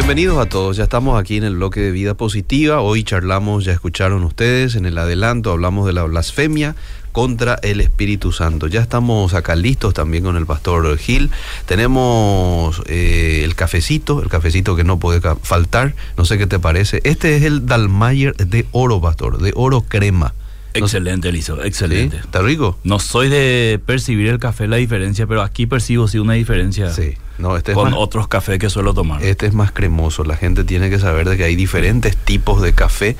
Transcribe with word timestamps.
bienvenidos 0.00 0.38
a 0.38 0.46
todos. 0.46 0.78
Ya 0.78 0.84
estamos 0.84 1.20
aquí 1.20 1.36
en 1.36 1.44
el 1.44 1.56
bloque 1.56 1.78
de 1.80 1.90
vida 1.90 2.14
positiva. 2.14 2.80
Hoy 2.80 3.04
charlamos, 3.04 3.66
ya 3.66 3.72
escucharon 3.72 4.24
ustedes 4.24 4.74
en 4.74 4.86
el 4.86 4.96
adelanto, 4.96 5.52
hablamos 5.52 5.86
de 5.86 5.92
la 5.92 6.04
blasfemia 6.04 6.74
contra 7.12 7.58
el 7.62 7.82
Espíritu 7.82 8.32
Santo. 8.32 8.66
Ya 8.66 8.80
estamos 8.80 9.34
acá 9.34 9.54
listos 9.56 9.92
también 9.92 10.24
con 10.24 10.38
el 10.38 10.46
pastor 10.46 10.96
Gil. 10.96 11.28
Tenemos 11.66 12.80
eh, 12.86 13.42
el 13.44 13.54
cafecito, 13.54 14.22
el 14.22 14.30
cafecito 14.30 14.74
que 14.74 14.84
no 14.84 14.98
puede 14.98 15.20
faltar. 15.42 15.94
No 16.16 16.24
sé 16.24 16.38
qué 16.38 16.46
te 16.46 16.58
parece. 16.58 17.02
Este 17.04 17.36
es 17.36 17.42
el 17.42 17.66
Dalmayer 17.66 18.34
de 18.36 18.64
oro, 18.72 19.02
pastor, 19.02 19.36
de 19.36 19.52
oro 19.54 19.82
crema. 19.82 20.32
Excelente, 20.72 21.30
Lizo, 21.30 21.62
excelente. 21.62 22.16
¿Está 22.16 22.40
rico? 22.40 22.78
No 22.84 23.00
soy 23.00 23.28
de 23.28 23.78
percibir 23.84 24.28
el 24.28 24.38
café 24.38 24.66
la 24.66 24.76
diferencia, 24.76 25.26
pero 25.26 25.42
aquí 25.42 25.66
percibo 25.66 26.08
sí 26.08 26.18
una 26.18 26.32
diferencia. 26.32 26.90
Sí. 26.90 27.16
No, 27.40 27.56
este 27.56 27.72
con 27.72 27.94
otros 27.94 28.28
cafés 28.28 28.58
que 28.58 28.70
suelo 28.70 28.94
tomar. 28.94 29.22
Este 29.22 29.46
es 29.46 29.54
más 29.54 29.72
cremoso. 29.72 30.24
La 30.24 30.36
gente 30.36 30.64
tiene 30.64 30.90
que 30.90 30.98
saber 30.98 31.28
de 31.28 31.36
que 31.36 31.44
hay 31.44 31.56
diferentes 31.56 32.16
tipos 32.16 32.60
de 32.62 32.72
café 32.72 33.16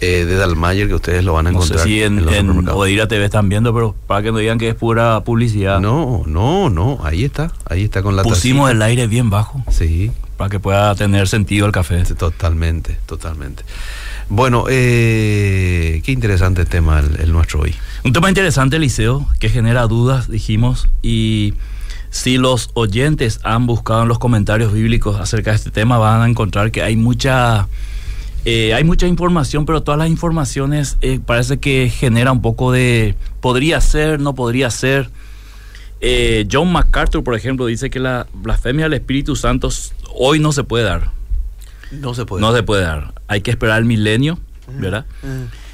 eh, 0.00 0.24
de 0.24 0.36
Dalmayer 0.36 0.88
que 0.88 0.94
ustedes 0.94 1.24
lo 1.24 1.34
van 1.34 1.48
a 1.48 1.50
encontrar. 1.50 1.78
No 1.78 1.82
sé 1.84 1.88
si 1.88 2.02
en, 2.02 2.18
en, 2.28 3.08
TV 3.08 3.24
están 3.24 3.48
viendo, 3.48 3.74
pero 3.74 3.94
para 4.06 4.22
que 4.22 4.32
no 4.32 4.38
digan 4.38 4.58
que 4.58 4.68
es 4.68 4.74
pura 4.74 5.20
publicidad. 5.20 5.80
No, 5.80 6.22
no, 6.26 6.70
no. 6.70 6.98
Ahí 7.02 7.24
está. 7.24 7.52
Ahí 7.68 7.84
está 7.84 8.02
con 8.02 8.16
la 8.16 8.22
Pusimos 8.22 8.70
el 8.70 8.80
aire 8.82 9.06
bien 9.06 9.30
bajo. 9.30 9.62
Sí. 9.70 10.10
Para 10.36 10.50
que 10.50 10.60
pueda 10.60 10.94
tener 10.94 11.28
sentido 11.28 11.66
el 11.66 11.72
café. 11.72 12.02
totalmente, 12.04 12.98
totalmente. 13.06 13.64
Bueno, 14.28 14.64
eh, 14.68 16.02
qué 16.04 16.12
interesante 16.12 16.64
tema 16.64 17.00
el, 17.00 17.32
nuestro 17.32 17.60
hoy. 17.60 17.74
Un 18.04 18.12
tema 18.12 18.28
interesante, 18.28 18.78
Liceo, 18.78 19.28
que 19.38 19.48
genera 19.48 19.86
dudas, 19.86 20.28
dijimos, 20.28 20.88
y 21.00 21.54
si 22.16 22.38
los 22.38 22.70
oyentes 22.72 23.40
han 23.42 23.66
buscado 23.66 24.02
en 24.02 24.08
los 24.08 24.18
comentarios 24.18 24.72
bíblicos 24.72 25.20
acerca 25.20 25.50
de 25.50 25.56
este 25.56 25.70
tema, 25.70 25.98
van 25.98 26.22
a 26.22 26.28
encontrar 26.28 26.70
que 26.70 26.82
hay 26.82 26.96
mucha, 26.96 27.68
eh, 28.46 28.72
hay 28.72 28.84
mucha 28.84 29.06
información, 29.06 29.66
pero 29.66 29.82
todas 29.82 29.98
las 29.98 30.08
informaciones 30.08 30.96
eh, 31.02 31.20
parece 31.24 31.58
que 31.58 31.90
genera 31.90 32.32
un 32.32 32.40
poco 32.40 32.72
de 32.72 33.16
podría 33.42 33.82
ser, 33.82 34.18
no 34.18 34.34
podría 34.34 34.70
ser. 34.70 35.10
John 36.50 36.72
MacArthur, 36.72 37.22
por 37.22 37.34
ejemplo, 37.34 37.66
dice 37.66 37.90
que 37.90 38.00
la 38.00 38.26
blasfemia 38.32 38.84
del 38.84 38.94
Espíritu 38.94 39.36
Santo 39.36 39.68
hoy 40.14 40.38
no 40.38 40.52
se 40.52 40.64
puede 40.64 40.84
dar. 40.84 41.10
No 41.90 42.14
se 42.14 42.24
puede. 42.24 42.40
No 42.40 42.54
se 42.54 42.62
puede 42.62 42.82
dar. 42.82 43.12
Hay 43.28 43.42
que 43.42 43.50
esperar 43.50 43.78
el 43.78 43.84
milenio, 43.84 44.38
¿verdad? 44.78 45.04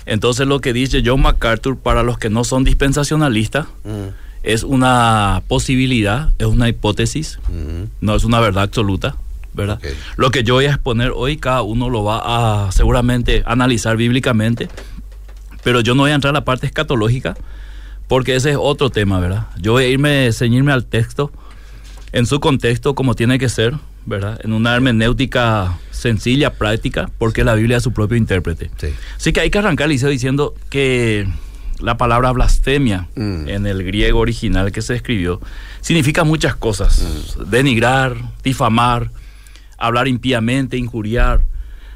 Entonces 0.07 0.49
lo 0.49 0.61
que 0.61 0.73
dice 0.73 1.03
John 1.05 1.23
MacArthur 1.23 1.79
para 1.79 2.03
los 2.03 2.19
que 2.19 2.31
no 2.31 2.43
son 2.43 2.65
dispensacionalistas 2.65 3.67
es 4.43 4.63
una 4.63 5.43
posibilidad, 5.49 6.33
es 6.39 6.47
una 6.47 6.69
hipótesis, 6.69 7.39
no 8.01 8.15
es 8.15 8.25
una 8.25 8.41
verdad 8.41 8.65
absoluta, 8.65 9.17
¿verdad? 9.55 9.81
Lo 10.17 10.31
que 10.31 10.43
yo 10.43 10.55
voy 10.55 10.67
a 10.67 10.71
exponer 10.71 11.13
hoy 11.15 11.37
cada 11.37 11.63
uno 11.63 11.91
lo 11.91 12.05
va 12.05 12.67
a 12.67 12.73
seguramente 12.73 13.43
analizar 13.47 13.97
bíblicamente, 13.97 14.69
pero 15.63 15.81
yo 15.81 15.95
no 15.95 16.03
voy 16.03 16.11
a 16.11 16.15
entrar 16.15 16.31
a 16.31 16.39
la 16.41 16.45
parte 16.45 16.67
escatológica 16.67 17.37
porque 18.09 18.35
ese 18.35 18.51
es 18.51 18.57
otro 18.59 18.91
tema, 18.91 19.21
¿verdad? 19.21 19.47
Yo 19.59 19.73
voy 19.73 19.85
a 19.85 19.89
irme, 19.89 20.33
ceñirme 20.33 20.73
al 20.73 20.85
texto 20.85 21.33
en 22.13 22.27
su 22.27 22.41
contexto 22.41 22.95
como 22.95 23.15
tiene 23.15 23.39
que 23.39 23.49
ser, 23.49 23.75
¿verdad? 24.05 24.41
En 24.43 24.53
una 24.53 24.75
hermenéutica 24.75 25.79
sencilla, 25.91 26.53
práctica, 26.55 27.11
porque 27.19 27.45
la 27.45 27.55
Biblia 27.55 27.77
es 27.79 27.83
su 27.83 27.93
propio 27.93 28.17
intérprete. 28.17 28.71
Sí. 28.77 28.89
Así 29.17 29.33
que 29.33 29.41
hay 29.41 29.51
que 29.51 29.59
arrancar, 29.59 29.89
Liceo, 29.89 30.11
diciendo 30.11 30.55
que 30.69 31.27
la 31.83 31.97
palabra 31.97 32.33
blasfemia 32.33 33.09
mm. 33.15 33.49
en 33.49 33.67
el 33.67 33.83
griego 33.85 34.21
original 34.21 34.73
que 34.73 34.83
se 34.83 34.95
escribió 34.95 35.41
significa 35.81 36.25
muchas 36.25 36.55
cosas. 36.55 37.03
Mm. 37.39 37.51
Denigrar, 37.51 38.17
difamar, 38.43 39.11
hablar 39.77 40.09
impíamente, 40.09 40.77
injuriar, 40.77 41.43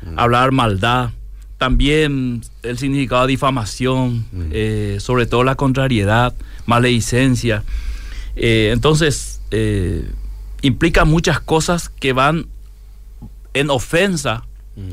mm. 0.03 0.19
hablar 0.19 0.53
maldad. 0.53 1.11
También 1.59 2.43
el 2.63 2.77
significado 2.77 3.23
de 3.23 3.29
difamación, 3.29 4.27
eh, 4.53 4.99
sobre 5.01 5.25
todo 5.25 5.43
la 5.43 5.55
contrariedad, 5.55 6.35
maledicencia. 6.67 7.65
Eh, 8.35 8.71
entonces, 8.75 9.41
eh, 9.53 10.11
implica 10.61 11.07
muchas 11.07 11.41
cosas 11.41 11.89
que 11.89 12.13
van 12.13 12.49
en 13.55 13.71
ofensa 13.71 14.45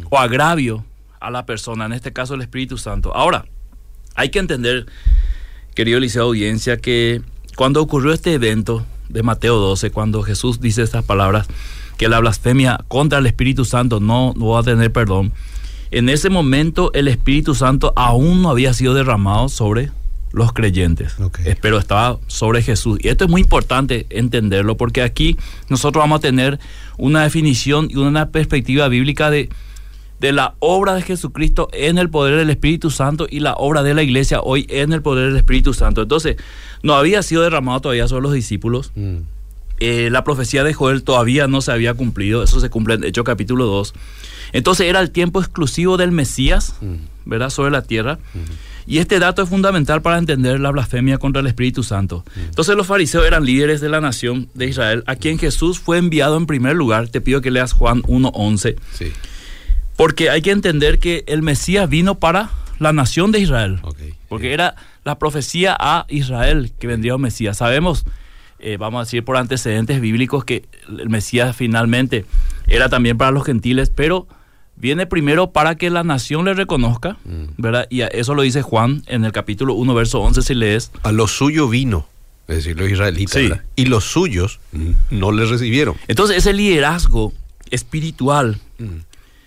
o 0.10 0.18
agravio 0.18 0.86
a 1.20 1.30
la 1.30 1.46
persona, 1.46 1.86
en 1.86 1.92
este 1.92 2.14
caso 2.14 2.36
el 2.36 2.42
Espíritu 2.42 2.78
Santo. 2.78 3.14
Ahora, 3.14 3.46
hay 4.16 4.30
que 4.30 4.40
entender, 4.40 4.86
querido 5.76 6.00
Liceo 6.00 6.24
Audiencia, 6.24 6.78
que 6.78 7.22
cuando 7.56 7.82
ocurrió 7.82 8.14
este 8.14 8.34
evento 8.34 8.86
de 9.10 9.24
Mateo 9.24 9.58
12, 9.58 9.92
cuando 9.92 10.24
Jesús 10.24 10.60
dice 10.60 10.82
estas 10.82 11.04
palabras, 11.04 11.48
que 11.98 12.08
la 12.08 12.20
blasfemia 12.20 12.80
contra 12.88 13.20
el 13.20 13.26
Espíritu 13.28 13.66
Santo 13.66 14.00
no, 14.00 14.34
no 14.36 14.48
va 14.48 14.62
a 14.62 14.64
tener 14.64 14.92
perdón, 14.92 15.32
en 15.92 16.10
ese 16.10 16.30
momento 16.30 16.92
el 16.94 17.08
Espíritu 17.08 17.54
Santo 17.54 17.94
aún 17.96 18.42
no 18.42 18.50
había 18.50 18.74
sido 18.74 18.96
derramado 18.96 19.48
sobre 19.48 19.92
los 20.32 20.52
creyentes. 20.52 21.16
Pero 21.62 21.78
estaba 21.78 22.18
sobre 22.26 22.64
Jesús. 22.64 22.98
Y 23.02 23.10
esto 23.10 23.26
es 23.26 23.30
muy 23.30 23.42
importante 23.42 24.08
entenderlo 24.10 24.76
porque 24.76 25.04
aquí 25.04 25.38
nosotros 25.70 26.02
vamos 26.02 26.18
a 26.18 26.22
tener 26.22 26.60
una 26.98 27.22
definición 27.22 27.88
y 27.92 27.98
una 27.98 28.30
perspectiva 28.30 28.88
bíblica 28.88 29.30
de, 29.30 29.50
de 30.24 30.32
la 30.32 30.56
obra 30.60 30.94
de 30.94 31.02
Jesucristo 31.02 31.68
en 31.74 31.98
el 31.98 32.10
poder 32.10 32.38
del 32.38 32.50
Espíritu 32.50 32.92
Santo 32.92 33.28
y 33.30 33.42
la 33.42 33.56
obra 33.56 33.84
de 33.84 33.94
la 33.94 34.04
iglesia 34.04 34.40
hoy 34.40 34.66
en 34.70 34.94
el 34.94 35.02
poder 35.02 35.28
del 35.28 35.36
Espíritu 35.36 35.74
Santo. 35.74 36.02
Entonces, 36.02 36.38
no 36.82 36.96
había 36.96 37.22
sido 37.24 37.44
derramado 37.44 37.82
todavía 37.82 38.08
sobre 38.08 38.22
los 38.22 38.32
discípulos. 38.32 38.94
Mm. 38.96 39.18
Eh, 39.82 40.08
la 40.10 40.24
profecía 40.24 40.64
de 40.64 40.74
Joel 40.74 41.04
todavía 41.04 41.48
no 41.48 41.60
se 41.60 41.74
había 41.74 41.94
cumplido. 41.94 42.42
Eso 42.42 42.62
se 42.62 42.70
cumple 42.70 42.94
en 42.94 43.04
Hechos 43.04 43.26
capítulo 43.26 43.66
2. 43.66 43.94
Entonces 44.54 44.88
era 44.88 45.02
el 45.02 45.12
tiempo 45.12 45.42
exclusivo 45.42 45.98
del 45.98 46.14
Mesías, 46.14 46.78
mm. 46.80 46.96
¿verdad? 47.26 47.50
Sobre 47.50 47.72
la 47.72 47.82
tierra. 47.82 48.18
Mm. 48.34 48.92
Y 48.92 49.00
este 49.00 49.20
dato 49.20 49.42
es 49.42 49.50
fundamental 49.50 50.02
para 50.02 50.18
entender 50.20 50.58
la 50.62 50.72
blasfemia 50.72 51.18
contra 51.18 51.42
el 51.42 51.48
Espíritu 51.48 51.84
Santo. 51.84 52.24
Entonces 52.38 52.78
los 52.78 52.88
fariseos 52.88 53.26
eran 53.26 53.44
líderes 53.44 53.82
de 53.82 53.90
la 53.90 54.00
nación 54.00 54.48
de 54.54 54.68
Israel, 54.68 55.04
a 55.06 55.18
quien 55.18 55.38
Jesús 55.38 55.80
fue 55.80 55.98
enviado 55.98 56.38
en 56.38 56.46
primer 56.46 56.78
lugar. 56.78 57.10
Te 57.10 57.20
pido 57.20 57.42
que 57.42 57.52
leas 57.52 57.74
Juan 57.74 58.04
1.11. 58.04 58.78
Sí. 58.94 59.12
Porque 59.96 60.30
hay 60.30 60.42
que 60.42 60.52
entender 60.52 61.00
que 61.00 61.24
el 61.28 61.42
Mesías 61.42 61.90
vino 61.90 62.16
para 62.16 62.50
la 62.80 62.94
nación 62.94 63.32
de 63.32 63.40
Israel. 63.40 63.80
Porque 64.30 64.54
era 64.54 64.76
la 65.04 65.20
profecía 65.20 65.76
a 65.80 66.06
Israel 66.10 66.72
que 66.80 66.88
vendría 66.88 67.16
un 67.16 67.22
Mesías. 67.22 67.58
Sabemos, 67.58 68.06
eh, 68.60 68.78
vamos 68.78 69.00
a 69.00 69.04
decir 69.04 69.24
por 69.24 69.38
antecedentes 69.38 70.02
bíblicos, 70.02 70.46
que 70.46 70.66
el 70.88 71.10
Mesías 71.10 71.56
finalmente 71.56 72.26
era 72.68 72.90
también 72.90 73.18
para 73.18 73.32
los 73.32 73.44
gentiles, 73.44 73.92
pero 73.94 74.28
viene 74.76 75.06
primero 75.06 75.52
para 75.52 75.76
que 75.76 75.90
la 75.90 76.04
nación 76.04 76.46
le 76.46 76.54
reconozca, 76.54 77.18
mm. 77.26 77.44
¿verdad? 77.58 77.88
Y 77.90 78.02
eso 78.02 78.34
lo 78.34 78.42
dice 78.42 78.62
Juan 78.62 79.04
en 79.08 79.26
el 79.26 79.32
capítulo 79.32 79.74
1, 79.76 79.94
verso 79.94 80.22
11, 80.22 80.42
si 80.42 80.56
lees. 80.56 80.92
A 81.04 81.12
lo 81.12 81.28
suyo 81.28 81.70
vino, 81.70 82.08
es 82.48 82.58
decir, 82.58 82.78
los 82.78 82.90
israelitas, 82.90 83.62
y 83.76 83.86
los 83.86 84.06
suyos 84.06 84.60
no 85.10 85.32
le 85.32 85.46
recibieron. 85.46 85.96
Entonces, 86.08 86.38
ese 86.38 86.54
liderazgo 86.54 87.34
espiritual, 87.72 88.60
mm. 88.80 88.86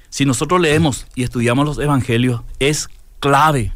Si 0.09 0.25
nosotros 0.25 0.61
leemos 0.61 1.06
y 1.15 1.22
estudiamos 1.22 1.67
los 1.67 1.78
evangelios, 1.78 2.43
es 2.59 2.89
clave 3.21 3.72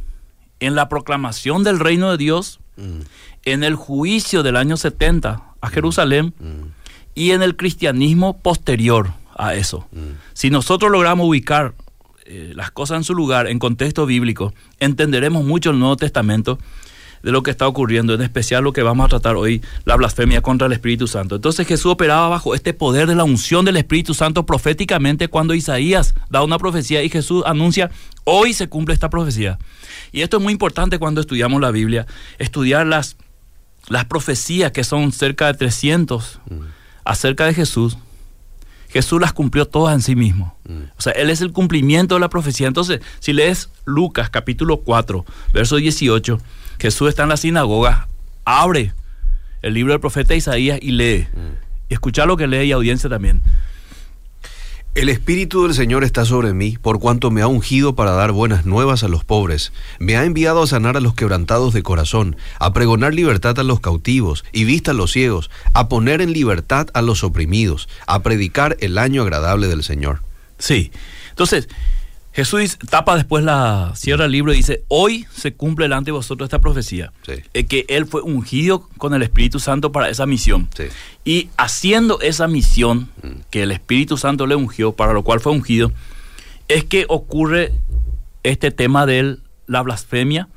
en 0.61 0.75
la 0.75 0.89
proclamación 0.89 1.65
del 1.65 1.81
reino 1.81 2.11
de 2.11 2.17
Dios, 2.17 2.61
mm. 2.77 3.01
en 3.45 3.65
el 3.65 3.75
juicio 3.75 4.43
del 4.43 4.57
año 4.57 4.77
70 4.77 5.43
a 5.61 5.69
Jerusalén 5.69 6.35
y 7.15 7.33
en 7.33 7.43
el 7.43 7.57
cristianismo 7.57 8.39
posterior 8.39 9.13
a 9.37 9.55
eso. 9.55 9.87
Si 10.33 10.51
nosotros 10.51 10.91
logramos 10.91 11.27
ubicar 11.27 11.75
eh, 12.25 12.53
las 12.55 12.71
cosas 12.71 12.99
en 12.99 13.05
su 13.05 13.15
lugar, 13.15 13.47
en 13.47 13.59
contexto 13.59 14.07
bíblico, 14.07 14.53
entenderemos 14.79 15.45
mucho 15.45 15.71
el 15.71 15.79
Nuevo 15.79 15.97
Testamento 15.97 16.59
de 17.23 17.33
lo 17.33 17.43
que 17.43 17.51
está 17.51 17.67
ocurriendo, 17.67 18.15
en 18.15 18.23
especial 18.23 18.65
lo 18.65 18.73
que 18.73 18.83
vamos 18.83 19.07
a 19.07 19.09
tratar 19.09 19.37
hoy, 19.37 19.63
la 19.85 19.97
blasfemia 19.97 20.41
contra 20.41 20.67
el 20.67 20.73
Espíritu 20.73 21.07
Santo. 21.07 21.37
Entonces 21.37 21.67
Jesús 21.67 21.93
operaba 21.93 22.29
bajo 22.29 22.55
este 22.55 22.73
poder 22.73 23.07
de 23.07 23.15
la 23.15 23.25
unción 23.25 23.65
del 23.65 23.77
Espíritu 23.77 24.15
Santo 24.15 24.47
proféticamente 24.47 25.29
cuando 25.29 25.55
Isaías 25.55 26.15
da 26.31 26.43
una 26.43 26.59
profecía 26.59 27.03
y 27.03 27.09
Jesús 27.09 27.43
anuncia, 27.47 27.91
hoy 28.25 28.53
se 28.53 28.69
cumple 28.69 28.95
esta 28.95 29.11
profecía. 29.11 29.59
Y 30.13 30.23
esto 30.23 30.39
es 30.39 30.43
muy 30.43 30.53
importante 30.53 30.99
cuando 30.99 31.21
estudiamos 31.21 31.61
la 31.61 31.71
Biblia, 31.71 32.07
estudiar 32.39 32.87
las, 32.87 33.17
las 33.89 34.05
profecías 34.07 34.73
que 34.73 34.85
son 34.85 35.13
cerca 35.13 35.47
de 35.47 35.55
300 35.55 36.41
mm. 36.49 36.55
acerca 37.05 37.47
de 37.47 37.55
Jesús, 37.55 37.97
Jesús 38.89 39.21
las 39.21 39.33
cumplió 39.33 39.67
todas 39.67 39.95
en 39.95 40.03
sí 40.03 40.17
mismo. 40.17 40.57
Mm. 40.69 40.83
O 40.99 41.01
sea, 41.01 41.13
Él 41.13 41.31
es 41.31 41.41
el 41.41 41.53
cumplimiento 41.53 42.17
de 42.17 42.21
la 42.21 42.29
profecía. 42.29 42.67
Entonces, 42.67 43.01
si 43.21 43.33
lees 43.33 43.71
Lucas 43.85 44.31
capítulo 44.31 44.79
4, 44.79 45.25
verso 45.53 45.77
18, 45.77 46.41
Jesús 46.81 47.11
está 47.11 47.25
en 47.25 47.29
la 47.29 47.37
sinagoga, 47.37 48.09
abre 48.45 48.95
el 49.63 49.75
libro 49.75 49.93
del 49.93 50.01
profeta 50.01 50.35
Isaías 50.35 50.79
y 50.81 50.93
lee. 50.93 51.29
Mm. 51.33 51.93
escucha 51.93 52.25
lo 52.25 52.37
que 52.37 52.47
lee 52.47 52.65
y 52.65 52.73
audiencia 52.73 53.11
también. 53.11 53.43
El 54.95 55.09
Espíritu 55.09 55.63
del 55.63 55.75
Señor 55.75 56.03
está 56.03 56.25
sobre 56.25 56.53
mí, 56.53 56.77
por 56.81 56.99
cuanto 56.99 57.31
me 57.31 57.43
ha 57.43 57.47
ungido 57.47 57.95
para 57.95 58.11
dar 58.11 58.33
buenas 58.33 58.67
nuevas 58.67 59.05
a 59.05 59.09
los 59.09 59.25
pobres. 59.25 59.73
Me 60.01 60.17
ha 60.17 60.25
enviado 60.25 60.63
a 60.63 60.67
sanar 60.67 60.97
a 60.97 61.01
los 61.01 61.15
quebrantados 61.15 61.73
de 61.75 61.85
corazón, 61.85 62.37
a 62.59 62.73
pregonar 62.73 63.15
libertad 63.15 63.57
a 63.61 63.63
los 63.63 63.79
cautivos 63.79 64.45
y 64.51 64.65
vista 64.65 64.91
a 64.91 64.95
los 64.95 65.13
ciegos, 65.13 65.49
a 65.75 65.89
poner 65.89 66.21
en 66.21 66.33
libertad 66.33 66.89
a 66.93 67.03
los 67.03 67.23
oprimidos, 67.23 67.89
a 68.07 68.23
predicar 68.23 68.77
el 68.81 68.99
año 68.99 69.23
agradable 69.23 69.69
del 69.69 69.85
Señor. 69.85 70.23
Sí. 70.59 70.91
Entonces, 71.29 71.69
Jesús 72.33 72.79
tapa 72.89 73.17
después 73.17 73.43
la 73.43 73.93
cierra 73.97 74.27
el 74.27 74.33
libro 74.33 74.53
y 74.53 74.57
dice, 74.59 74.85
hoy 74.89 75.27
se 75.35 75.53
cumple 75.55 75.85
delante 75.87 76.07
de 76.09 76.13
vosotros 76.13 76.47
esta 76.47 76.61
profecía. 76.61 77.13
Sí. 77.27 77.33
Eh, 77.55 77.67
que 77.67 77.85
Él 77.89 78.07
fue 78.07 78.23
ungido 78.23 78.89
con 78.99 79.15
el 79.15 79.23
Espíritu 79.23 79.59
Santo 79.59 79.91
para 79.91 80.09
esa 80.09 80.27
misión. 80.27 80.69
Sí. 80.77 80.85
Y 81.25 81.49
haciendo 81.57 82.21
esa 82.21 82.47
misión 82.47 83.09
Mm. 83.23 83.29
que 83.51 83.63
el 83.65 83.73
Espíritu 83.73 84.17
Santo 84.17 84.47
le 84.47 84.55
ungió, 84.55 84.93
para 84.93 85.13
lo 85.13 85.23
cual 85.25 85.41
fue 85.41 85.53
ungido, 85.53 85.93
es 86.69 86.85
que 86.85 87.05
ocurre 87.09 87.73
este 88.45 88.71
tema 88.71 89.07
de 89.07 89.37
la 89.67 89.83
blasfemia, 89.83 90.49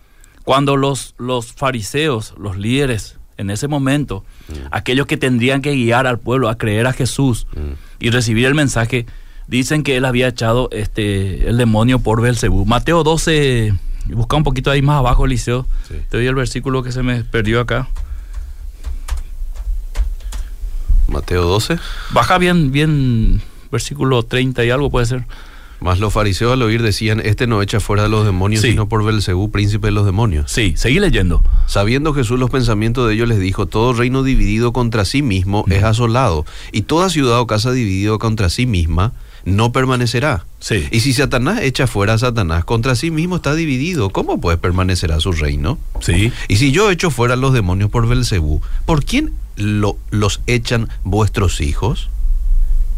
cuando 0.44 0.78
los, 0.78 1.16
los 1.18 1.54
fariseos, 1.54 2.34
los 2.38 2.58
líderes, 2.58 3.18
en 3.38 3.50
ese 3.50 3.68
momento, 3.68 4.24
aquellos 4.70 5.08
que 5.08 5.18
tendrían 5.18 5.62
que 5.64 5.72
guiar 5.74 6.06
al 6.06 6.20
pueblo 6.20 6.50
a 6.50 6.58
creer 6.58 6.86
a 6.86 6.94
Jesús 6.94 7.48
Mm. 7.56 7.74
y 8.00 8.10
recibir 8.12 8.46
el 8.46 8.54
mensaje, 8.54 9.08
dicen 9.48 9.84
que 9.84 9.98
él 9.98 10.06
había 10.06 10.28
echado 10.28 10.69
este, 10.72 11.48
el 11.50 11.57
demonio 11.57 12.00
por 12.00 12.22
Belcebú. 12.22 12.66
Mateo 12.66 13.04
12, 13.04 13.74
busca 14.13 14.36
un 14.38 14.44
poquito 14.44 14.72
ahí 14.72 14.81
más 14.81 14.98
abajo, 14.98 15.25
Eliseo. 15.25 15.66
Sí. 15.88 15.95
Te 16.10 16.18
doy 16.18 16.28
el 16.28 16.36
versículo 16.36 16.84
que 16.84 16.92
se 16.92 17.04
me 17.04 17.24
perdió 17.24 17.60
acá. 17.60 17.88
Mateo 21.07 21.44
12. 21.44 21.78
Baja 22.12 22.38
bien, 22.38 22.72
bien, 22.72 23.42
versículo 23.72 24.24
30 24.24 24.63
y 24.66 24.69
algo 24.69 24.90
puede 24.90 25.06
ser. 25.06 25.25
Más 25.80 26.00
los 26.00 26.13
fariseos 26.13 26.54
al 26.54 26.62
oír 26.62 26.81
decían, 26.81 27.19
este 27.25 27.46
no 27.46 27.62
echa 27.62 27.81
fuera 27.81 28.06
a 28.06 28.07
los 28.07 28.25
demonios, 28.25 28.62
Sí. 28.62 28.69
sino 28.69 28.88
por 28.88 29.04
Belcebú, 29.04 29.51
príncipe 29.51 29.88
de 29.88 29.92
los 29.92 30.06
demonios. 30.06 30.50
Sí, 30.50 30.75
seguí 30.78 30.98
leyendo. 31.01 31.44
Sabiendo 31.68 32.13
Jesús 32.13 32.39
los 32.39 32.50
pensamientos 32.50 33.06
de 33.06 33.16
ellos, 33.16 33.28
les 33.28 33.38
dijo, 33.39 33.66
todo 33.66 33.92
reino 33.92 34.24
dividido 34.24 34.72
contra 34.72 35.04
sí 35.04 35.22
mismo 35.22 35.66
es 35.69 35.84
asolado, 35.84 36.46
y 36.72 36.84
toda 36.84 37.10
ciudad 37.10 37.38
o 37.42 37.48
casa 37.48 37.74
dividida 37.74 38.18
contra 38.18 38.50
sí 38.50 38.66
misma 38.66 39.12
no 39.45 39.72
permanecerá. 39.72 40.45
Sí. 40.60 40.88
Y 40.92 41.01
si 41.01 41.13
Satanás 41.13 41.60
echa 41.62 41.88
fuera 41.88 42.13
a 42.13 42.18
Satanás, 42.18 42.63
contra 42.66 42.95
sí 42.95 43.12
mismo 43.12 43.36
está 43.38 43.54
dividido, 43.56 44.10
¿cómo 44.12 44.40
pues 44.40 44.57
permanecerá 44.57 45.19
su 45.19 45.31
reino? 45.34 45.78
Sí. 46.00 46.31
Y 46.48 46.56
si 46.57 46.72
yo 46.72 46.90
echo 46.92 47.10
fuera 47.12 47.34
a 47.34 47.38
los 47.38 47.54
demonios 47.54 47.90
por 47.90 48.07
Belcebú, 48.07 48.62
¿por 48.86 49.04
quién 49.04 49.34
lo- 49.56 49.98
los 50.12 50.42
echan 50.48 50.90
vuestros 51.04 51.60
hijos? 51.62 52.10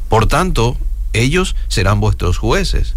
Por 0.09 0.27
tanto, 0.27 0.77
ellos 1.13 1.56
serán 1.68 2.00
vuestros 2.00 2.38
jueces. 2.38 2.95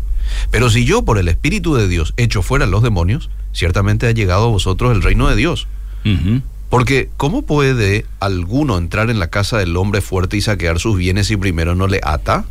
Pero 0.51 0.69
si 0.69 0.85
yo 0.85 1.03
por 1.03 1.17
el 1.19 1.29
Espíritu 1.29 1.75
de 1.75 1.89
Dios 1.89 2.13
echo 2.19 2.43
fuera 2.43 2.67
a 2.67 2.69
los 2.69 2.83
demonios, 2.83 3.31
ciertamente 3.55 4.07
ha 4.07 4.11
llegado 4.13 4.45
a 4.45 4.49
vosotros 4.51 4.93
el 4.95 5.03
reino 5.03 5.29
de 5.29 5.37
Dios. 5.37 5.67
Porque 6.69 7.09
¿cómo 7.17 7.43
puede 7.43 8.05
alguno 8.21 8.77
entrar 8.77 9.09
en 9.09 9.19
la 9.19 9.29
casa 9.31 9.57
del 9.59 9.75
hombre 9.79 10.03
fuerte 10.03 10.37
y 10.37 10.43
saquear 10.43 10.79
sus 10.79 10.97
bienes 10.99 11.27
si 11.29 11.37
primero 11.39 11.75
no 11.75 11.87
le 11.87 12.01
ata? 12.03 12.45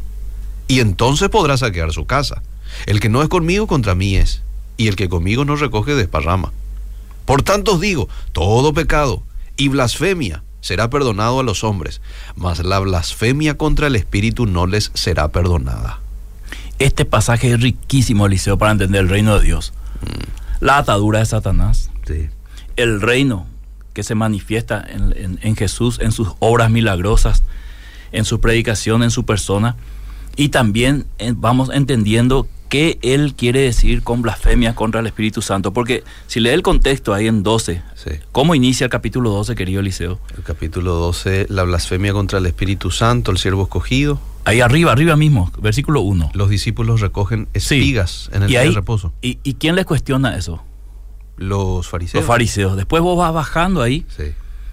Y 0.67 0.79
entonces 0.79 1.29
podrá 1.29 1.57
saquear 1.57 1.91
su 1.93 2.05
casa. 2.05 2.41
El 2.85 2.99
que 2.99 3.09
no 3.09 3.21
es 3.21 3.29
conmigo 3.29 3.67
contra 3.67 3.95
mí 3.95 4.15
es, 4.15 4.41
y 4.75 4.87
el 4.87 4.95
que 4.95 5.09
conmigo 5.09 5.45
no 5.45 5.55
recoge 5.55 5.95
desparrama. 5.95 6.51
Por 7.25 7.41
tanto 7.41 7.75
os 7.75 7.81
digo, 7.81 8.09
todo 8.33 8.73
pecado 8.73 9.23
y 9.55 9.69
blasfemia 9.69 10.43
será 10.61 10.89
perdonado 10.89 11.39
a 11.39 11.43
los 11.43 11.63
hombres, 11.63 12.01
mas 12.35 12.59
la 12.63 12.79
blasfemia 12.79 13.57
contra 13.57 13.87
el 13.87 13.95
Espíritu 13.95 14.45
no 14.45 14.67
les 14.67 14.91
será 14.93 15.29
perdonada. 15.29 15.99
Este 16.79 17.05
pasaje 17.05 17.53
es 17.53 17.61
riquísimo, 17.61 18.25
Eliseo, 18.27 18.57
para 18.57 18.71
entender 18.71 19.01
el 19.01 19.09
reino 19.09 19.37
de 19.39 19.45
Dios. 19.45 19.73
La 20.59 20.77
atadura 20.77 21.19
de 21.19 21.25
Satanás, 21.25 21.89
Sí. 22.05 22.27
el 22.75 23.01
reino 23.01 23.47
que 23.93 24.03
se 24.03 24.15
manifiesta 24.15 24.85
en, 24.87 25.13
en- 25.17 25.39
en 25.41 25.55
Jesús, 25.55 25.99
en 26.01 26.11
sus 26.11 26.29
obras 26.39 26.69
milagrosas, 26.69 27.41
en 28.11 28.25
su 28.25 28.39
predicación, 28.39 29.01
en 29.03 29.09
su 29.11 29.25
persona, 29.25 29.75
y 30.38 30.50
también 30.50 31.06
eh, 31.19 31.34
vamos 31.36 31.69
entendiendo 31.74 32.48
qué 32.69 33.00
Él 33.01 33.34
quiere 33.36 33.62
decir 33.62 34.04
con 34.04 34.22
blasfemia 34.22 34.75
contra 34.75 35.00
el 35.00 35.07
Espíritu 35.07 35.42
Santo, 35.42 35.72
porque 35.74 36.04
si 36.28 36.39
lee 36.42 36.50
el 36.50 36.62
contexto 36.63 37.13
ahí 37.13 37.28
en 37.28 37.42
12, 37.44 37.81
Sí. 37.95 38.12
¿cómo 38.31 38.56
inicia 38.56 38.86
el 38.86 38.89
capítulo 38.92 39.30
12, 39.31 39.56
querido 39.56 39.80
Eliseo? 39.80 40.19
El 40.36 40.44
capítulo 40.44 40.94
12, 40.95 41.48
la 41.50 41.63
blasfemia 41.63 42.13
contra 42.13 42.39
el 42.39 42.45
Espíritu 42.45 42.92
Santo, 42.92 43.31
el 43.31 43.38
siervo 43.38 43.63
escogido. 43.63 44.19
Ahí 44.45 44.62
arriba, 44.62 44.92
arriba 44.94 45.16
mismo, 45.16 45.51
versículo 45.62 46.01
1. 46.01 46.31
Los 46.34 46.50
discípulos 46.50 47.01
recogen 47.01 47.48
Sí. 47.54 47.75
espigas 47.75 48.30
en 48.34 48.44
el 48.44 48.50
Y 48.50 48.51
día 48.51 48.62
ahí- 48.62 48.69
de 48.69 48.75
reposo. 48.75 49.13
¿Y, 49.22 49.39
y 49.44 49.56
quién 49.56 49.75
les 49.75 49.86
cuestiona 49.86 50.36
eso? 50.38 50.62
Los 51.38 51.88
fariseos. 51.88 52.22
Los 52.22 52.28
fariseos. 52.28 52.75
Después 52.75 53.01
vos 53.04 53.18
vas 53.18 53.34
bajando 53.34 53.81
ahí, 53.81 54.06
Sí. 54.16 54.24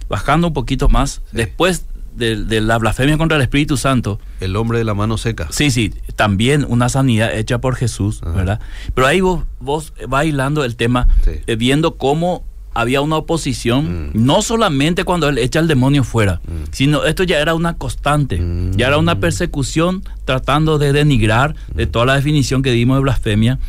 bajando 0.09 0.47
un 0.47 0.53
poquito 0.53 0.89
más, 0.89 1.21
después 1.31 1.85
de, 2.15 2.43
de 2.43 2.61
la 2.61 2.77
blasfemia 2.77 3.17
contra 3.17 3.37
el 3.37 3.43
Espíritu 3.43 3.77
Santo, 3.77 4.19
El 4.39 4.55
hombre 4.55 4.77
de 4.77 4.83
la 4.83 4.93
mano 4.93 5.17
seca. 5.17 5.47
sí, 5.51 5.71
sí, 5.71 5.93
también 6.15 6.65
una 6.67 6.89
sanidad 6.89 7.35
hecha 7.35 7.59
por 7.59 7.75
Jesús, 7.75 8.21
Ajá. 8.23 8.31
¿verdad? 8.33 8.59
Pero 8.93 9.07
ahí 9.07 9.21
vos, 9.21 9.43
vos 9.59 9.93
vas 10.07 10.25
hilando 10.25 10.63
el 10.63 10.75
tema, 10.75 11.07
Sí. 11.23 11.31
eh, 11.47 11.55
viendo 11.55 11.95
cómo 11.97 12.43
había 12.73 12.99
una 13.01 13.15
oposición, 13.15 14.09
Mm. 14.09 14.25
no 14.25 14.41
solamente 14.41 15.05
cuando 15.05 15.29
él 15.29 15.37
echa 15.37 15.59
al 15.59 15.67
demonio 15.69 16.03
fuera, 16.03 16.41
Mm. 16.45 16.71
sino 16.71 17.05
esto 17.05 17.23
ya 17.23 17.39
era 17.39 17.53
una 17.53 17.75
constante, 17.77 18.37
Mm. 18.39 18.71
ya 18.75 18.87
era 18.87 18.97
una 18.97 19.19
persecución 19.19 20.03
tratando 20.25 20.77
de 20.77 20.91
denigrar 20.91 21.55
de 21.73 21.87
toda 21.87 22.05
la 22.05 22.15
definición 22.15 22.63
que 22.63 22.71
dimos 22.71 22.97
de 22.97 23.01
blasfemia 23.03 23.59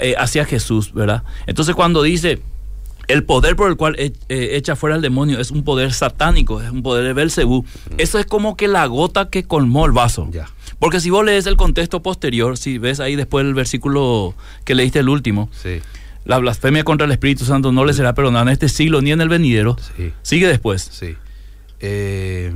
eh, 0.00 0.14
hacia 0.16 0.44
Jesús, 0.44 0.94
¿verdad? 0.94 1.24
Entonces 1.46 1.74
cuando 1.74 2.02
dice 2.04 2.40
el 3.08 3.24
poder 3.24 3.56
por 3.56 3.68
el 3.68 3.76
cual 3.76 3.96
e- 3.98 4.12
eh, 4.28 4.50
echa 4.52 4.76
fuera 4.76 4.94
el 4.96 5.02
demonio 5.02 5.40
es 5.40 5.50
un 5.50 5.64
poder 5.64 5.92
satánico, 5.92 6.62
es 6.62 6.70
un 6.70 6.82
poder 6.82 7.04
de 7.04 7.12
Belcebú. 7.14 7.64
Eso 7.96 8.18
es 8.18 8.26
como 8.26 8.56
que 8.56 8.68
la 8.68 8.86
gota 8.86 9.28
que 9.30 9.44
colmó 9.44 9.86
el 9.86 9.92
vaso. 9.92 10.26
Mm. 10.26 10.30
Ya. 10.32 10.50
Porque 10.78 11.00
si 11.00 11.10
vos 11.10 11.24
lees 11.24 11.46
el 11.46 11.56
contexto 11.56 12.00
posterior, 12.02 12.56
si 12.56 12.78
ves 12.78 13.00
ahí 13.00 13.16
después 13.16 13.44
el 13.44 13.54
versículo 13.54 14.34
que 14.64 14.74
leíste 14.74 15.00
el 15.00 15.08
último, 15.08 15.50
Sí. 15.60 15.80
la 16.24 16.38
blasfemia 16.38 16.84
contra 16.84 17.06
el 17.06 17.10
Espíritu 17.12 17.44
Santo 17.44 17.72
no 17.72 17.84
le 17.84 17.94
será 17.94 18.14
perdonada 18.14 18.42
en 18.44 18.48
este 18.50 18.68
siglo 18.68 19.00
ni 19.00 19.10
en 19.10 19.20
el 19.20 19.28
venidero. 19.28 19.76
Sí. 19.96 20.12
Sigue 20.22 20.46
después. 20.46 20.88
Sí. 20.92 21.16
Eh, 21.80 22.52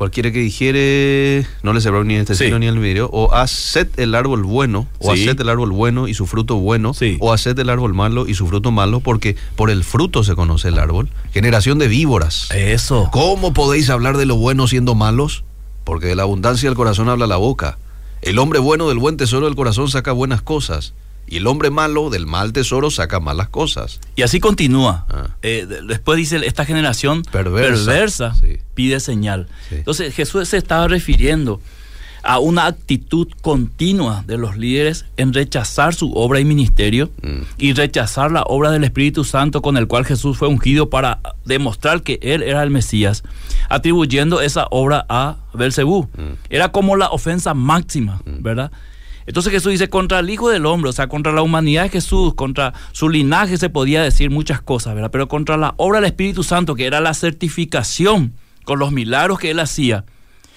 cualquiera 0.00 0.32
que 0.32 0.38
dijere, 0.38 1.46
no 1.62 1.74
le 1.74 1.82
será 1.82 2.02
ni 2.04 2.14
este 2.14 2.34
Sí. 2.34 2.44
siglo 2.44 2.58
ni 2.58 2.64
el 2.66 2.78
video, 2.78 3.10
o 3.12 3.34
haced 3.34 3.86
el 3.98 4.14
árbol 4.14 4.44
bueno, 4.44 4.88
o 4.98 5.14
Sí. 5.14 5.28
haced 5.28 5.38
el 5.38 5.50
árbol 5.50 5.72
bueno 5.72 6.08
y 6.08 6.14
su 6.14 6.26
fruto 6.26 6.56
bueno, 6.56 6.94
Sí. 6.94 7.18
o 7.20 7.34
haced 7.34 7.58
el 7.58 7.68
árbol 7.68 7.92
malo 7.92 8.26
y 8.26 8.32
su 8.32 8.46
fruto 8.46 8.70
malo, 8.70 9.00
porque 9.00 9.36
por 9.56 9.68
el 9.68 9.84
fruto 9.84 10.24
se 10.24 10.34
conoce 10.34 10.68
el 10.68 10.78
árbol. 10.78 11.10
Generación 11.34 11.78
de 11.78 11.88
víboras. 11.88 12.48
Eso. 12.50 13.10
¿Cómo 13.12 13.52
podéis 13.52 13.90
hablar 13.90 14.16
de 14.16 14.24
lo 14.24 14.36
bueno 14.36 14.66
siendo 14.68 14.94
malos? 14.94 15.44
Porque 15.84 16.06
de 16.06 16.14
la 16.14 16.22
abundancia 16.22 16.70
del 16.70 16.76
corazón 16.76 17.10
habla 17.10 17.26
la 17.26 17.36
boca. 17.36 17.76
El 18.22 18.38
hombre 18.38 18.58
bueno 18.58 18.88
del 18.88 18.96
buen 18.96 19.18
tesoro 19.18 19.44
del 19.44 19.54
corazón 19.54 19.88
saca 19.90 20.12
buenas 20.12 20.40
cosas. 20.40 20.94
Y 21.30 21.36
el 21.38 21.46
hombre 21.46 21.70
malo 21.70 22.10
del 22.10 22.26
mal 22.26 22.52
tesoro 22.52 22.90
saca 22.90 23.20
malas 23.20 23.48
cosas. 23.48 24.00
Y 24.16 24.22
así 24.22 24.40
continúa. 24.40 25.06
Ah. 25.08 25.28
Eh, 25.42 25.64
de- 25.66 25.82
después 25.82 26.16
dice, 26.18 26.44
esta 26.44 26.64
generación 26.64 27.22
Perversa. 27.22 27.84
perversa, 27.86 28.34
Sí. 28.34 28.58
pide 28.74 29.00
señal. 29.00 29.46
Sí. 29.68 29.76
Entonces 29.76 30.12
Jesús 30.14 30.48
se 30.48 30.56
estaba 30.58 30.88
refiriendo 30.88 31.60
a 32.22 32.38
una 32.38 32.66
actitud 32.66 33.28
continua 33.40 34.24
de 34.26 34.36
los 34.36 34.56
líderes 34.58 35.06
en 35.16 35.32
rechazar 35.32 35.94
su 35.94 36.12
obra 36.12 36.38
y 36.38 36.44
ministerio 36.44 37.10
Mm. 37.22 37.42
y 37.56 37.72
rechazar 37.72 38.30
la 38.30 38.42
obra 38.42 38.70
del 38.70 38.84
Espíritu 38.84 39.24
Santo 39.24 39.62
con 39.62 39.78
el 39.78 39.86
cual 39.86 40.04
Jesús 40.04 40.36
fue 40.36 40.48
ungido 40.48 40.90
para 40.90 41.20
demostrar 41.46 42.02
que 42.02 42.18
Él 42.20 42.42
era 42.42 42.62
el 42.62 42.68
Mesías, 42.70 43.22
atribuyendo 43.70 44.40
esa 44.42 44.66
obra 44.70 45.06
a 45.08 45.36
Belcebú. 45.54 46.08
Mm. 46.16 46.32
Era 46.50 46.72
como 46.72 46.96
la 46.96 47.08
ofensa 47.08 47.54
máxima, 47.54 48.20
¿verdad? 48.26 48.70
Entonces 49.30 49.52
Jesús 49.52 49.70
dice, 49.70 49.88
contra 49.88 50.18
el 50.18 50.28
Hijo 50.28 50.48
del 50.48 50.66
Hombre, 50.66 50.90
o 50.90 50.92
sea, 50.92 51.06
contra 51.06 51.30
la 51.30 51.40
humanidad 51.42 51.84
de 51.84 51.90
Jesús, 51.90 52.34
contra 52.34 52.74
su 52.90 53.08
linaje 53.08 53.58
se 53.58 53.70
podía 53.70 54.02
decir 54.02 54.28
muchas 54.28 54.60
cosas, 54.60 54.92
¿verdad? 54.96 55.12
Pero 55.12 55.28
contra 55.28 55.56
la 55.56 55.74
obra 55.76 56.00
del 56.00 56.08
Espíritu 56.08 56.42
Santo, 56.42 56.74
que 56.74 56.84
era 56.84 57.00
la 57.00 57.14
certificación 57.14 58.32
con 58.64 58.80
los 58.80 58.90
milagros 58.90 59.38
que 59.38 59.52
él 59.52 59.60
hacía, 59.60 60.04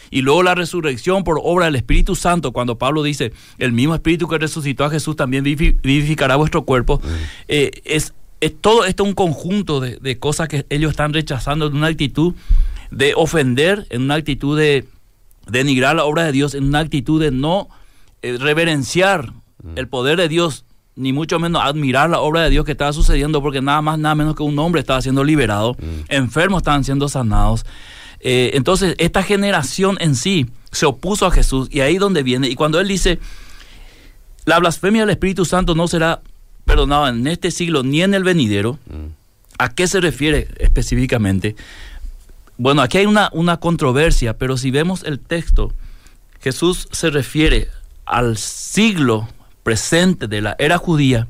y 0.10 0.24
luego 0.24 0.42
la 0.42 0.56
resurrección 0.56 1.24
por 1.24 1.40
obra 1.44 1.66
del 1.66 1.76
Espíritu 1.76 2.16
Santo, 2.16 2.52
cuando 2.52 2.80
Pablo 2.80 3.04
dice, 3.04 3.32
el 3.60 3.74
mismo 3.74 3.94
Espíritu 3.94 4.28
que 4.28 4.40
resucitó 4.40 4.86
a 4.86 4.90
Jesús 4.90 5.16
también 5.16 5.46
vivi- 5.46 5.80
vivificará 5.84 6.36
vuestro 6.36 6.64
cuerpo, 6.64 7.00
eh, 7.48 7.70
es, 7.86 8.16
es 8.42 8.60
todo 8.60 8.86
esto 8.86 9.04
un 9.04 9.14
conjunto 9.14 9.82
de, 9.82 9.98
de 9.98 10.18
cosas 10.18 10.48
que 10.48 10.66
ellos 10.72 10.90
están 10.90 11.14
rechazando 11.14 11.68
en 11.68 11.76
una 11.76 11.88
actitud 11.88 12.34
de 12.90 13.14
ofender, 13.16 13.86
en 13.92 14.02
una 14.02 14.16
actitud 14.16 14.58
de 14.58 14.88
denigrar 15.46 15.96
la 15.96 16.06
obra 16.06 16.24
de 16.24 16.32
Dios, 16.32 16.56
en 16.56 16.64
una 16.64 16.80
actitud 16.80 17.22
de 17.22 17.30
no 17.30 17.70
reverenciar 18.24 19.34
el 19.76 19.88
poder 19.88 20.18
de 20.18 20.28
Dios, 20.28 20.66
ni 20.96 21.14
mucho 21.14 21.40
menos 21.40 21.62
admirar 21.64 22.10
la 22.10 22.20
obra 22.20 22.42
de 22.42 22.50
Dios 22.50 22.66
que 22.66 22.72
estaba 22.72 22.94
sucediendo, 22.94 23.42
porque 23.42 23.62
nada 23.62 23.82
más, 23.82 24.00
nada 24.00 24.16
menos 24.16 24.36
que 24.36 24.44
un 24.44 24.58
hombre 24.60 24.82
estaba 24.82 25.02
siendo 25.02 25.24
liberado, 25.24 25.76
enfermos 26.10 26.62
estaban 26.62 26.84
siendo 26.84 27.10
sanados. 27.10 27.66
Eh, 28.20 28.52
entonces, 28.54 28.96
esta 29.00 29.22
generación 29.22 29.98
en 30.00 30.16
sí 30.16 30.48
se 30.72 30.86
opuso 30.86 31.26
a 31.26 31.32
Jesús 31.32 31.68
y 31.72 31.82
ahí 31.82 31.98
donde 31.98 32.24
viene. 32.24 32.48
Y 32.48 32.56
cuando 32.56 32.80
él 32.80 32.88
dice, 32.88 33.20
la 34.46 34.60
blasfemia 34.60 35.02
del 35.02 35.10
Espíritu 35.10 35.46
Santo 35.46 35.76
no 35.76 35.88
será 35.88 36.22
perdonada 36.66 37.10
en 37.10 37.28
este 37.28 37.52
siglo 37.52 37.84
ni 37.84 38.02
en 38.02 38.14
el 38.14 38.24
venidero, 38.24 38.80
¿a 39.58 39.70
qué 39.70 39.88
se 39.88 40.00
refiere 40.00 40.48
específicamente? 40.58 41.56
Bueno, 42.58 42.82
aquí 42.82 43.00
hay 43.00 43.06
una, 43.06 43.30
una 43.34 43.58
controversia, 43.58 44.38
pero 44.38 44.58
si 44.58 44.72
vemos 44.72 45.04
el 45.04 45.20
texto, 45.20 45.74
Jesús 46.40 46.88
se 46.92 47.10
refiere 47.10 47.68
al 48.06 48.38
siglo 48.38 49.28
presente 49.64 50.28
de 50.28 50.42
la 50.42 50.56
era 50.60 50.78
judía 50.78 51.28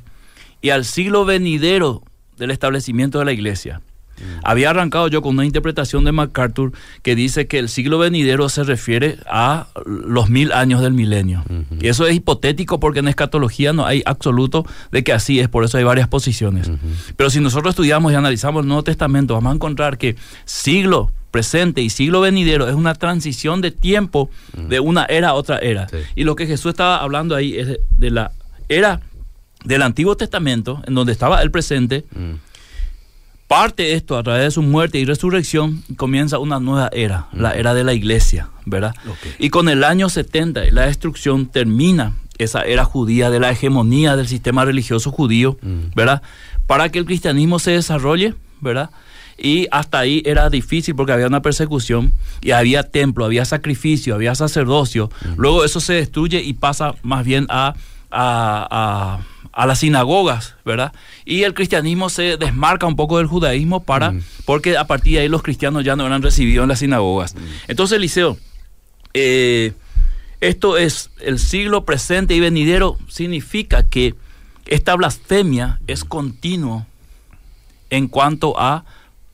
y 0.62 0.70
al 0.70 0.86
siglo 0.86 1.26
venidero 1.26 2.04
del 2.38 2.52
establecimiento 2.52 3.20
de 3.20 3.26
la 3.26 3.32
iglesia. 3.32 3.82
Mm. 4.24 4.40
Había 4.44 4.70
arrancado 4.70 5.08
yo 5.08 5.22
con 5.22 5.36
una 5.36 5.46
interpretación 5.46 6.04
de 6.06 6.12
MacArthur 6.12 6.72
que 7.02 7.16
dice 7.16 7.48
que 7.48 7.60
el 7.60 7.70
siglo 7.70 8.00
venidero 8.00 8.50
se 8.50 8.64
refiere 8.64 9.18
a 9.28 9.68
los 9.86 10.30
mil 10.30 10.52
años 10.52 10.82
del 10.82 10.94
milenio. 10.94 11.44
Y 11.80 11.88
eso 11.88 12.08
es 12.08 12.16
hipotético 12.16 12.80
porque 12.80 13.00
en 13.00 13.08
escatología 13.08 13.74
no 13.74 13.86
hay 13.86 14.02
absoluto 14.06 14.66
de 14.92 15.04
que 15.04 15.14
así 15.14 15.40
es, 15.40 15.50
por 15.50 15.64
eso 15.64 15.78
hay 15.78 15.84
varias 15.84 16.08
posiciones. 16.08 16.72
Pero 17.16 17.30
si 17.30 17.40
nosotros 17.40 17.72
estudiamos 17.72 18.12
y 18.12 18.16
analizamos 18.16 18.62
el 18.62 18.68
Nuevo 18.68 18.84
Testamento, 18.84 19.34
vamos 19.34 19.52
a 19.52 19.56
encontrar 19.56 19.98
que 19.98 20.16
siglo 20.46 21.12
presente 21.34 21.82
y 21.82 21.90
siglo 21.90 22.22
venidero 22.22 22.70
es 22.70 22.76
una 22.76 22.94
transición 22.94 23.60
de 23.62 23.72
tiempo 23.72 24.30
de 24.56 24.80
una 24.80 25.06
era 25.06 25.30
a 25.30 25.34
otra 25.34 25.58
era. 25.58 25.88
Y 26.16 26.24
lo 26.26 26.36
que 26.36 26.46
Jesús 26.46 26.70
estaba 26.70 26.98
hablando 26.98 27.36
ahí 27.36 27.58
es 27.58 27.80
de, 27.98 28.12
la 28.12 28.32
era 28.70 29.02
del 29.66 29.82
Antiguo 29.82 30.16
Testamento, 30.16 30.82
en 30.86 30.94
donde 30.94 31.12
estaba 31.12 31.42
el 31.42 31.50
presente. 31.50 32.06
Parte 33.54 33.94
esto 33.94 34.18
a 34.18 34.24
través 34.24 34.46
de 34.46 34.52
su 34.52 34.64
muerte 34.64 34.98
y 34.98 35.06
resurrección 35.06 35.84
comienza 35.96 36.40
una 36.40 36.60
nueva 36.60 36.90
era, 36.92 37.28
la 37.34 37.52
era 37.52 37.76
de 37.76 37.84
la 37.84 37.94
iglesia, 37.94 38.50
¿verdad? 38.66 38.96
Y 39.38 39.52
con 39.52 39.70
el 39.70 39.84
año 39.84 40.10
70 40.10 40.72
la 40.72 40.88
destrucción 40.88 41.46
termina 41.46 42.14
esa 42.40 42.64
era 42.64 42.84
judía 42.84 43.30
de 43.30 43.40
la 43.40 43.52
hegemonía 43.52 44.16
del 44.16 44.28
sistema 44.28 44.66
religioso 44.66 45.12
judío, 45.12 45.60
¿verdad? 45.96 46.24
Para 46.66 46.90
que 46.90 46.98
el 46.98 47.06
cristianismo 47.06 47.60
se 47.60 47.72
desarrolle, 47.72 48.34
¿verdad? 48.60 48.90
Y 49.38 49.68
hasta 49.70 50.00
ahí 50.00 50.24
era 50.26 50.50
difícil 50.50 50.96
porque 50.96 51.12
había 51.12 51.28
una 51.28 51.44
persecución 51.44 52.12
y 52.42 52.52
había 52.52 52.82
templo, 52.82 53.24
había 53.24 53.46
sacrificio, 53.46 54.16
había 54.16 54.34
sacerdocio. 54.34 55.12
Luego 55.38 55.64
eso 55.64 55.80
se 55.80 55.94
destruye 55.94 56.42
y 56.42 56.54
pasa 56.54 56.96
más 57.04 57.24
bien 57.24 57.46
a, 57.50 57.76
a, 58.10 59.20
las 59.56 59.80
sinagogas, 59.80 60.56
¿verdad? 60.66 60.94
Y 61.26 61.44
el 61.44 61.54
cristianismo 61.54 62.10
se 62.10 62.38
desmarca 62.38 62.88
un 62.88 62.96
poco 62.96 63.20
del 63.20 63.28
judaísmo 63.28 63.84
para, 63.84 64.14
porque 64.46 64.78
a 64.78 64.88
partir 64.88 65.14
de 65.14 65.20
ahí 65.22 65.30
los 65.30 65.44
cristianos 65.44 65.84
ya 65.84 65.96
no 65.96 66.06
eran 66.06 66.22
recibidos 66.24 66.64
en 66.64 66.70
las 66.70 66.80
sinagogas. 66.80 67.36
Entonces, 67.68 67.98
Eliseo, 67.98 68.38
eh, 69.14 69.74
esto 70.42 70.78
es 70.78 71.12
el 71.22 71.40
siglo 71.40 71.86
presente 71.86 72.36
y 72.36 72.40
venidero, 72.40 72.98
significa 73.08 73.84
que 73.84 74.16
esta 74.66 74.96
blasfemia 74.96 75.80
es 75.88 76.04
continuo 76.04 76.86
en 77.90 78.08
cuanto 78.08 78.60
a 78.60 78.86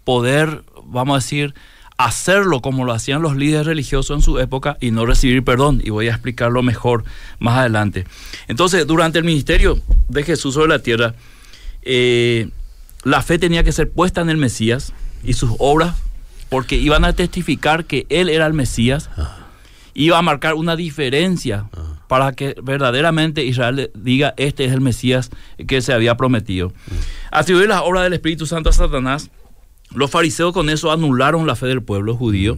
poder, 0.04 0.64
vamos 0.84 1.14
a 1.14 1.18
decir, 1.24 1.54
hacerlo 2.00 2.62
como 2.62 2.86
lo 2.86 2.94
hacían 2.94 3.22
los 3.22 3.36
líderes 3.36 3.68
religiosos 3.68 4.16
en 4.16 4.22
su 4.22 4.40
época 4.40 4.78
y 4.80 4.92
no 4.92 5.06
recibir 5.06 5.44
perdón. 5.44 5.82
Y 5.84 5.90
voy 5.90 6.08
a 6.08 6.12
explicarlo 6.12 6.64
mejor 6.64 7.04
más 7.40 7.58
adelante. 7.58 8.06
Entonces, 8.48 8.88
durante 8.88 9.20
el 9.20 9.26
ministerio 9.26 9.82
de 10.08 10.24
Jesús 10.24 10.54
sobre 10.54 10.70
la 10.70 10.80
tierra, 10.80 11.14
eh, 11.84 12.48
la 13.04 13.22
fe 13.22 13.38
tenía 13.38 13.66
que 13.66 13.74
ser 13.74 13.92
puesta 13.92 14.22
en 14.22 14.30
el 14.30 14.38
Mesías 14.38 14.94
y 15.26 15.34
sus 15.34 15.52
obras, 15.60 15.94
porque 16.48 16.78
iban 16.78 17.04
a 17.04 17.12
testificar 17.12 17.84
que 17.84 18.08
Él 18.08 18.30
era 18.30 18.48
el 18.48 18.54
Mesías, 18.54 19.10
iba 19.94 20.18
a 20.18 20.22
marcar 20.22 20.54
una 20.54 20.78
diferencia 20.78 21.66
para 22.08 22.32
que 22.32 22.56
verdaderamente 22.64 23.44
Israel 23.44 23.92
diga, 23.94 24.34
este 24.38 24.64
es 24.64 24.72
el 24.72 24.80
Mesías 24.80 25.32
que 25.68 25.82
se 25.82 25.92
había 25.92 26.16
prometido. 26.16 26.72
Atribuir 27.30 27.68
las 27.68 27.82
obras 27.82 28.04
del 28.04 28.14
Espíritu 28.14 28.46
Santo 28.46 28.70
a 28.70 28.74
Satanás 28.74 29.30
los 29.94 30.12
fariseos 30.12 30.54
con 30.54 30.70
eso 30.70 30.92
anularon 30.92 31.48
la 31.48 31.56
fe 31.56 31.68
del 31.68 31.82
pueblo 31.82 32.16
judío. 32.16 32.58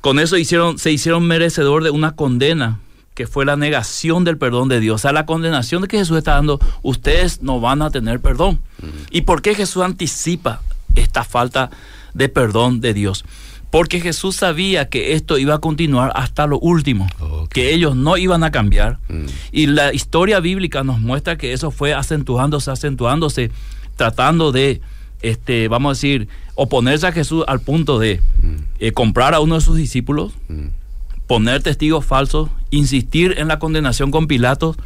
Con 0.00 0.18
eso 0.18 0.36
hicieron, 0.36 0.78
se 0.78 0.92
hicieron 0.92 1.26
merecedor 1.26 1.82
de 1.82 1.90
una 1.90 2.14
condena 2.14 2.80
que 3.14 3.26
fue 3.26 3.44
la 3.44 3.56
negación 3.56 4.22
del 4.22 4.38
perdón 4.38 4.68
de 4.68 4.78
Dios. 4.78 4.94
O 4.94 4.98
sea, 4.98 5.12
la 5.12 5.26
condenación 5.26 5.82
de 5.82 5.88
que 5.88 5.98
Jesús 5.98 6.18
está 6.18 6.34
dando, 6.34 6.60
ustedes 6.82 7.42
no 7.42 7.60
van 7.60 7.82
a 7.82 7.90
tener 7.90 8.20
perdón. 8.20 8.60
¿Y 9.10 9.22
por 9.22 9.42
qué 9.42 9.56
Jesús 9.56 9.82
anticipa 9.82 10.62
esta 10.94 11.24
falta 11.24 11.70
de 12.14 12.28
perdón 12.28 12.80
de 12.80 12.94
Dios? 12.94 13.24
Porque 13.70 14.00
Jesús 14.00 14.36
sabía 14.36 14.88
que 14.88 15.14
esto 15.14 15.36
iba 15.36 15.56
a 15.56 15.58
continuar 15.58 16.12
hasta 16.14 16.46
lo 16.46 16.60
último, 16.60 17.08
que 17.50 17.74
ellos 17.74 17.96
no 17.96 18.16
iban 18.16 18.44
a 18.44 18.52
cambiar. 18.52 18.98
Mm. 19.08 19.26
Y 19.50 19.66
la 19.66 19.92
historia 19.92 20.38
bíblica 20.38 20.84
nos 20.84 21.00
muestra 21.00 21.36
que 21.36 21.52
eso 21.52 21.72
fue 21.72 21.94
acentuándose, 21.94 22.70
acentuándose, 22.70 23.50
tratando 23.96 24.52
de 24.52 24.80
este, 25.22 25.68
vamos 25.68 25.90
a 25.90 25.94
decir, 25.94 26.28
oponerse 26.54 27.06
a 27.06 27.12
Jesús 27.12 27.44
al 27.46 27.60
punto 27.60 27.98
de 27.98 28.20
mm. 28.42 28.56
eh, 28.78 28.92
comprar 28.92 29.34
a 29.34 29.40
uno 29.40 29.56
de 29.56 29.60
sus 29.60 29.76
discípulos, 29.76 30.32
mm. 30.48 30.66
poner 31.26 31.62
testigos 31.62 32.04
falsos, 32.04 32.50
insistir 32.70 33.34
en 33.38 33.48
la 33.48 33.58
condenación 33.58 34.10
con 34.10 34.26
Pilatos, 34.26 34.76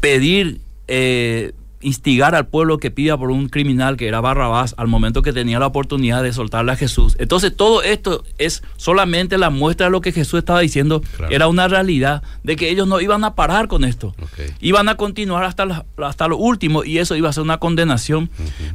pedir 0.00 0.60
eh, 0.88 1.52
instigar 1.86 2.34
al 2.34 2.48
pueblo 2.48 2.78
que 2.78 2.90
pida 2.90 3.16
por 3.16 3.30
un 3.30 3.48
criminal 3.48 3.96
que 3.96 4.08
era 4.08 4.20
Barrabás 4.20 4.74
al 4.76 4.88
momento 4.88 5.22
que 5.22 5.32
tenía 5.32 5.60
la 5.60 5.68
oportunidad 5.68 6.20
de 6.20 6.32
soltarle 6.32 6.72
a 6.72 6.76
Jesús. 6.76 7.14
Entonces 7.20 7.54
todo 7.54 7.84
esto 7.84 8.24
es 8.38 8.64
solamente 8.76 9.38
la 9.38 9.50
muestra 9.50 9.86
de 9.86 9.92
lo 9.92 10.00
que 10.00 10.10
Jesús 10.10 10.38
estaba 10.38 10.58
diciendo. 10.60 11.00
Era 11.30 11.46
una 11.46 11.68
realidad 11.68 12.24
de 12.42 12.56
que 12.56 12.70
ellos 12.70 12.88
no 12.88 13.00
iban 13.00 13.22
a 13.22 13.36
parar 13.36 13.68
con 13.68 13.84
esto. 13.84 14.16
Iban 14.60 14.88
a 14.88 14.96
continuar 14.96 15.44
hasta, 15.44 15.84
hasta 15.98 16.26
lo 16.26 16.36
último 16.36 16.82
y 16.82 16.98
eso 16.98 17.14
iba 17.14 17.28
a 17.28 17.32
ser 17.32 17.44
una 17.44 17.58
condenación 17.58 18.30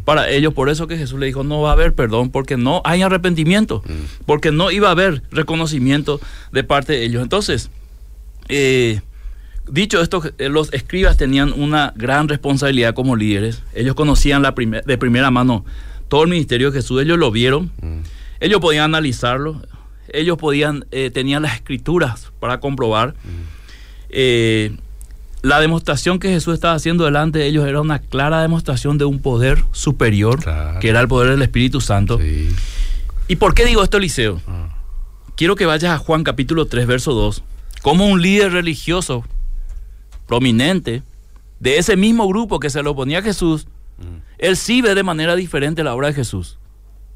para 0.05 0.29
ellos. 0.29 0.53
Por 0.53 0.69
eso 0.69 0.87
que 0.87 0.97
Jesús 0.97 1.19
le 1.19 1.25
dijo 1.25 1.43
no 1.43 1.59
va 1.59 1.71
a 1.71 1.73
haber 1.73 1.93
perdón 1.93 2.29
porque 2.29 2.55
no 2.55 2.81
hay 2.85 3.01
arrepentimiento, 3.01 3.83
porque 4.25 4.51
no 4.51 4.71
iba 4.71 4.87
a 4.87 4.91
haber 4.91 5.21
reconocimiento 5.31 6.21
de 6.53 6.63
parte 6.63 6.93
de 6.93 7.03
ellos. 7.03 7.21
Entonces, 7.21 7.71
eh, 8.47 9.01
Dicho 9.69 10.01
esto, 10.01 10.23
eh, 10.37 10.49
los 10.49 10.73
escribas 10.73 11.17
tenían 11.17 11.53
una 11.53 11.93
gran 11.95 12.27
responsabilidad 12.27 12.93
como 12.93 13.15
líderes. 13.15 13.63
Ellos 13.73 13.95
conocían 13.95 14.41
la 14.41 14.51
de 14.51 14.97
primera 14.97 15.31
mano 15.31 15.65
todo 16.11 16.23
el 16.23 16.29
ministerio 16.29 16.71
de 16.71 16.81
Jesús, 16.81 17.01
ellos 17.01 17.17
lo 17.17 17.31
vieron, 17.31 17.71
mm. 17.81 17.99
ellos 18.41 18.59
podían 18.59 18.83
analizarlo, 18.83 19.61
ellos 20.09 20.37
podían, 20.37 20.85
eh, 20.91 21.09
tenían 21.09 21.41
las 21.41 21.55
escrituras 21.55 22.33
para 22.41 22.59
comprobar. 22.59 23.13
Mm. 23.23 23.43
Eh, 24.09 24.75
la 25.41 25.61
demostración 25.61 26.19
que 26.19 26.27
Jesús 26.27 26.53
estaba 26.53 26.73
haciendo 26.73 27.05
delante 27.05 27.39
de 27.39 27.47
ellos 27.47 27.65
era 27.65 27.79
una 27.79 27.99
clara 27.99 28.41
demostración 28.41 28.97
de 28.97 29.05
un 29.05 29.21
poder 29.21 29.63
superior, 29.71 30.39
que 30.81 30.89
era 30.89 30.99
el 30.99 31.07
poder 31.07 31.31
del 31.31 31.41
Espíritu 31.41 31.79
Santo. 31.79 32.19
¿Y 33.29 33.37
por 33.37 33.53
qué 33.53 33.65
digo 33.65 33.81
esto, 33.81 33.97
Eliseo? 33.97 34.41
Ah. 34.47 34.67
Quiero 35.35 35.55
que 35.55 35.65
vayas 35.65 35.93
a 35.93 35.97
Juan 35.97 36.25
capítulo 36.25 36.65
3, 36.65 36.85
verso 36.85 37.13
2. 37.13 37.41
Como 37.81 38.05
un 38.05 38.21
líder 38.21 38.51
religioso 38.51 39.23
prominente 40.31 41.03
de 41.59 41.77
ese 41.77 41.97
mismo 41.97 42.25
grupo 42.25 42.61
que 42.61 42.69
se 42.69 42.81
le 42.81 42.87
oponía 42.87 43.19
a 43.19 43.21
Jesús, 43.21 43.67
mm. 43.97 44.21
él 44.37 44.55
sí 44.55 44.81
ve 44.81 44.95
de 44.95 45.03
manera 45.03 45.35
diferente 45.35 45.83
la 45.83 45.93
obra 45.93 46.07
de 46.07 46.13
Jesús. 46.13 46.57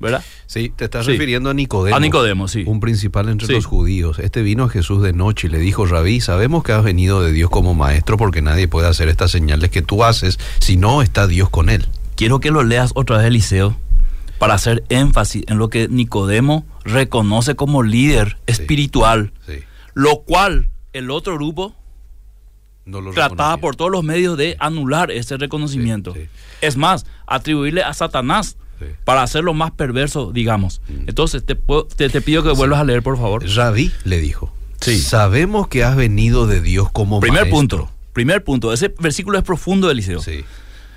¿Verdad? 0.01 0.21
Sí, 0.47 0.73
te 0.75 0.83
estás 0.83 1.05
refiriendo 1.05 1.49
a 1.49 1.53
Nicodemo. 1.53 1.95
A 1.95 2.01
Nicodemo, 2.01 2.49
sí. 2.49 2.65
Un 2.67 2.81
principal 2.81 3.29
entre 3.29 3.47
los 3.53 3.65
judíos. 3.65 4.19
Este 4.19 4.41
vino 4.41 4.65
a 4.65 4.69
Jesús 4.69 5.01
de 5.01 5.13
noche 5.13 5.47
y 5.47 5.49
le 5.49 5.59
dijo, 5.59 5.85
Rabí, 5.85 6.19
sabemos 6.19 6.65
que 6.65 6.73
has 6.73 6.83
venido 6.83 7.21
de 7.21 7.31
Dios 7.31 7.49
como 7.49 7.73
maestro 7.73 8.17
porque 8.17 8.41
nadie 8.41 8.67
puede 8.67 8.89
hacer 8.89 9.07
estas 9.07 9.31
señales 9.31 9.69
que 9.69 9.81
tú 9.81 10.03
haces 10.03 10.37
si 10.59 10.75
no 10.75 11.01
está 11.01 11.25
Dios 11.25 11.49
con 11.49 11.69
él. 11.69 11.87
Quiero 12.17 12.41
que 12.41 12.51
lo 12.51 12.63
leas 12.63 12.91
otra 12.95 13.19
vez, 13.19 13.27
Eliseo, 13.27 13.77
para 14.39 14.55
hacer 14.55 14.83
énfasis 14.89 15.45
en 15.47 15.57
lo 15.57 15.69
que 15.69 15.87
Nicodemo 15.87 16.65
reconoce 16.83 17.55
como 17.55 17.81
líder 17.81 18.35
espiritual, 18.45 19.31
lo 19.93 20.17
cual 20.23 20.67
el 20.91 21.09
otro 21.09 21.35
grupo 21.35 21.75
trataba 23.13 23.57
por 23.57 23.75
todos 23.75 23.91
los 23.91 24.03
medios 24.03 24.37
de 24.37 24.55
anular 24.59 25.11
ese 25.11 25.37
reconocimiento. 25.37 26.13
Es 26.61 26.77
más, 26.77 27.05
atribuirle 27.25 27.83
a 27.83 27.93
Satanás 27.93 28.57
para 29.03 29.23
hacerlo 29.23 29.53
más 29.53 29.71
perverso, 29.71 30.31
digamos. 30.31 30.81
Mm. 30.87 31.07
Entonces, 31.07 31.43
te, 31.45 31.55
te, 31.55 32.21
pido 32.21 32.43
que 32.43 32.51
vuelvas 32.51 32.79
a 32.79 32.83
leer, 32.83 33.03
por 33.03 33.17
favor. 33.17 33.45
Rabí 33.55 33.91
le 34.03 34.19
dijo, 34.19 34.53
sabemos 34.79 35.67
que 35.67 35.83
has 35.83 35.95
venido 35.95 36.47
de 36.47 36.61
Dios 36.61 36.91
como 36.91 37.19
Primer 37.19 37.49
punto, 37.49 37.89
primer 38.13 38.43
punto. 38.43 38.73
Ese 38.73 38.93
versículo 38.99 39.37
es 39.37 39.43
profundo, 39.43 39.89
Eliseo. 39.89 40.21
Sí. 40.21 40.43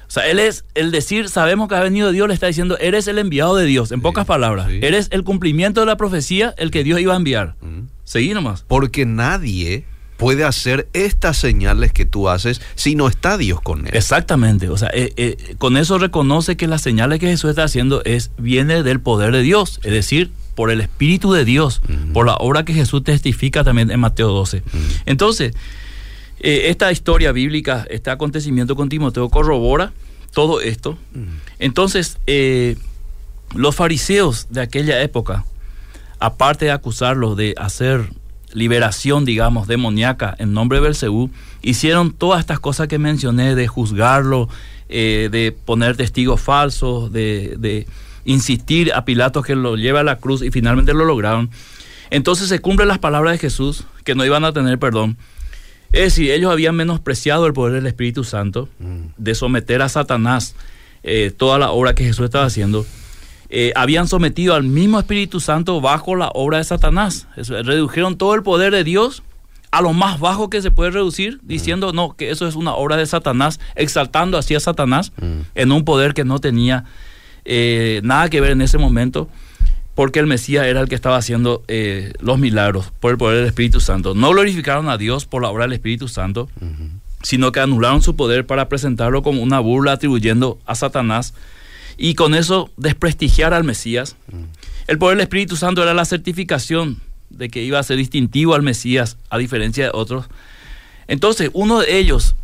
O 0.09 0.11
sea, 0.11 0.27
él 0.27 0.39
es 0.39 0.65
el 0.75 0.91
decir, 0.91 1.29
sabemos 1.29 1.69
que 1.69 1.75
has 1.75 1.83
venido 1.83 2.07
de 2.07 2.15
Dios, 2.15 2.29
le 2.29 2.35
está 2.35 2.47
diciendo, 2.47 2.79
eres 2.79 3.07
el 3.09 3.19
enviado 3.19 3.55
de 3.57 3.67
Dios, 3.67 3.93
en 3.93 4.01
pocas 4.01 4.25
palabras. 4.25 4.69
Eres 4.71 5.09
el 5.11 5.23
cumplimiento 5.23 5.81
de 5.81 5.87
la 5.87 5.97
profecía, 5.97 6.55
el 6.57 6.71
que 6.71 6.83
Dios 6.83 6.99
iba 6.99 7.13
a 7.13 7.17
enviar. 7.17 7.57
Mm. 7.61 7.89
Seguí 8.05 8.33
nomás. 8.33 8.65
Porque 8.67 9.05
nadie 9.05 9.85
puede 10.19 10.45
hacer 10.45 10.89
estas 10.93 11.39
señales 11.39 11.93
que 11.93 12.05
tú 12.05 12.29
haces 12.29 12.61
si 12.75 12.95
no 12.95 13.09
está 13.09 13.39
Dios 13.39 13.63
con 13.63 13.87
él. 13.87 13.93
Exactamente, 13.95 14.69
o 14.69 14.77
sea, 14.77 14.91
eh, 14.93 15.13
eh, 15.17 15.55
con 15.59 15.79
eso 15.79 15.97
reconoce 15.97 16.57
que 16.57 16.67
las 16.67 16.83
señales 16.83 17.21
que 17.21 17.29
Jesús 17.29 17.51
está 17.51 17.65
haciendo 17.65 18.03
es 18.05 18.33
viene 18.37 18.83
del 18.83 19.01
poder 19.01 19.33
de 19.33 19.43
Dios, 19.43 19.81
es 19.85 19.93
decir, 19.93 20.33
por 20.57 20.71
el 20.71 20.81
Espíritu 20.81 21.33
de 21.33 21.45
Dios, 21.45 21.81
por 22.13 22.27
la 22.27 22.35
obra 22.35 22.65
que 22.65 22.75
Jesús 22.75 23.05
testifica 23.05 23.63
también 23.63 23.93
en 23.93 24.01
Mateo 24.01 24.31
12. 24.31 24.65
Entonces, 25.07 25.55
eh, 26.41 26.63
esta 26.65 26.91
historia 26.91 27.31
bíblica, 27.31 27.87
este 27.89 28.11
acontecimiento 28.11 28.75
con 28.75 28.89
Timoteo 28.89 29.29
corrobora 29.29 29.93
todo 30.33 30.61
esto. 30.61 30.99
Entonces, 31.61 32.19
los 33.55 33.77
fariseos 33.77 34.49
de 34.51 34.63
aquella 34.63 35.01
época, 35.01 35.45
aparte 36.19 36.65
de 36.65 36.73
acusarlos 36.73 37.37
de 37.37 37.55
hacer 37.57 38.11
liberación, 38.53 39.25
digamos, 39.25 39.67
demoníaca 39.69 40.35
en 40.39 40.53
nombre 40.53 40.79
de 40.79 40.85
Belcebú, 40.85 41.31
hicieron 41.63 42.13
todas 42.13 42.41
estas 42.41 42.61
cosas 42.61 42.89
que 42.89 42.99
mencioné 42.99 43.55
de 43.55 43.67
juzgarlo, 43.67 44.49
eh, 44.89 45.29
de 45.31 45.53
poner 45.53 45.97
testigos 45.97 46.41
falsos, 46.41 47.13
de, 47.13 47.57
de, 47.59 47.87
insistir 48.25 48.93
a 48.93 49.07
Pilato 49.07 49.43
que 49.43 49.55
lo 49.55 49.77
lleve 49.77 49.99
a 49.99 50.03
la 50.03 50.17
cruz 50.17 50.43
y 50.43 50.51
finalmente 50.51 50.93
lo 50.93 51.05
lograron. 51.05 51.51
Entonces 52.11 52.49
se 52.49 52.59
cumplen 52.59 52.89
las 52.89 52.99
palabras 52.99 53.33
de 53.33 53.39
Jesús, 53.39 53.85
que 54.05 54.15
no 54.15 54.25
iban 54.25 54.45
a 54.45 54.53
tener 54.53 54.79
perdón. 54.79 55.17
Es 55.93 56.03
decir, 56.03 56.31
ellos 56.31 56.53
habían 56.53 56.77
menospreciado 56.77 57.47
el 57.47 57.55
poder 57.55 57.75
del 57.75 57.87
Espíritu 57.87 58.25
Santo, 58.25 58.69
mm. 58.79 59.13
de 59.17 59.35
someter 59.35 59.81
a 59.81 59.89
Satanás 59.89 60.55
eh, 61.03 61.33
toda 61.35 61.59
la 61.59 61.71
obra 61.71 61.95
que 61.95 62.05
Jesús 62.05 62.27
estaba 62.27 62.45
haciendo. 62.45 62.85
Eh, 63.51 63.73
habían 63.75 64.09
sometido 64.09 64.55
al 64.55 64.65
mismo 64.65 64.99
Espíritu 64.99 65.41
Santo 65.41 65.81
bajo 65.81 66.17
la 66.17 66.29
obra 66.35 66.59
de 66.59 66.65
Satanás. 66.65 67.27
redujeron 67.37 68.19
todo 68.19 68.35
el 68.35 68.43
poder 68.43 68.73
de 68.73 68.85
Dios 68.85 69.23
a 69.71 69.83
lo 69.83 69.93
más 69.93 70.19
bajo 70.19 70.51
que 70.51 70.63
se 70.63 70.71
puede 70.71 70.91
reducir, 70.91 71.41
diciendo 71.43 71.93
no, 71.93 72.15
que 72.17 72.31
eso 72.31 72.47
es 72.47 72.55
una 72.55 72.75
obra 72.75 72.97
de 72.97 73.07
Satanás, 73.07 73.61
exaltando 73.75 74.39
así 74.39 74.55
a 74.55 74.61
Satanás 74.61 75.13
mm. 75.21 75.41
en 75.55 75.73
un 75.73 75.85
poder 75.85 76.15
que 76.15 76.25
no 76.25 76.39
tenía 76.39 76.85
eh, 77.45 78.01
nada 78.03 78.29
que 78.31 78.41
ver 78.41 78.53
en 78.53 78.63
ese 78.63 78.79
momento, 78.79 79.29
porque 79.95 80.21
el 80.21 80.27
Mesías 80.27 80.67
era 80.67 80.81
el 80.81 80.89
que 80.89 80.95
estaba 80.95 81.17
haciendo 81.17 81.65
eh, 81.69 82.13
los 82.21 82.39
milagros 82.39 82.93
por 83.01 83.11
el 83.13 83.19
poder 83.19 83.39
del 83.39 83.47
Espíritu 83.47 83.81
Santo. 83.81 84.15
No 84.15 84.31
glorificaron 84.31 84.89
a 84.89 84.97
Dios 84.97 85.27
por 85.27 85.43
la 85.43 85.49
obra 85.49 85.65
del 85.65 85.73
Espíritu 85.73 86.09
Santo, 86.09 86.49
sino 87.23 87.53
que 87.53 87.61
anularon 87.61 88.01
su 88.01 88.15
poder 88.15 88.47
para 88.47 88.69
presentarlo 88.69 89.23
como 89.23 89.43
una 89.43 89.59
burla 89.61 89.93
atribuyendo 89.93 90.59
a 90.67 90.75
Satanás 90.77 91.35
y 91.99 92.15
con 92.15 92.35
eso 92.35 92.71
desprestigiar 92.77 93.53
al 93.53 93.65
Mesías. 93.65 94.17
Mm. 94.33 94.45
El 94.87 94.99
poder 94.99 95.19
del 95.19 95.25
Espíritu 95.25 95.57
Santo 95.57 95.83
era 95.83 95.93
la 95.93 96.05
certificación 96.05 97.01
de 97.29 97.51
que 97.51 97.63
iba 97.63 97.79
a 97.79 97.83
ser 97.83 97.99
distintivo 97.99 98.55
al 98.55 98.63
Mesías, 98.63 99.19
a 99.29 99.37
diferencia 99.37 99.85
de 99.85 99.91
otros. 99.93 100.27
Entonces, 101.09 101.51
uno 101.53 101.81
de 101.81 101.99
ellos, 101.99 102.37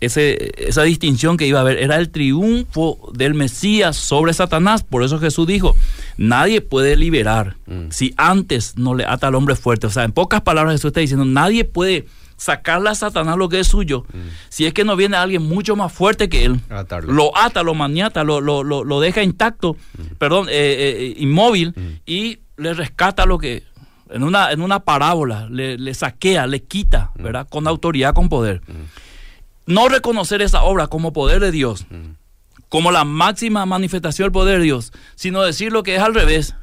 ese, 0.00 0.52
esa 0.56 0.84
distinción 0.84 1.36
que 1.36 1.46
iba 1.46 1.58
a 1.58 1.62
haber, 1.62 1.78
era 1.78 1.96
el 1.96 2.10
triunfo 2.10 3.10
del 3.12 3.34
Mesías 3.34 3.96
sobre 3.96 4.32
Satanás. 4.32 4.82
Por 4.82 5.02
eso 5.02 5.18
Jesús 5.18 5.46
dijo, 5.46 5.74
nadie 6.16 6.60
puede 6.60 6.96
liberar 6.96 7.56
mm. 7.66 7.90
si 7.90 8.14
antes 8.16 8.78
no 8.78 8.94
le 8.94 9.04
ata 9.04 9.26
al 9.26 9.34
hombre 9.34 9.56
fuerte. 9.56 9.88
O 9.88 9.90
sea, 9.90 10.04
en 10.04 10.12
pocas 10.12 10.40
palabras 10.40 10.74
Jesús 10.74 10.90
está 10.90 11.00
diciendo, 11.00 11.24
nadie 11.24 11.64
puede 11.64 12.06
sacarle 12.40 12.88
a 12.88 12.94
Satanás 12.94 13.36
lo 13.36 13.50
que 13.50 13.60
es 13.60 13.66
suyo, 13.66 14.06
mm. 14.10 14.18
si 14.48 14.64
es 14.64 14.72
que 14.72 14.82
no 14.82 14.96
viene 14.96 15.18
alguien 15.18 15.42
mucho 15.42 15.76
más 15.76 15.92
fuerte 15.92 16.30
que 16.30 16.46
él, 16.46 16.58
lo 17.02 17.36
ata, 17.36 17.62
lo 17.62 17.74
maniata, 17.74 18.24
lo, 18.24 18.40
lo, 18.40 18.64
lo, 18.64 19.00
deja 19.00 19.22
intacto, 19.22 19.74
mm. 19.74 20.14
perdón, 20.16 20.48
eh, 20.48 20.52
eh, 20.52 21.14
inmóvil, 21.18 21.74
mm. 21.76 22.00
y 22.06 22.38
le 22.56 22.72
rescata 22.72 23.26
lo 23.26 23.36
que, 23.36 23.64
en 24.08 24.22
una, 24.22 24.52
en 24.52 24.62
una 24.62 24.80
parábola, 24.80 25.48
le, 25.50 25.76
le 25.76 25.92
saquea, 25.92 26.46
le 26.46 26.62
quita, 26.62 27.12
¿verdad? 27.16 27.46
Con 27.46 27.68
autoridad, 27.68 28.14
con 28.14 28.30
poder. 28.30 28.62
No 29.66 29.88
reconocer 29.88 30.40
esa 30.40 30.62
obra 30.62 30.86
como 30.86 31.12
poder 31.12 31.40
de 31.40 31.52
Dios, 31.52 31.84
como 32.70 32.90
la 32.90 33.04
máxima 33.04 33.66
manifestación 33.66 34.26
del 34.26 34.32
poder 34.32 34.58
de 34.58 34.64
Dios, 34.64 34.92
sino 35.14 35.42
decir 35.42 35.72
lo 35.72 35.82
que 35.82 35.96
es 35.96 36.00
al 36.00 36.14
revés. 36.14 36.54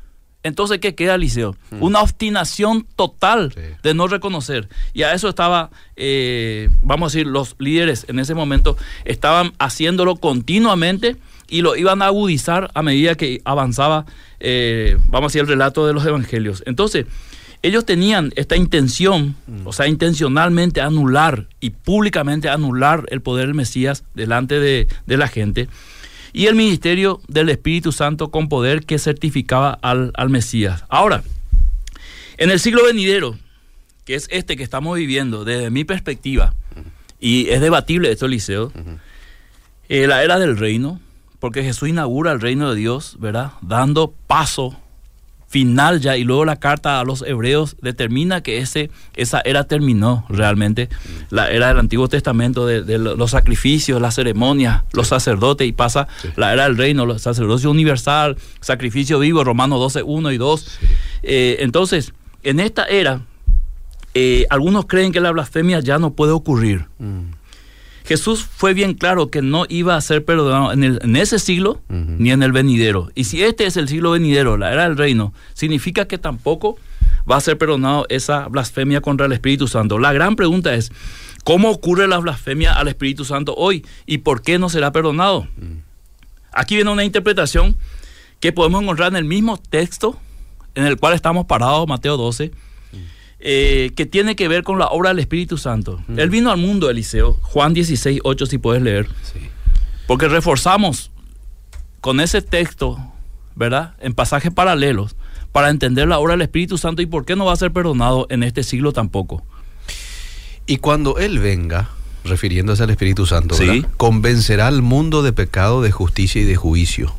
Entonces, 0.43 0.79
¿qué 0.79 0.95
queda, 0.95 1.17
Liceo? 1.17 1.55
Hmm. 1.71 1.83
Una 1.83 2.01
obstinación 2.01 2.87
total 2.95 3.53
de 3.83 3.93
no 3.93 4.07
reconocer. 4.07 4.69
Y 4.93 5.03
a 5.03 5.13
eso 5.13 5.29
estaba, 5.29 5.71
eh, 5.95 6.69
vamos 6.81 7.13
a 7.13 7.17
decir, 7.17 7.27
los 7.27 7.55
líderes 7.59 8.05
en 8.07 8.19
ese 8.19 8.33
momento 8.33 8.77
estaban 9.03 9.53
haciéndolo 9.59 10.15
continuamente 10.15 11.17
y 11.49 11.61
lo 11.61 11.75
iban 11.75 12.01
a 12.01 12.07
agudizar 12.07 12.69
a 12.73 12.81
medida 12.81 13.15
que 13.15 13.41
avanzaba, 13.45 14.05
eh, 14.39 14.97
vamos 15.07 15.29
a 15.29 15.29
decir, 15.29 15.41
el 15.41 15.47
relato 15.47 15.85
de 15.87 15.93
los 15.93 16.05
evangelios. 16.05 16.63
Entonces, 16.65 17.05
ellos 17.63 17.85
tenían 17.85 18.31
esta 18.35 18.55
intención, 18.55 19.35
hmm. 19.47 19.67
o 19.67 19.73
sea, 19.73 19.87
intencionalmente 19.87 20.81
anular 20.81 21.47
y 21.59 21.71
públicamente 21.71 22.47
anular 22.47 23.05
el 23.09 23.21
poder 23.21 23.47
del 23.47 23.55
Mesías 23.55 24.03
delante 24.13 24.59
de, 24.59 24.87
de 25.07 25.17
la 25.17 25.27
gente 25.27 25.67
y 26.37 26.45
el 26.45 26.53
ministerio 26.53 27.19
del 27.27 27.49
Espíritu 27.49 27.91
Santo 27.91 28.29
con 28.29 28.47
poder 28.47 28.85
que 28.85 28.99
certificaba 28.99 29.71
al, 29.81 30.29
Mesías. 30.29 30.83
Ahora, 30.87 31.23
en 32.37 32.51
el 32.51 32.59
siglo 32.59 32.85
venidero, 32.85 33.39
que 34.05 34.13
es 34.13 34.27
este 34.29 34.55
que 34.55 34.61
estamos 34.61 34.95
viviendo, 34.95 35.45
desde 35.45 35.71
mi 35.71 35.83
perspectiva, 35.83 36.53
y 37.19 37.49
es 37.49 37.59
debatible 37.59 38.11
esto, 38.11 38.27
Eliseo, 38.27 38.71
eh, 39.89 40.05
la 40.05 40.23
era 40.23 40.37
del 40.37 40.59
reino, 40.59 40.99
porque 41.39 41.63
Jesús 41.63 41.89
inaugura 41.89 42.33
el 42.33 42.39
reino 42.39 42.69
de 42.69 42.75
Dios, 42.75 43.15
¿verdad? 43.19 43.53
Dando 43.63 44.13
paso 44.27 44.79
final 45.47 46.01
ya 46.01 46.17
y 46.17 46.23
luego 46.23 46.45
la 46.45 46.57
carta 46.57 46.99
a 46.99 47.05
los 47.05 47.21
hebreos 47.21 47.77
determina 47.81 48.41
que 48.41 48.57
ese, 48.59 48.91
esa 49.15 49.41
era 49.41 49.63
terminó 49.63 50.25
realmente, 50.29 50.89
la 51.29 51.49
era 51.49 51.69
del 51.69 51.79
Antiguo 51.79 52.09
Testamento 52.09 52.65
de, 52.65 52.97
los 52.97 53.31
sacrificios, 53.31 54.01
las 54.01 54.15
ceremonias, 54.15 54.83
los 54.91 55.07
sacerdotes 55.07 55.67
y 55.67 55.71
pasa 55.71 56.07
la 56.35 56.53
era 56.53 56.63
del 56.63 56.77
reino, 56.77 57.03
el 57.03 57.19
sacerdocio 57.19 57.71
universal, 57.71 58.37
sacrificio 58.59 59.19
vivo, 59.19 59.43
Romanos 59.43 59.79
12, 59.79 60.03
1 60.03 60.31
y 60.31 60.37
2. 60.37 60.79
Eh, 61.23 61.57
entonces, 61.61 62.13
en 62.43 62.59
esta 62.59 62.85
era, 62.85 63.21
eh, 64.13 64.45
algunos 64.49 64.85
creen 64.85 65.11
que 65.11 65.21
la 65.21 65.31
blasfemia 65.31 65.79
ya 65.79 65.97
no 65.97 66.11
puede 66.13 66.33
ocurrir. 66.33 66.85
Mm. 66.99 67.36
Jesús 68.07 68.45
fue 68.45 68.73
bien 68.73 68.93
claro 68.93 69.29
que 69.29 69.41
no 69.41 69.65
iba 69.67 69.97
a 69.97 70.01
ser 70.01 70.23
perdonado 70.23 70.71
en, 70.71 70.83
el, 70.85 70.99
en 71.03 71.17
ese 71.17 71.39
siglo 71.39 71.81
ni 71.89 72.31
en 72.31 72.41
el 72.41 72.53
venidero. 72.53 73.09
Y 73.15 73.25
si 73.25 73.43
este 73.43 73.65
es 73.65 73.75
el 73.75 73.89
siglo 73.89 74.11
venidero, 74.11 74.55
la 74.55 74.71
era 74.71 74.83
del 74.83 74.95
reino, 74.95 75.33
significa 75.53 76.05
que 76.05 76.17
tampoco 76.17 76.77
va 77.29 77.35
a 77.35 77.41
ser 77.41 77.57
perdonado 77.57 78.05
esa 78.07 78.47
blasfemia 78.47 79.01
contra 79.01 79.25
el 79.25 79.33
Espíritu 79.33 79.67
Santo. 79.67 79.99
La 79.99 80.13
gran 80.13 80.37
pregunta 80.37 80.73
es, 80.73 80.89
¿cómo 81.43 81.69
ocurre 81.69 82.07
la 82.07 82.17
blasfemia 82.19 82.71
al 82.73 82.87
Espíritu 82.87 83.25
Santo 83.25 83.53
hoy 83.57 83.85
y 84.05 84.19
por 84.19 84.41
qué 84.41 84.57
no 84.57 84.69
será 84.69 84.93
perdonado? 84.93 85.45
Aquí 86.53 86.75
viene 86.75 86.91
una 86.91 87.03
interpretación 87.03 87.75
que 88.39 88.53
podemos 88.53 88.81
encontrar 88.81 89.09
en 89.09 89.17
el 89.17 89.25
mismo 89.25 89.57
texto 89.57 90.17
en 90.75 90.85
el 90.85 90.95
cual 90.95 91.13
estamos 91.13 91.45
parados, 91.45 91.85
Mateo 91.87 92.15
12 92.15 92.53
eh, 93.39 93.91
que 93.95 94.07
tiene 94.07 94.35
que 94.35 94.47
ver 94.47 94.63
con 94.63 94.79
la 94.79 94.87
obra 94.87 95.09
del 95.09 95.19
Espíritu 95.19 95.57
Santo. 95.57 96.01
Mm. 96.07 96.19
Él 96.19 96.29
vino 96.29 96.51
al 96.51 96.57
mundo, 96.57 96.89
Eliseo, 96.89 97.37
Juan 97.43 97.73
16, 97.73 98.21
8, 98.23 98.45
si 98.47 98.57
puedes 98.57 98.81
leer. 98.81 99.07
Porque 100.07 100.27
reforzamos 100.27 101.11
con 102.01 102.19
ese 102.19 102.41
texto, 102.41 102.97
¿verdad? 103.55 103.93
En 103.99 104.13
pasajes 104.13 104.51
paralelos, 104.51 105.15
para 105.51 105.69
entender 105.69 106.07
la 106.07 106.17
obra 106.19 106.33
del 106.33 106.41
Espíritu 106.41 106.77
Santo 106.77 107.01
y 107.01 107.05
por 107.05 107.25
qué 107.25 107.35
no 107.35 107.45
va 107.45 107.53
a 107.53 107.57
ser 107.57 107.71
perdonado 107.71 108.25
en 108.29 108.41
este 108.41 108.63
siglo 108.63 108.91
tampoco. 108.91 109.43
Y 110.65 110.77
cuando 110.77 111.17
Él 111.17 111.39
venga, 111.39 111.89
refiriéndose 112.23 112.83
al 112.83 112.89
Espíritu 112.89 113.25
Santo, 113.25 113.55
convencerá 113.97 114.67
al 114.67 114.81
mundo 114.81 115.21
de 115.21 115.31
pecado, 115.31 115.81
de 115.81 115.91
justicia 115.91 116.41
y 116.41 116.45
de 116.45 116.55
juicio. 116.55 117.13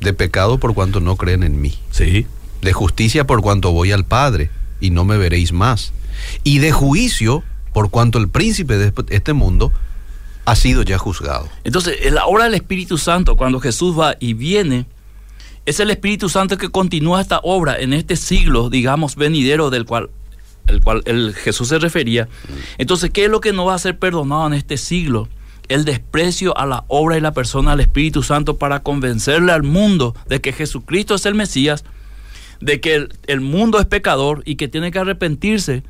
De 0.00 0.14
pecado 0.14 0.58
por 0.58 0.74
cuanto 0.74 1.00
no 1.00 1.16
creen 1.16 1.42
en 1.42 1.60
mí. 1.60 1.78
Sí. 1.90 2.26
De 2.62 2.72
justicia 2.72 3.26
por 3.26 3.42
cuanto 3.42 3.72
voy 3.72 3.92
al 3.92 4.04
Padre 4.04 4.50
y 4.80 4.90
no 4.90 5.04
me 5.04 5.18
veréis 5.18 5.52
más. 5.52 5.92
Y 6.44 6.58
de 6.58 6.72
juicio, 6.72 7.42
por 7.72 7.90
cuanto 7.90 8.18
el 8.18 8.28
príncipe 8.28 8.76
de 8.76 8.92
este 9.10 9.32
mundo 9.32 9.72
ha 10.44 10.56
sido 10.56 10.82
ya 10.82 10.98
juzgado. 10.98 11.48
Entonces, 11.64 11.98
en 12.02 12.14
la 12.14 12.26
obra 12.26 12.44
del 12.44 12.54
Espíritu 12.54 12.98
Santo, 12.98 13.36
cuando 13.36 13.60
Jesús 13.60 13.98
va 13.98 14.16
y 14.18 14.34
viene, 14.34 14.86
es 15.66 15.80
el 15.80 15.90
Espíritu 15.90 16.28
Santo 16.28 16.56
que 16.56 16.70
continúa 16.70 17.20
esta 17.20 17.40
obra 17.42 17.78
en 17.78 17.92
este 17.92 18.16
siglo, 18.16 18.70
digamos, 18.70 19.16
venidero 19.16 19.70
del 19.70 19.84
cual 19.84 20.10
el 20.66 20.82
cual 20.82 21.02
el 21.04 21.34
Jesús 21.34 21.68
se 21.68 21.78
refería. 21.78 22.28
Entonces, 22.78 23.10
¿qué 23.10 23.24
es 23.24 23.30
lo 23.30 23.40
que 23.40 23.52
no 23.52 23.64
va 23.64 23.74
a 23.74 23.78
ser 23.78 23.98
perdonado 23.98 24.46
en 24.46 24.52
este 24.52 24.76
siglo? 24.76 25.28
El 25.68 25.84
desprecio 25.84 26.56
a 26.56 26.66
la 26.66 26.84
obra 26.88 27.16
y 27.16 27.20
la 27.20 27.32
persona 27.32 27.72
del 27.72 27.80
Espíritu 27.80 28.22
Santo 28.22 28.56
para 28.56 28.82
convencerle 28.82 29.52
al 29.52 29.62
mundo 29.62 30.14
de 30.28 30.40
que 30.40 30.52
Jesucristo 30.52 31.14
es 31.14 31.26
el 31.26 31.34
Mesías, 31.34 31.84
de 32.60 32.80
que 32.80 33.08
el, 33.26 33.40
mundo 33.40 33.78
es 33.78 33.86
pecador 33.86 34.42
y 34.44 34.56
que 34.56 34.68
tiene 34.68 34.90
que 34.90 34.98
arrepentirse 34.98 35.82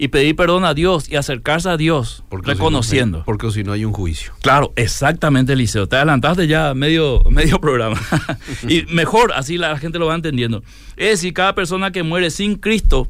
y 0.00 0.08
pedir 0.08 0.36
perdón 0.36 0.64
a 0.64 0.74
Dios 0.74 1.08
y 1.10 1.16
acercarse 1.16 1.68
a 1.68 1.76
Dios 1.76 2.22
reconociendo. 2.30 3.24
porque 3.26 3.50
si 3.50 3.64
no 3.64 3.72
hay 3.72 3.84
un 3.84 3.92
juicio. 3.92 4.32
Claro, 4.42 4.72
exactamente, 4.76 5.54
Eliseo. 5.54 5.88
Te 5.88 5.96
adelantaste 5.96 6.46
ya 6.46 6.72
medio, 6.74 7.22
medio 7.30 7.60
programa. 7.60 8.00
y 8.68 8.82
mejor, 8.84 9.32
así 9.34 9.58
la 9.58 9.76
gente 9.78 9.98
lo 9.98 10.06
va 10.06 10.14
entendiendo. 10.14 10.62
Es 10.96 11.10
decir, 11.10 11.32
cada 11.32 11.54
persona 11.54 11.90
que 11.90 12.02
muere 12.04 12.30
sin 12.30 12.56
Cristo, 12.56 13.08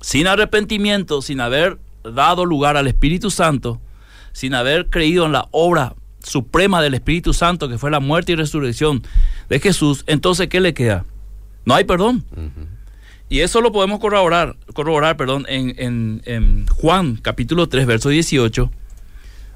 sin 0.00 0.26
arrepentimiento, 0.26 1.20
sin 1.20 1.40
haber 1.40 1.78
dado 2.02 2.46
lugar 2.46 2.76
al 2.78 2.86
Espíritu 2.86 3.30
Santo, 3.30 3.80
sin 4.32 4.54
haber 4.54 4.88
creído 4.88 5.26
en 5.26 5.32
la 5.32 5.48
obra 5.50 5.94
suprema 6.22 6.80
del 6.82 6.94
Espíritu 6.94 7.34
Santo, 7.34 7.68
que 7.68 7.78
fue 7.78 7.90
la 7.90 8.00
muerte 8.00 8.32
y 8.32 8.36
resurrección 8.36 9.02
de 9.48 9.60
Jesús, 9.60 10.04
entonces, 10.06 10.48
¿qué 10.48 10.60
le 10.60 10.74
queda? 10.74 11.04
No 11.64 11.74
hay 11.74 11.84
perdón. 11.84 12.24
Y 13.28 13.40
eso 13.40 13.60
lo 13.60 13.70
podemos 13.70 14.00
corroborar, 14.00 14.56
corroborar 14.74 15.16
perdón, 15.16 15.46
en, 15.48 16.66
Juan 16.68 17.16
capítulo 17.16 17.68
3, 17.68 17.86
verso 17.86 18.08
18, 18.08 18.70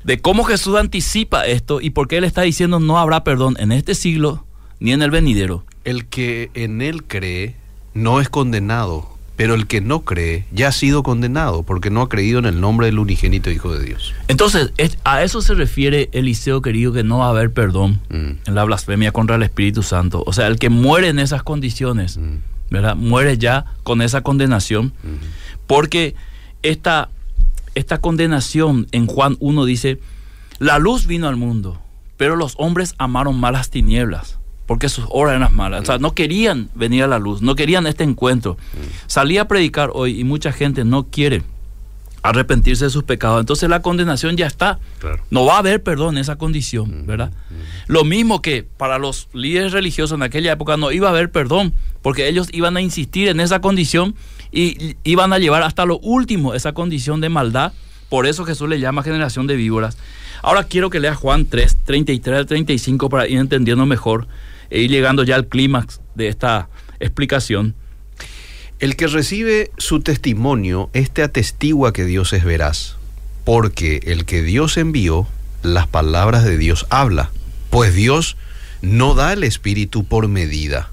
de 0.05 0.21
cómo 0.21 0.45
Jesús 0.45 0.77
anticipa 0.77 1.47
esto 1.47 1.81
y 1.81 1.91
por 1.91 2.07
qué 2.07 2.19
Él 2.19 2.25
está 2.25 2.43
diciendo 2.43 2.79
no 2.79 2.99
habrá 2.99 3.25
perdón 3.25 3.57
en 3.59 3.73
este 3.73 3.95
siglo 3.95 4.47
ni 4.79 4.93
en 4.93 5.03
el 5.03 5.11
venidero. 5.11 5.65
El 5.85 6.07
que 6.07 6.51
en 6.55 6.83
Él 6.83 7.05
cree 7.05 7.57
no 7.95 8.21
es 8.21 8.29
condenado, 8.29 9.14
pero 9.37 9.55
el 9.55 9.67
que 9.67 9.81
no 9.81 10.01
cree 10.01 10.47
ya 10.53 10.69
ha 10.69 10.73
sido 10.73 11.03
condenado 11.03 11.63
porque 11.63 11.91
no 11.91 12.03
ha 12.03 12.09
creído 12.09 12.39
en 12.39 12.45
el 12.47 12.61
nombre 12.61 12.87
del 12.87 12.99
unigénito 12.99 13.51
Hijo 13.51 13.73
de 13.75 13.85
Dios. 13.85 14.15
Entonces, 14.29 14.73
a 15.05 15.23
eso 15.23 15.43
se 15.43 15.55
refiere 15.55 16.09
Eliseo 16.13 16.63
querido, 16.63 16.93
que 16.93 17.03
no 17.03 17.19
va 17.19 17.27
a 17.27 17.31
haber 17.31 17.53
perdón 17.53 18.01
mm. 18.11 18.31
en 18.47 18.55
la 18.55 18.65
blasfemia 18.65 19.13
contra 19.13 19.37
el 19.37 19.43
Espíritu 19.43 19.83
Santo. 19.83 20.23
O 20.27 20.33
sea, 20.33 20.47
el 20.47 20.59
que 20.59 20.71
muere 20.71 21.09
en 21.09 21.19
esas 21.19 21.43
condiciones, 21.43 22.17
mm. 22.17 22.37
¿verdad? 22.71 22.97
Muere 22.97 23.37
ya 23.39 23.65
con 23.83 24.03
esa 24.03 24.23
condenación, 24.23 24.93
mm. 25.03 25.67
porque 25.67 26.15
esta, 26.63 27.11
esta 27.75 27.99
condenación 27.99 28.87
en 28.93 29.07
Juan 29.07 29.37
1 29.41 29.65
dice, 29.65 29.99
la 30.61 30.79
luz 30.79 31.07
vino 31.07 31.29
al 31.29 31.37
mundo, 31.37 31.81
pero 32.17 32.37
los 32.37 32.55
hombres 32.57 32.95
amaron 32.99 33.39
malas 33.39 33.71
tinieblas 33.71 34.39
porque 34.67 34.89
sus 34.89 35.05
obras 35.11 35.37
eran 35.37 35.55
malas. 35.55 35.83
O 35.83 35.87
sea, 35.87 35.99
no 35.99 36.15
querían 36.15 36.69
venir 36.75 37.05
a 37.05 37.07
la 37.07 37.19
luz, 37.19 37.43
no 37.43 37.55
querían 37.55 37.87
este 37.87 38.05
encuentro. 38.05 38.57
Salí 39.07 39.39
a 39.39 39.47
predicar 39.47 39.91
hoy 39.93 40.21
y 40.21 40.25
mucha 40.25 40.53
gente 40.53 40.85
no 40.85 41.05
quiere 41.05 41.43
arrepentirse 42.25 42.85
de 42.87 42.91
sus 42.91 43.05
pecados. 43.05 43.41
Entonces 43.41 43.69
la 43.69 43.83
condenación 43.83 44.37
ya 44.39 44.47
está. 44.47 44.79
No 45.31 45.45
va 45.45 45.57
a 45.57 45.59
haber 45.59 45.83
perdón 45.83 46.17
en 46.17 46.23
esa 46.23 46.37
condición, 46.37 47.07
¿verdad? 47.07 47.31
Lo 47.87 48.05
mismo 48.05 48.41
que 48.41 48.63
para 48.63 48.99
los 48.99 49.29
líderes 49.35 49.73
religiosos 49.73 50.17
en 50.17 50.23
aquella 50.23 50.53
época 50.53 50.79
no 50.79 50.91
iba 50.91 51.09
a 51.09 51.11
haber 51.11 51.31
perdón, 51.31 51.75
porque 52.01 52.27
ellos 52.27 52.49
iban 52.53 52.79
a 52.79 52.81
insistir 52.81 53.29
en 53.29 53.41
esa 53.41 53.61
condición 53.61 54.15
y 54.51 54.97
iban 55.05 55.35
a 55.35 55.39
llevar 55.39 55.63
hasta 55.63 55.85
lo 55.85 55.99
último 55.99 56.55
esa 56.55 56.73
condición 56.73 57.21
de 57.21 57.29
maldad. 57.29 57.75
Por 58.09 58.27
eso 58.27 58.47
Jesús 58.47 58.71
le 58.71 58.81
llama 58.81 59.03
generación 59.03 59.47
de 59.47 59.57
víboras. 59.57 59.99
Ahora 60.43 60.65
quiero 60.65 60.89
que 60.89 61.01
lea 61.01 61.15
Juan 61.15 61.45
3, 61.45 61.79
33 61.85 62.39
al 62.39 62.47
35 62.47 63.11
para 63.11 63.29
ir 63.29 63.39
entendiendo 63.39 63.85
mejor 63.85 64.29
e 64.71 64.81
ir 64.81 64.91
llegando 64.91 65.25
ya 65.25 65.37
al 65.37 65.49
clímax 65.49 66.01
de 66.15 66.29
esta 66.29 66.69
explicación. 67.01 67.75
El 68.79 68.97
que 68.97 69.07
recibe 69.07 69.71
su 69.79 70.01
testimonio, 70.01 70.91
este 70.93 71.23
atestigua 71.23 71.93
que 71.93 72.05
Dios 72.05 72.33
es 72.33 72.45
veraz, 72.45 72.97
porque 73.45 74.01
el 74.05 74.25
que 74.25 74.43
Dios 74.43 74.77
envió, 74.77 75.27
las 75.63 75.87
palabras 75.87 76.45
de 76.45 76.59
Dios 76.59 76.87
habla, 76.91 77.31
pues 77.71 77.95
Dios 77.95 78.37
no 78.83 79.15
da 79.15 79.33
el 79.33 79.45
Espíritu 79.45 80.05
por 80.05 80.29
medida. 80.29 80.91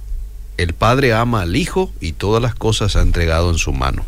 El 0.57 0.73
Padre 0.73 1.13
ama 1.13 1.41
al 1.41 1.55
Hijo 1.55 1.91
y 1.99 2.13
todas 2.13 2.41
las 2.41 2.55
cosas 2.55 2.95
ha 2.95 3.01
entregado 3.01 3.49
en 3.49 3.57
su 3.57 3.73
mano. 3.73 4.05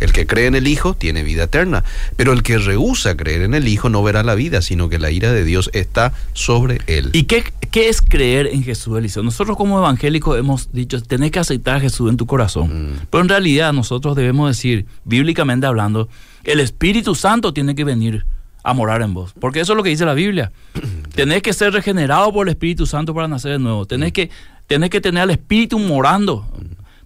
El 0.00 0.12
que 0.12 0.26
cree 0.26 0.46
en 0.46 0.54
el 0.54 0.66
Hijo 0.66 0.94
tiene 0.94 1.22
vida 1.22 1.44
eterna, 1.44 1.84
pero 2.16 2.32
el 2.32 2.42
que 2.42 2.58
rehúsa 2.58 3.16
creer 3.16 3.42
en 3.42 3.54
el 3.54 3.68
Hijo 3.68 3.88
no 3.88 4.02
verá 4.02 4.22
la 4.22 4.34
vida, 4.34 4.62
sino 4.62 4.88
que 4.88 4.98
la 4.98 5.10
ira 5.10 5.32
de 5.32 5.44
Dios 5.44 5.70
está 5.72 6.12
sobre 6.32 6.80
él. 6.86 7.10
¿Y 7.12 7.24
qué, 7.24 7.44
qué 7.70 7.88
es 7.88 8.02
creer 8.02 8.48
en 8.48 8.62
Jesús, 8.62 8.98
Eliseo? 8.98 9.22
Nosotros 9.22 9.56
como 9.56 9.78
evangélicos 9.78 10.38
hemos 10.38 10.72
dicho, 10.72 11.02
tenés 11.02 11.30
que 11.30 11.38
aceptar 11.38 11.76
a 11.76 11.80
Jesús 11.80 12.10
en 12.10 12.16
tu 12.16 12.26
corazón. 12.26 12.92
Mm. 12.92 13.00
Pero 13.10 13.22
en 13.22 13.28
realidad 13.28 13.72
nosotros 13.72 14.16
debemos 14.16 14.48
decir, 14.48 14.86
bíblicamente 15.04 15.66
hablando, 15.66 16.08
el 16.44 16.60
Espíritu 16.60 17.14
Santo 17.14 17.52
tiene 17.52 17.74
que 17.74 17.84
venir 17.84 18.24
a 18.64 18.72
morar 18.72 19.02
en 19.02 19.14
vos. 19.14 19.32
Porque 19.38 19.60
eso 19.60 19.72
es 19.74 19.76
lo 19.76 19.82
que 19.82 19.90
dice 19.90 20.04
la 20.04 20.14
Biblia. 20.14 20.50
tenés 21.14 21.42
que 21.42 21.52
ser 21.52 21.72
regenerado 21.72 22.32
por 22.32 22.48
el 22.48 22.52
Espíritu 22.52 22.86
Santo 22.86 23.14
para 23.14 23.28
nacer 23.28 23.52
de 23.52 23.58
nuevo. 23.58 23.86
Tenés 23.86 24.12
que, 24.12 24.30
tenés 24.66 24.90
que 24.90 25.00
tener 25.00 25.22
al 25.22 25.30
Espíritu 25.30 25.78
morando. 25.78 26.46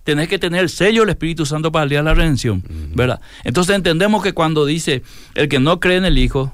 Mm 0.08 0.18
tenés 0.18 0.28
que 0.28 0.38
tener 0.38 0.62
el 0.62 0.70
sello 0.70 1.02
del 1.02 1.10
Espíritu 1.10 1.44
Santo 1.44 1.70
para 1.70 1.82
el 1.82 1.90
día 1.90 1.98
de 1.98 2.04
la 2.04 2.14
redención, 2.14 2.64
¿verdad? 2.94 3.20
Entonces 3.44 3.76
entendemos 3.76 4.22
que 4.22 4.32
cuando 4.32 4.64
dice 4.64 5.02
el 5.34 5.50
que 5.50 5.60
no 5.60 5.80
cree 5.80 5.98
en 5.98 6.06
el 6.06 6.16
Hijo, 6.16 6.50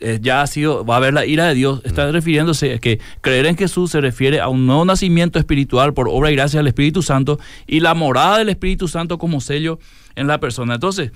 eh, 0.00 0.20
ya 0.22 0.40
ha 0.40 0.46
sido, 0.46 0.86
va 0.86 0.94
a 0.94 0.96
haber 0.96 1.12
la 1.12 1.26
ira 1.26 1.46
de 1.46 1.54
Dios, 1.54 1.82
está 1.84 2.10
refiriéndose 2.10 2.72
a 2.72 2.78
que 2.78 3.00
creer 3.20 3.44
en 3.44 3.58
Jesús 3.58 3.90
se 3.90 4.00
refiere 4.00 4.40
a 4.40 4.48
un 4.48 4.64
nuevo 4.64 4.86
nacimiento 4.86 5.38
espiritual 5.38 5.92
por 5.92 6.08
obra 6.08 6.30
y 6.30 6.34
gracia 6.34 6.60
del 6.60 6.68
Espíritu 6.68 7.02
Santo 7.02 7.38
y 7.66 7.80
la 7.80 7.92
morada 7.92 8.38
del 8.38 8.48
Espíritu 8.48 8.88
Santo 8.88 9.18
como 9.18 9.42
sello 9.42 9.78
en 10.16 10.26
la 10.26 10.40
persona. 10.40 10.76
Entonces, 10.76 11.12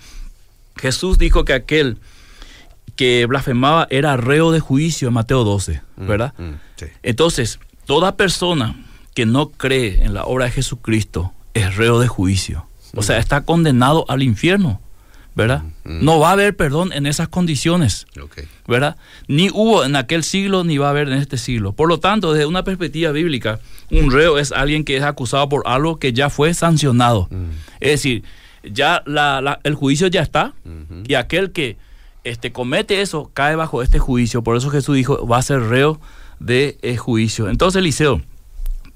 Jesús 0.77 1.17
dijo 1.17 1.47
que 1.47 1.55
aquel 1.55 1.97
que 2.97 3.25
blasfemaba 3.25 3.87
era 3.89 4.19
reo 4.19 4.53
de 4.53 4.61
juicio 4.61 5.09
en 5.09 5.15
Mateo 5.15 5.43
12, 5.43 5.81
¿verdad? 5.97 6.35
Entonces, 7.03 7.59
toda 7.87 8.15
persona 8.15 8.77
que 9.15 9.25
no 9.25 9.49
cree 9.49 10.05
en 10.05 10.13
la 10.13 10.27
obra 10.27 10.45
de 10.45 10.51
Jesucristo 10.51 11.33
es 11.59 11.77
reo 11.77 12.01
de 12.01 12.09
juicio. 12.09 12.67
O 12.95 13.03
sea, 13.03 13.19
está 13.19 13.43
condenado 13.43 14.05
al 14.09 14.23
infierno, 14.23 14.81
¿verdad? 15.35 15.63
Mm, 15.85 15.93
mm. 15.93 16.05
No 16.05 16.19
va 16.19 16.31
a 16.31 16.33
haber 16.33 16.57
perdón 16.57 16.93
en 16.93 17.07
esas 17.07 17.29
condiciones, 17.29 18.07
¿verdad? 18.67 18.97
Ni 19.27 19.51
hubo 19.51 19.85
en 19.85 19.95
aquel 19.95 20.25
siglo 20.25 20.65
ni 20.65 20.79
va 20.79 20.89
a 20.89 20.91
haber 20.91 21.09
en 21.09 21.19
este 21.19 21.37
siglo. 21.37 21.73
Por 21.73 21.89
lo 21.89 22.01
tanto, 22.01 22.33
desde 22.33 22.47
una 22.47 22.65
perspectiva 22.65 23.13
bíblica, 23.13 23.61
un 23.91 24.11
reo 24.11 24.39
es 24.39 24.53
alguien 24.53 24.85
que 24.85 24.97
es 24.97 25.03
acusado 25.03 25.49
por 25.49 25.63
algo 25.67 25.99
que 25.99 26.13
ya 26.13 26.31
fue 26.31 26.55
sancionado. 26.55 27.29
Mm. 27.31 27.51
Es 27.81 27.91
decir, 27.91 28.25
ya 28.65 29.03
el 29.63 29.75
juicio 29.75 30.09
ya 30.09 30.23
está 30.23 30.55
y 31.07 31.15
aquel 31.15 31.53
que 31.53 31.77
este, 32.25 32.53
comete 32.53 33.01
eso 33.01 33.31
cae 33.33 33.57
bajo 33.57 33.83
este 33.83 33.99
juicio. 33.99 34.43
Por 34.43 34.57
eso 34.57 34.71
Jesús 34.71 34.97
dijo, 34.97 35.27
va 35.27 35.39
a 35.39 35.43
ser 35.43 35.61
reo 35.63 36.01
de 36.41 36.79
eh, 36.83 36.97
juicio. 36.97 37.49
Entonces, 37.49 37.81
Eliseo, 37.81 38.21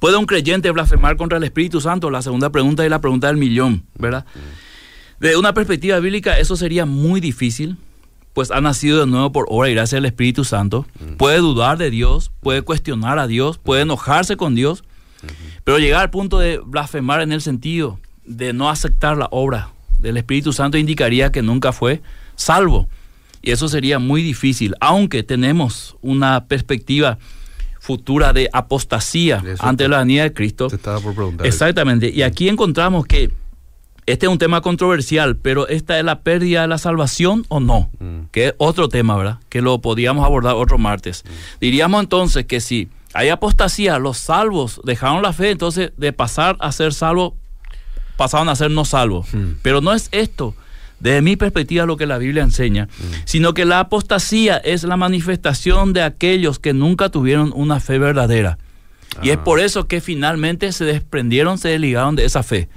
¿Puede 0.02 0.16
un 0.16 0.26
creyente 0.26 0.68
blasfemar 0.72 1.16
contra 1.16 1.38
el 1.38 1.44
Espíritu 1.44 1.80
Santo? 1.80 2.10
La 2.10 2.22
segunda 2.22 2.50
pregunta 2.50 2.82
es 2.82 2.90
la 2.90 3.00
pregunta 3.00 3.28
del 3.28 3.36
millón, 3.36 3.84
¿verdad? 3.96 4.26
Desde 5.20 5.36
una 5.36 5.54
perspectiva 5.54 6.00
bíblica 6.00 6.36
eso 6.40 6.56
sería 6.56 6.86
muy 6.86 7.20
difícil, 7.20 7.76
pues 8.32 8.50
ha 8.50 8.60
nacido 8.60 8.98
de 8.98 9.06
nuevo 9.06 9.30
por 9.30 9.46
obra 9.48 9.70
y 9.70 9.74
gracia 9.74 9.98
del 9.98 10.06
Espíritu 10.06 10.42
Santo. 10.42 10.86
Puede 11.18 11.38
dudar 11.38 11.78
de 11.78 11.88
Dios, 11.88 12.32
puede 12.40 12.62
cuestionar 12.62 13.20
a 13.20 13.28
Dios, 13.28 13.58
puede 13.58 13.82
enojarse 13.82 14.36
con 14.36 14.56
Dios, 14.56 14.82
pero 15.62 15.78
llegar 15.78 16.00
al 16.00 16.10
punto 16.10 16.40
de 16.40 16.58
blasfemar 16.58 17.20
en 17.20 17.30
el 17.30 17.40
sentido 17.40 18.00
de 18.24 18.52
no 18.52 18.70
aceptar 18.70 19.16
la 19.16 19.28
obra 19.30 19.68
del 20.00 20.16
Espíritu 20.16 20.52
Santo 20.52 20.78
indicaría 20.78 21.30
que 21.30 21.42
nunca 21.42 21.70
fue 21.70 22.02
salvo. 22.34 22.88
Y 23.40 23.52
eso 23.52 23.68
sería 23.68 24.00
muy 24.00 24.24
difícil, 24.24 24.74
aunque 24.80 25.22
tenemos 25.22 25.96
una 26.02 26.46
perspectiva 26.46 27.18
futura 27.82 28.32
de 28.32 28.48
apostasía 28.52 29.42
ante 29.58 29.88
la 29.88 29.98
venida 29.98 30.22
de 30.22 30.32
Cristo. 30.32 30.68
estaba 30.72 31.00
por 31.00 31.16
preguntar. 31.16 31.44
Exactamente. 31.44 32.10
Y 32.10 32.22
aquí 32.22 32.48
encontramos 32.48 33.06
que 33.06 33.32
este 34.06 34.26
es 34.26 34.30
un 34.30 34.38
tema 34.38 34.60
controversial, 34.60 35.34
pero 35.36 35.66
esta 35.66 35.98
es 35.98 36.04
la 36.04 36.20
pérdida 36.20 36.62
de 36.62 36.68
la 36.68 36.78
salvación 36.78 37.44
o 37.48 37.58
no, 37.58 37.90
mm. 37.98 38.26
que 38.30 38.46
es 38.46 38.54
otro 38.58 38.88
tema, 38.88 39.16
¿verdad? 39.16 39.40
Que 39.48 39.62
lo 39.62 39.80
podíamos 39.80 40.24
abordar 40.24 40.54
otro 40.54 40.78
martes. 40.78 41.24
Mm. 41.24 41.58
Diríamos 41.60 42.02
entonces 42.04 42.46
que 42.46 42.60
si 42.60 42.88
hay 43.14 43.30
apostasía, 43.30 43.98
los 43.98 44.16
salvos 44.16 44.80
dejaron 44.84 45.20
la 45.20 45.32
fe, 45.32 45.50
entonces 45.50 45.90
de 45.96 46.12
pasar 46.12 46.56
a 46.60 46.70
ser 46.70 46.94
salvos, 46.94 47.32
pasaron 48.16 48.48
a 48.48 48.54
ser 48.54 48.70
no 48.70 48.84
salvos. 48.84 49.34
Mm. 49.34 49.54
Pero 49.60 49.80
no 49.80 49.92
es 49.92 50.08
esto 50.12 50.54
desde 51.02 51.20
mi 51.20 51.36
perspectiva 51.36 51.84
lo 51.84 51.96
que 51.96 52.06
la 52.06 52.16
Biblia 52.16 52.44
enseña, 52.44 52.86
mm. 52.86 53.22
sino 53.24 53.54
que 53.54 53.64
la 53.64 53.80
apostasía 53.80 54.56
es 54.56 54.84
la 54.84 54.96
manifestación 54.96 55.92
de 55.92 56.02
aquellos 56.02 56.60
que 56.60 56.72
nunca 56.72 57.08
tuvieron 57.08 57.52
una 57.54 57.80
fe 57.80 57.98
verdadera. 57.98 58.58
Y 59.20 59.28
es 59.28 59.36
ah. 59.36 59.44
por 59.44 59.60
eso 59.60 59.86
que 59.88 60.00
finalmente 60.00 60.72
se 60.72 60.86
desprendieron, 60.86 61.58
se 61.58 61.68
desligaron 61.68 62.16
de 62.16 62.24
esa 62.24 62.42
fe, 62.42 62.68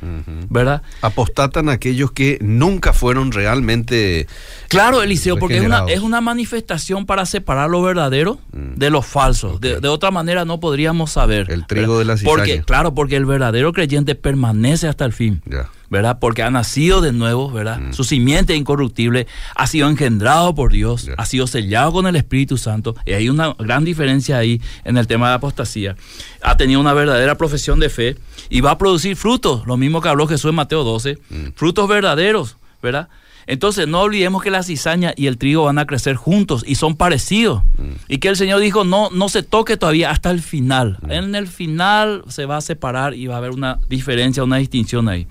¿verdad? 0.49 0.81
Apostatan 1.01 1.69
aquellos 1.69 2.11
que 2.11 2.39
nunca 2.41 2.91
fueron 2.91 3.31
realmente. 3.31 4.27
Claro, 4.67 5.01
Eliseo, 5.01 5.37
porque 5.37 5.57
es 5.57 5.63
una, 5.63 5.85
es 5.87 6.01
una 6.01 6.19
manifestación 6.19 7.05
para 7.05 7.25
separar 7.25 7.69
lo 7.69 7.81
verdadero 7.81 8.39
mm. 8.51 8.75
de 8.75 8.89
lo 8.89 9.01
falso. 9.01 9.59
De, 9.59 9.87
otra 9.87 10.11
manera 10.11 10.43
no 10.43 10.59
podríamos 10.59 11.11
saber. 11.11 11.49
El 11.49 11.65
trigo 11.67 11.99
de 11.99 12.05
la 12.05 12.17
cizaña. 12.17 12.35
Porque, 12.35 12.61
claro, 12.63 12.93
porque 12.93 13.15
el 13.15 13.25
verdadero 13.25 13.71
creyente 13.71 14.15
permanece 14.15 14.89
hasta 14.89 15.05
el 15.05 15.13
fin. 15.13 15.41
¿Verdad? 15.89 16.17
Porque 16.19 16.43
ha 16.43 16.51
nacido 16.51 17.01
de 17.01 17.13
nuevo, 17.13 17.51
¿verdad? 17.51 17.79
Mm. 17.79 17.93
Su 17.93 18.03
simiente 18.03 18.55
incorruptible 18.55 19.27
ha 19.55 19.67
sido 19.67 19.89
engendrado 19.89 20.55
por 20.55 20.71
Dios, 20.71 21.09
ha 21.17 21.25
sido 21.25 21.47
sellado 21.47 21.91
con 21.91 22.07
el 22.07 22.15
Espíritu 22.15 22.57
Santo. 22.57 22.95
Y 23.05 23.13
hay 23.13 23.29
una 23.29 23.55
gran 23.59 23.85
diferencia 23.85 24.37
ahí 24.37 24.61
en 24.83 24.97
el 24.97 25.07
tema 25.07 25.29
de 25.29 25.35
apostasía. 25.35 25.95
Ha 26.41 26.57
tenido 26.57 26.79
una 26.79 26.93
verdadera 26.93 27.35
profesión 27.35 27.79
de 27.79 27.89
fe 27.89 28.17
y 28.49 28.61
va 28.61 28.71
a 28.71 28.77
producir 28.77 29.15
frutos, 29.15 29.65
lo 29.65 29.77
mismo 29.77 30.01
que 30.01 30.09
habló 30.09 30.27
Jesús 30.27 30.49
en 30.49 30.55
Mateo 30.55 30.83
12, 30.83 31.19
mm. 31.29 31.47
frutos 31.55 31.87
verdaderos, 31.87 32.57
¿verdad? 32.81 33.09
Entonces 33.47 33.87
no 33.87 34.01
olvidemos 34.01 34.41
que 34.41 34.51
la 34.51 34.63
cizaña 34.63 35.13
y 35.15 35.27
el 35.27 35.37
trigo 35.37 35.65
van 35.65 35.77
a 35.77 35.85
crecer 35.85 36.15
juntos 36.15 36.63
y 36.65 36.75
son 36.75 36.95
parecidos. 36.95 37.63
Mm. 37.77 37.91
Y 38.09 38.17
que 38.17 38.29
el 38.29 38.37
Señor 38.37 38.59
dijo, 38.61 38.83
no, 38.83 39.09
no 39.11 39.29
se 39.29 39.43
toque 39.43 39.77
todavía 39.77 40.11
hasta 40.11 40.31
el 40.31 40.41
final. 40.41 40.97
Mm. 41.01 41.11
En 41.11 41.35
el 41.35 41.47
final 41.47 42.23
se 42.27 42.45
va 42.45 42.57
a 42.57 42.61
separar 42.61 43.13
y 43.13 43.27
va 43.27 43.35
a 43.35 43.37
haber 43.37 43.51
una 43.51 43.79
diferencia, 43.89 44.43
una 44.43 44.57
distinción 44.57 45.07
ahí. 45.09 45.27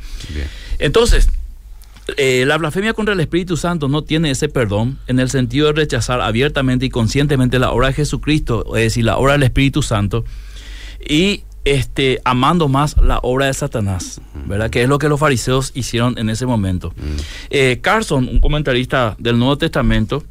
Entonces, 0.79 1.29
eh, 2.17 2.45
la 2.47 2.59
blasfemia 2.59 2.93
contra 2.93 3.15
el 3.15 3.21
Espíritu 3.21 3.57
Santo 3.57 3.89
no 3.89 4.03
tiene 4.03 4.31
ese 4.31 4.49
perdón 4.49 4.99
en 5.07 5.19
el 5.19 5.31
sentido 5.31 5.69
de 5.69 5.73
rechazar 5.73 6.21
abiertamente 6.21 6.87
y 6.87 6.91
conscientemente 6.91 7.59
la 7.59 7.71
obra 7.71 7.89
de 7.89 7.95
Jesucristo, 7.95 8.77
es 8.77 8.83
decir, 8.83 9.05
la 9.05 9.17
obra 9.17 9.33
del 9.33 9.45
Espíritu 9.45 9.83
Santo. 9.83 10.25
Y 11.09 11.45
este, 11.65 12.21
amando 12.25 12.69
más 12.69 12.97
la 12.99 13.19
obra 13.23 13.47
de 13.47 13.55
Satanás, 13.55 14.21
¿verdad? 14.47 14.71
Que 14.71 14.83
es 14.83 14.89
lo 14.89 14.99
que 14.99 15.09
los 15.09 15.19
fariseos 15.19 15.73
hicieron 15.75 16.19
en 16.19 16.29
ese 16.29 16.45
momento. 16.47 16.93
Eh, 17.51 17.79
Carson, 17.81 18.29
un 18.29 18.41
comentarista 18.41 19.17
del 19.19 19.39
Nuevo 19.39 19.57
Testamento, 19.57 20.23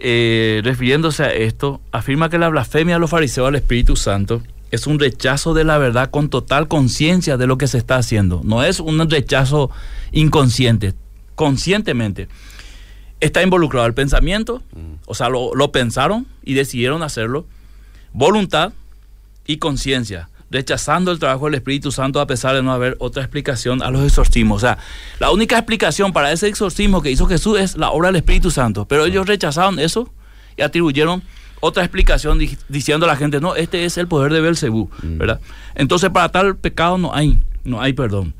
eh, 0.00 0.60
refiriéndose 0.64 1.22
a 1.22 1.32
esto, 1.32 1.80
afirma 1.92 2.28
que 2.28 2.38
la 2.38 2.48
blasfemia 2.48 2.96
de 2.96 3.00
los 3.00 3.10
fariseos 3.10 3.48
al 3.48 3.54
Espíritu 3.54 3.94
Santo 3.94 4.42
es 4.72 4.88
un 4.88 4.98
rechazo 4.98 5.54
de 5.54 5.64
la 5.64 5.78
verdad 5.78 6.10
con 6.10 6.28
total 6.28 6.66
conciencia 6.66 7.36
de 7.36 7.46
lo 7.46 7.58
que 7.58 7.68
se 7.68 7.78
está 7.78 7.96
haciendo. 7.96 8.40
No 8.42 8.64
es 8.64 8.80
un 8.80 9.08
rechazo 9.08 9.70
inconsciente, 10.10 10.94
conscientemente. 11.36 12.26
Está 13.20 13.42
involucrado 13.42 13.86
el 13.86 13.94
pensamiento, 13.94 14.62
o 15.06 15.14
sea, 15.14 15.28
lo, 15.28 15.54
lo 15.54 15.70
pensaron 15.70 16.26
y 16.42 16.54
decidieron 16.54 17.04
hacerlo. 17.04 17.46
Voluntad 18.12 18.72
y 19.46 19.58
conciencia 19.58 20.28
rechazando 20.52 21.10
el 21.10 21.18
trabajo 21.18 21.46
del 21.46 21.54
Espíritu 21.54 21.90
Santo 21.90 22.20
a 22.20 22.26
pesar 22.26 22.54
de 22.54 22.62
no 22.62 22.72
haber 22.72 22.96
otra 23.00 23.22
explicación 23.22 23.82
a 23.82 23.90
los 23.90 24.04
exorcismos. 24.04 24.58
O 24.58 24.66
sea, 24.66 24.78
la 25.18 25.30
única 25.30 25.56
explicación 25.56 26.12
para 26.12 26.30
ese 26.30 26.48
exorcismo 26.48 27.02
que 27.02 27.10
hizo 27.10 27.26
Jesús 27.26 27.58
es 27.58 27.76
la 27.76 27.90
obra 27.90 28.08
del 28.08 28.16
Espíritu 28.16 28.50
Santo, 28.50 28.86
pero 28.86 29.06
ellos 29.06 29.26
rechazaron 29.26 29.78
eso 29.78 30.12
y 30.56 30.62
atribuyeron 30.62 31.22
otra 31.60 31.84
explicación 31.84 32.38
diciendo 32.68 33.06
a 33.06 33.08
la 33.08 33.16
gente, 33.16 33.40
no, 33.40 33.54
este 33.54 33.84
es 33.84 33.96
el 33.96 34.08
poder 34.08 34.32
de 34.32 34.40
Belcebú, 34.40 34.90
mm. 35.02 35.18
¿verdad? 35.18 35.40
Entonces, 35.74 36.10
para 36.10 36.28
tal 36.28 36.56
pecado 36.56 36.98
no 36.98 37.14
hay, 37.14 37.38
no 37.64 37.80
hay 37.80 37.92
perdón. 37.92 38.34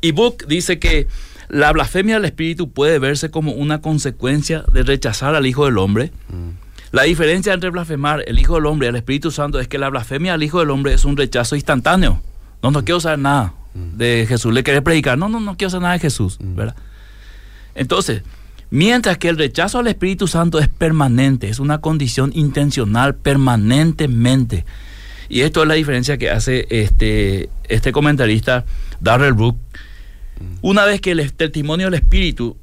Y 0.00 0.10
Book 0.10 0.44
dice 0.48 0.78
que 0.78 1.06
la 1.48 1.72
blasfemia 1.72 2.16
del 2.16 2.24
Espíritu 2.24 2.70
puede 2.70 2.98
verse 2.98 3.30
como 3.30 3.52
una 3.52 3.80
consecuencia 3.80 4.64
de 4.72 4.82
rechazar 4.82 5.34
al 5.34 5.46
Hijo 5.46 5.64
del 5.66 5.78
Hombre. 5.78 6.10
Mm. 6.28 6.63
La 6.94 7.02
diferencia 7.02 7.52
entre 7.52 7.70
blasfemar 7.70 8.22
el 8.28 8.38
Hijo 8.38 8.54
del 8.54 8.66
Hombre 8.66 8.86
y 8.86 8.90
el 8.90 8.94
Espíritu 8.94 9.32
Santo 9.32 9.58
es 9.58 9.66
que 9.66 9.78
la 9.78 9.88
blasfemia 9.88 10.34
al 10.34 10.44
Hijo 10.44 10.60
del 10.60 10.70
Hombre 10.70 10.94
es 10.94 11.04
un 11.04 11.16
rechazo 11.16 11.56
instantáneo. 11.56 12.22
No, 12.62 12.70
no 12.70 12.84
quiero 12.84 13.00
saber 13.00 13.18
nada 13.18 13.52
mm. 13.74 13.96
de 13.96 14.26
Jesús. 14.28 14.54
Le 14.54 14.62
quiere 14.62 14.80
predicar. 14.80 15.18
No, 15.18 15.28
no, 15.28 15.40
no 15.40 15.56
quiero 15.56 15.70
saber 15.70 15.82
nada 15.82 15.94
de 15.94 15.98
Jesús. 15.98 16.38
Mm. 16.38 16.54
¿verdad? 16.54 16.76
Entonces, 17.74 18.22
mientras 18.70 19.18
que 19.18 19.28
el 19.28 19.36
rechazo 19.36 19.80
al 19.80 19.88
Espíritu 19.88 20.28
Santo 20.28 20.60
es 20.60 20.68
permanente, 20.68 21.48
es 21.48 21.58
una 21.58 21.80
condición 21.80 22.30
intencional 22.32 23.16
permanentemente. 23.16 24.64
Y 25.28 25.40
esto 25.40 25.62
es 25.62 25.68
la 25.68 25.74
diferencia 25.74 26.16
que 26.16 26.30
hace 26.30 26.68
este, 26.70 27.50
este 27.64 27.90
comentarista, 27.90 28.66
Darrell 29.00 29.32
Brook. 29.32 29.56
Mm. 30.38 30.58
Una 30.62 30.84
vez 30.84 31.00
que 31.00 31.10
el 31.10 31.32
testimonio 31.32 31.86
del 31.86 31.94
Espíritu 31.94 32.56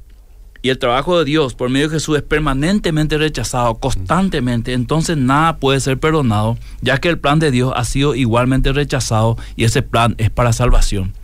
y 0.62 0.70
el 0.70 0.78
trabajo 0.78 1.18
de 1.18 1.24
Dios 1.24 1.54
por 1.54 1.68
medio 1.68 1.88
de 1.88 1.96
Jesús 1.96 2.16
es 2.16 2.22
permanentemente 2.22 3.18
rechazado, 3.18 3.74
constantemente, 3.74 4.72
entonces 4.72 5.16
nada 5.16 5.56
puede 5.56 5.80
ser 5.80 5.98
perdonado, 5.98 6.56
ya 6.80 6.98
que 6.98 7.08
el 7.08 7.18
plan 7.18 7.40
de 7.40 7.50
Dios 7.50 7.72
ha 7.76 7.84
sido 7.84 8.14
igualmente 8.14 8.72
rechazado 8.72 9.36
y 9.56 9.64
ese 9.64 9.82
plan 9.82 10.14
es 10.18 10.30
para 10.30 10.52
salvación. 10.52 11.14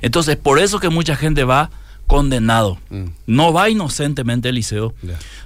Entonces, 0.00 0.36
por 0.36 0.58
eso 0.58 0.80
que 0.80 0.88
mucha 0.88 1.14
gente 1.14 1.44
va 1.44 1.70
condenado, 2.06 2.78
mm. 2.88 3.04
no 3.26 3.52
va 3.52 3.68
inocentemente 3.68 4.48
Eliseo, 4.48 4.94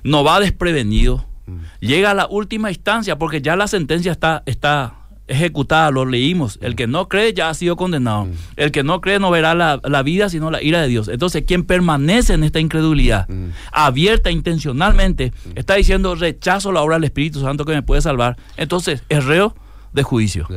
no 0.05 0.23
va 0.23 0.39
desprevenido, 0.39 1.27
mm. 1.47 1.59
llega 1.81 2.13
a 2.13 2.15
la 2.15 2.27
última 2.29 2.71
instancia 2.71 3.19
porque 3.19 3.43
ya 3.43 3.57
la 3.57 3.67
sentencia 3.67 4.13
está, 4.13 4.43
está 4.47 5.00
ejecutada, 5.31 5.91
lo 5.91 6.05
leímos. 6.05 6.59
El 6.61 6.77
que 6.77 6.87
no 6.87 7.09
cree 7.09 7.33
ya 7.33 7.49
ha 7.49 7.55
sido 7.55 7.77
condenado. 7.77 8.27
Mm. 8.27 8.33
El 8.57 8.73
que 8.73 8.83
no 8.83 9.01
cree 9.01 9.19
no 9.19 9.31
verá 9.31 9.55
la, 9.55 10.03
vida, 10.03 10.29
sino 10.29 10.51
la 10.51 10.63
ira 10.63 10.83
de 10.83 10.89
Dios. 10.89 11.09
Entonces, 11.09 11.45
quien 11.47 11.65
permanece 11.65 12.35
en 12.35 12.45
esta 12.45 12.61
incredulidad, 12.61 13.29
mm. 13.29 13.51
abierta 13.73 14.31
intencionalmente, 14.31 15.33
mm. 15.33 15.51
está 15.55 15.75
diciendo 15.75 16.15
rechazo 16.15 16.73
la 16.73 16.83
obra 16.83 16.97
del 16.97 17.05
Espíritu 17.05 17.41
Santo 17.41 17.65
que 17.65 17.73
me 17.73 17.83
puede 17.83 18.03
salvar. 18.03 18.37
Entonces, 18.57 19.03
es 19.09 19.25
reo 19.25 19.55
de 19.93 20.03
juicio. 20.03 20.49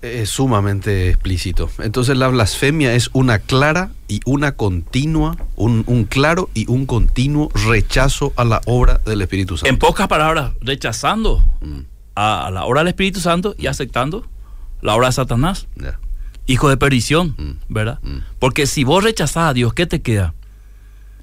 Es 0.00 0.30
sumamente 0.30 1.08
explícito. 1.08 1.70
Entonces 1.78 2.16
la 2.16 2.28
blasfemia 2.28 2.94
es 2.94 3.10
una 3.14 3.40
clara 3.40 3.90
y 4.06 4.20
una 4.26 4.52
continua, 4.52 5.36
un, 5.56 5.82
un, 5.88 6.04
claro 6.04 6.50
y 6.54 6.70
un 6.70 6.86
continuo 6.86 7.50
rechazo 7.66 8.32
a 8.36 8.44
la 8.44 8.60
obra 8.66 9.00
del 9.04 9.22
Espíritu 9.22 9.56
Santo. 9.56 9.68
En 9.68 9.78
pocas 9.78 10.06
palabras, 10.06 10.52
rechazando 10.60 11.42
a, 12.18 12.50
la 12.50 12.64
obra 12.64 12.80
del 12.80 12.88
Espíritu 12.88 13.20
Santo 13.20 13.54
y 13.56 13.68
aceptando 13.68 14.26
la 14.82 14.94
obra 14.94 15.06
de 15.08 15.12
Satanás. 15.12 15.68
Hijo 16.46 16.68
de 16.68 16.76
perdición, 16.76 17.34
mm. 17.36 17.72
¿verdad? 17.72 18.00
Mm. 18.02 18.18
Porque 18.38 18.66
si 18.66 18.82
vos 18.82 19.04
rechazás 19.04 19.50
a 19.50 19.54
Dios, 19.54 19.74
¿qué 19.74 19.86
te 19.86 20.02
queda? 20.02 20.34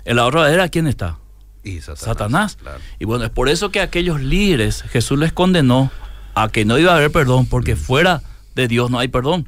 En 0.05 0.17
la 0.17 0.25
obra 0.25 0.41
verdadera, 0.41 0.69
¿quién 0.69 0.87
está? 0.87 1.17
Y 1.63 1.81
Satanás. 1.81 2.59
Y 2.99 3.05
bueno, 3.05 3.25
es 3.25 3.31
por 3.31 3.49
eso 3.49 3.71
que 3.71 3.81
aquellos 3.81 4.21
líderes 4.21 4.83
Jesús 4.83 5.17
les 5.17 5.33
condenó 5.33 5.91
a 6.35 6.49
que 6.49 6.63
no 6.63 6.77
iba 6.77 6.93
a 6.93 6.97
haber 6.97 7.11
perdón, 7.11 7.47
porque 7.47 7.75
mm. 7.75 7.77
fuera 7.77 8.21
de 8.53 8.67
Dios 8.67 8.89
no 8.91 8.99
hay 8.99 9.07
perdón. 9.07 9.47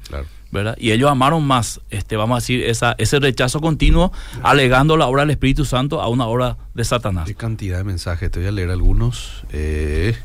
¿verdad? 0.49 0.75
Y 0.79 0.91
ellos 0.91 1.11
amaron 1.11 1.45
más, 1.45 1.81
este, 1.89 2.15
vamos 2.15 2.37
a 2.37 2.39
decir, 2.39 2.63
esa, 2.63 2.95
ese 2.97 3.19
rechazo 3.19 3.59
continuo, 3.59 4.13
alegando 4.43 4.95
la 4.95 5.05
obra 5.05 5.23
del 5.23 5.31
Espíritu 5.31 5.65
Santo 5.65 6.01
a 6.01 6.07
una 6.07 6.25
obra 6.25 6.57
de 6.73 6.85
Satanás. 6.85 7.25
Qué 7.25 7.35
cantidad 7.35 7.77
de 7.77 7.83
mensajes, 7.83 8.31
te 8.31 8.39
voy 8.39 8.47
a 8.47 8.51
leer 8.51 8.71
algunos. 8.71 9.43
Eh, 9.51 10.17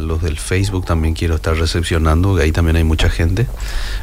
los 0.00 0.22
del 0.22 0.38
Facebook 0.38 0.86
también 0.86 1.14
quiero 1.14 1.36
estar 1.36 1.56
recepcionando, 1.56 2.36
ahí 2.36 2.52
también 2.52 2.76
hay 2.76 2.84
mucha 2.84 3.10
gente. 3.10 3.46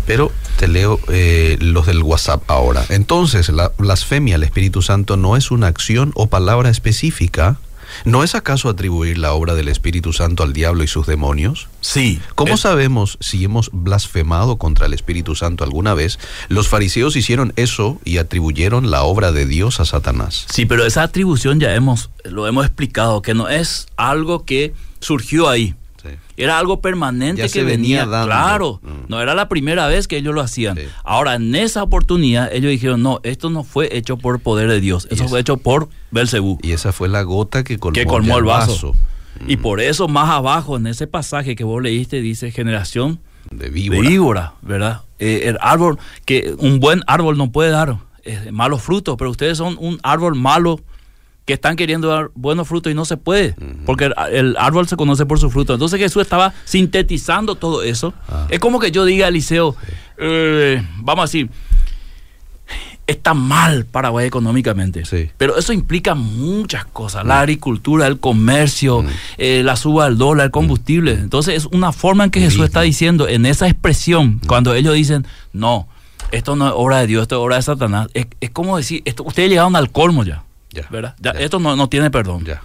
Pero 0.05 0.31
te 0.57 0.67
leo 0.67 0.99
eh, 1.09 1.57
los 1.59 1.85
del 1.87 2.03
WhatsApp 2.03 2.43
ahora. 2.47 2.85
Entonces, 2.89 3.49
la 3.49 3.71
blasfemia 3.77 4.35
al 4.35 4.43
Espíritu 4.43 4.81
Santo 4.81 5.17
no 5.17 5.35
es 5.35 5.51
una 5.51 5.67
acción 5.67 6.11
o 6.15 6.27
palabra 6.27 6.69
específica. 6.69 7.57
¿No 8.05 8.23
es 8.23 8.35
acaso 8.35 8.69
atribuir 8.69 9.17
la 9.17 9.33
obra 9.33 9.55
del 9.55 9.67
Espíritu 9.67 10.13
Santo 10.13 10.43
al 10.43 10.53
diablo 10.53 10.83
y 10.83 10.87
sus 10.87 11.07
demonios? 11.07 11.67
Sí. 11.81 12.19
¿Cómo 12.35 12.57
sabemos 12.57 13.17
si 13.21 13.43
hemos 13.43 13.69
blasfemado 13.71 14.57
contra 14.57 14.85
el 14.85 14.93
Espíritu 14.93 15.35
Santo 15.35 15.63
alguna 15.63 15.93
vez? 15.93 16.19
Los 16.47 16.67
fariseos 16.67 17.15
hicieron 17.15 17.53
eso 17.55 17.99
y 18.05 18.17
atribuyeron 18.17 18.91
la 18.91 19.03
obra 19.03 19.31
de 19.31 19.45
Dios 19.45 19.79
a 19.79 19.85
Satanás. 19.85 20.45
Sí, 20.49 20.65
pero 20.65 20.85
esa 20.85 21.03
atribución 21.03 21.59
ya 21.59 21.73
hemos 21.75 22.09
lo 22.23 22.47
hemos 22.47 22.65
explicado 22.65 23.21
que 23.21 23.33
no 23.33 23.49
es 23.49 23.87
algo 23.97 24.45
que 24.45 24.73
surgió 24.99 25.49
ahí. 25.49 25.75
Era 26.37 26.59
algo 26.59 26.81
permanente 26.81 27.49
que 27.49 27.63
venía, 27.63 28.05
claro, 28.05 28.79
mm. 28.81 29.09
no 29.09 29.21
era 29.21 29.35
la 29.35 29.49
primera 29.49 29.87
vez 29.87 30.07
que 30.07 30.17
ellos 30.17 30.33
lo 30.33 30.41
hacían. 30.41 30.77
Ahora, 31.03 31.35
en 31.35 31.53
esa 31.55 31.83
oportunidad, 31.83 32.53
ellos 32.53 32.71
dijeron, 32.71 33.01
no, 33.01 33.19
esto 33.23 33.49
no 33.49 33.63
fue 33.63 33.95
hecho 33.95 34.17
por 34.17 34.39
poder 34.39 34.69
de 34.69 34.79
Dios, 34.79 35.07
eso 35.11 35.27
fue 35.27 35.39
hecho 35.39 35.57
por 35.57 35.89
Belcebú. 36.11 36.59
Y 36.61 36.71
esa 36.71 36.91
fue 36.91 37.09
la 37.09 37.23
gota 37.23 37.63
que 37.63 37.77
colmó, 37.77 38.37
el 38.37 38.43
vaso. 38.43 38.93
Y 39.47 39.57
mm. 39.57 39.61
por 39.61 39.79
eso, 39.79 40.07
más 40.07 40.29
abajo, 40.29 40.77
en 40.77 40.87
ese 40.87 41.07
pasaje 41.07 41.55
que 41.55 41.63
vos 41.63 41.81
leíste, 41.81 42.21
dice 42.21 42.51
generación 42.51 43.19
de 43.51 43.69
víbora, 43.69 44.53
¿verdad? 44.61 45.01
Eh, 45.17 45.43
el 45.45 45.57
árbol, 45.61 45.97
que 46.25 46.53
un 46.57 46.79
buen 46.79 47.01
árbol 47.07 47.37
no 47.37 47.51
puede 47.51 47.71
dar 47.71 47.97
eh, 48.23 48.49
malos 48.51 48.81
frutos, 48.81 49.15
pero 49.17 49.31
ustedes 49.31 49.57
son 49.57 49.75
un 49.79 49.99
árbol 50.03 50.35
malo 50.35 50.79
que 51.49 51.53
están 51.53 51.75
queriendo 51.75 52.09
dar 52.09 52.29
buenos 52.35 52.67
frutos 52.67 52.91
y 52.91 52.95
no 52.95 53.05
se 53.05 53.17
puede, 53.17 53.55
porque 53.87 54.11
el, 54.31 54.55
árbol 54.59 54.87
se 54.87 54.95
conoce 54.95 55.25
por 55.25 55.39
su 55.39 55.49
fruto. 55.49 55.73
Entonces 55.73 55.99
Jesús 55.99 56.21
estaba 56.21 56.53
sintetizando 56.63 57.55
todo 57.55 57.81
eso. 57.81 58.13
Ah. 58.27 58.45
Es 58.51 58.59
como 58.59 58.79
que 58.79 58.91
yo 58.91 59.03
diga 59.03 59.25
a 59.25 59.29
Eliseo, 59.29 59.75
eh, 60.19 60.85
vamos 60.97 61.23
a 61.23 61.25
decir, 61.25 61.49
está 63.07 63.33
mal 63.33 63.87
Paraguay 63.87 64.27
económicamente, 64.27 65.01
pero 65.37 65.57
eso 65.57 65.73
implica 65.73 66.13
muchas 66.13 66.85
cosas, 66.85 67.25
la 67.25 67.39
agricultura, 67.39 68.05
el 68.05 68.19
comercio, 68.19 69.03
eh, 69.39 69.63
la 69.65 69.75
suba 69.75 70.05
del 70.05 70.19
dólar, 70.19 70.45
el 70.45 70.51
combustible. 70.51 71.13
Entonces 71.13 71.55
es 71.55 71.65
una 71.65 71.93
forma 71.93 72.25
en 72.25 72.29
que 72.29 72.41
Jesús 72.41 72.63
está 72.63 72.81
diciendo, 72.81 73.27
en 73.27 73.47
esa 73.47 73.67
expresión, 73.67 74.39
cuando 74.45 74.75
ellos 74.75 74.93
dicen, 74.93 75.25
no, 75.51 75.87
esto 76.31 76.55
no 76.55 76.67
es 76.67 76.73
obra 76.75 76.99
de 76.99 77.07
Dios, 77.07 77.23
esto 77.23 77.37
es 77.37 77.41
obra 77.41 77.55
de 77.55 77.63
Satanás, 77.63 78.07
es, 78.13 78.27
como 78.51 78.77
decir, 78.77 79.01
esto, 79.05 79.23
ustedes 79.23 79.49
llegaron 79.49 79.75
al 79.75 79.89
colmo 79.89 80.23
ya. 80.23 80.43
Ya, 80.71 80.87
¿verdad? 80.89 81.15
Esto 81.39 81.59
no, 81.59 81.75
no, 81.75 81.89
tiene 81.89 82.11
perdón. 82.11 82.45
Ya. 82.45 82.61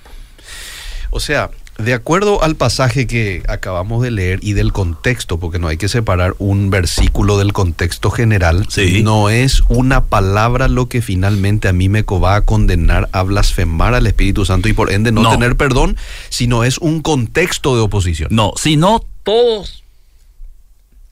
O 1.10 1.20
sea, 1.20 1.50
de 1.78 1.94
acuerdo 1.94 2.42
al 2.42 2.54
pasaje 2.54 3.06
que 3.06 3.42
acabamos 3.48 4.02
de 4.02 4.10
leer 4.10 4.38
y 4.42 4.52
del 4.52 4.72
contexto, 4.72 5.38
porque 5.38 5.58
no 5.58 5.68
hay 5.68 5.76
que 5.76 5.88
separar 5.88 6.34
un 6.38 6.70
versículo 6.70 7.38
del 7.38 7.52
contexto 7.52 8.10
general, 8.10 8.66
no 9.02 9.28
es 9.30 9.62
una 9.68 10.04
palabra 10.04 10.68
lo 10.68 10.88
que 10.88 11.02
finalmente 11.02 11.68
a 11.68 11.72
mí 11.72 11.88
me 11.88 12.02
va 12.02 12.36
a 12.36 12.40
condenar 12.42 13.08
a 13.12 13.22
blasfemar 13.22 13.94
al 13.94 14.06
Espíritu 14.06 14.44
Santo 14.44 14.68
y 14.68 14.72
por 14.72 14.92
ende 14.92 15.10
no, 15.10 15.28
tener 15.30 15.56
perdón, 15.56 15.96
sino 16.28 16.62
es 16.62 16.78
un 16.78 17.02
contexto 17.02 17.74
de 17.74 17.82
oposición. 17.82 18.28
No, 18.30 18.52
sino 18.56 19.04
todos, 19.22 19.82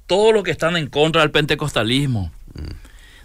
todos 0.07 0.33
los 0.33 0.45
que 0.45 0.53
están 0.53 0.77
en 0.77 0.89
contra 0.89 1.23
del 1.23 1.31
pentecostalismo. 1.31 2.31
Mm 2.55 2.82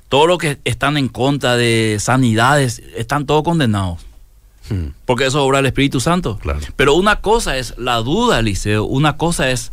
todos 0.09 0.27
los 0.27 0.37
que 0.37 0.59
están 0.63 0.97
en 0.97 1.09
contra 1.09 1.57
de 1.57 1.97
sanidades 1.99 2.81
están 2.95 3.25
todos 3.25 3.43
condenados. 3.43 4.05
Hmm. 4.69 4.89
Porque 5.05 5.25
eso 5.25 5.43
obra 5.43 5.59
el 5.59 5.65
Espíritu 5.65 5.99
Santo. 5.99 6.39
Pero 6.75 6.93
una 6.93 7.21
cosa 7.21 7.57
es 7.57 7.77
la 7.77 7.97
duda, 7.97 8.39
Eliseo. 8.39 8.85
Una 8.85 9.17
cosa 9.17 9.49
es 9.49 9.71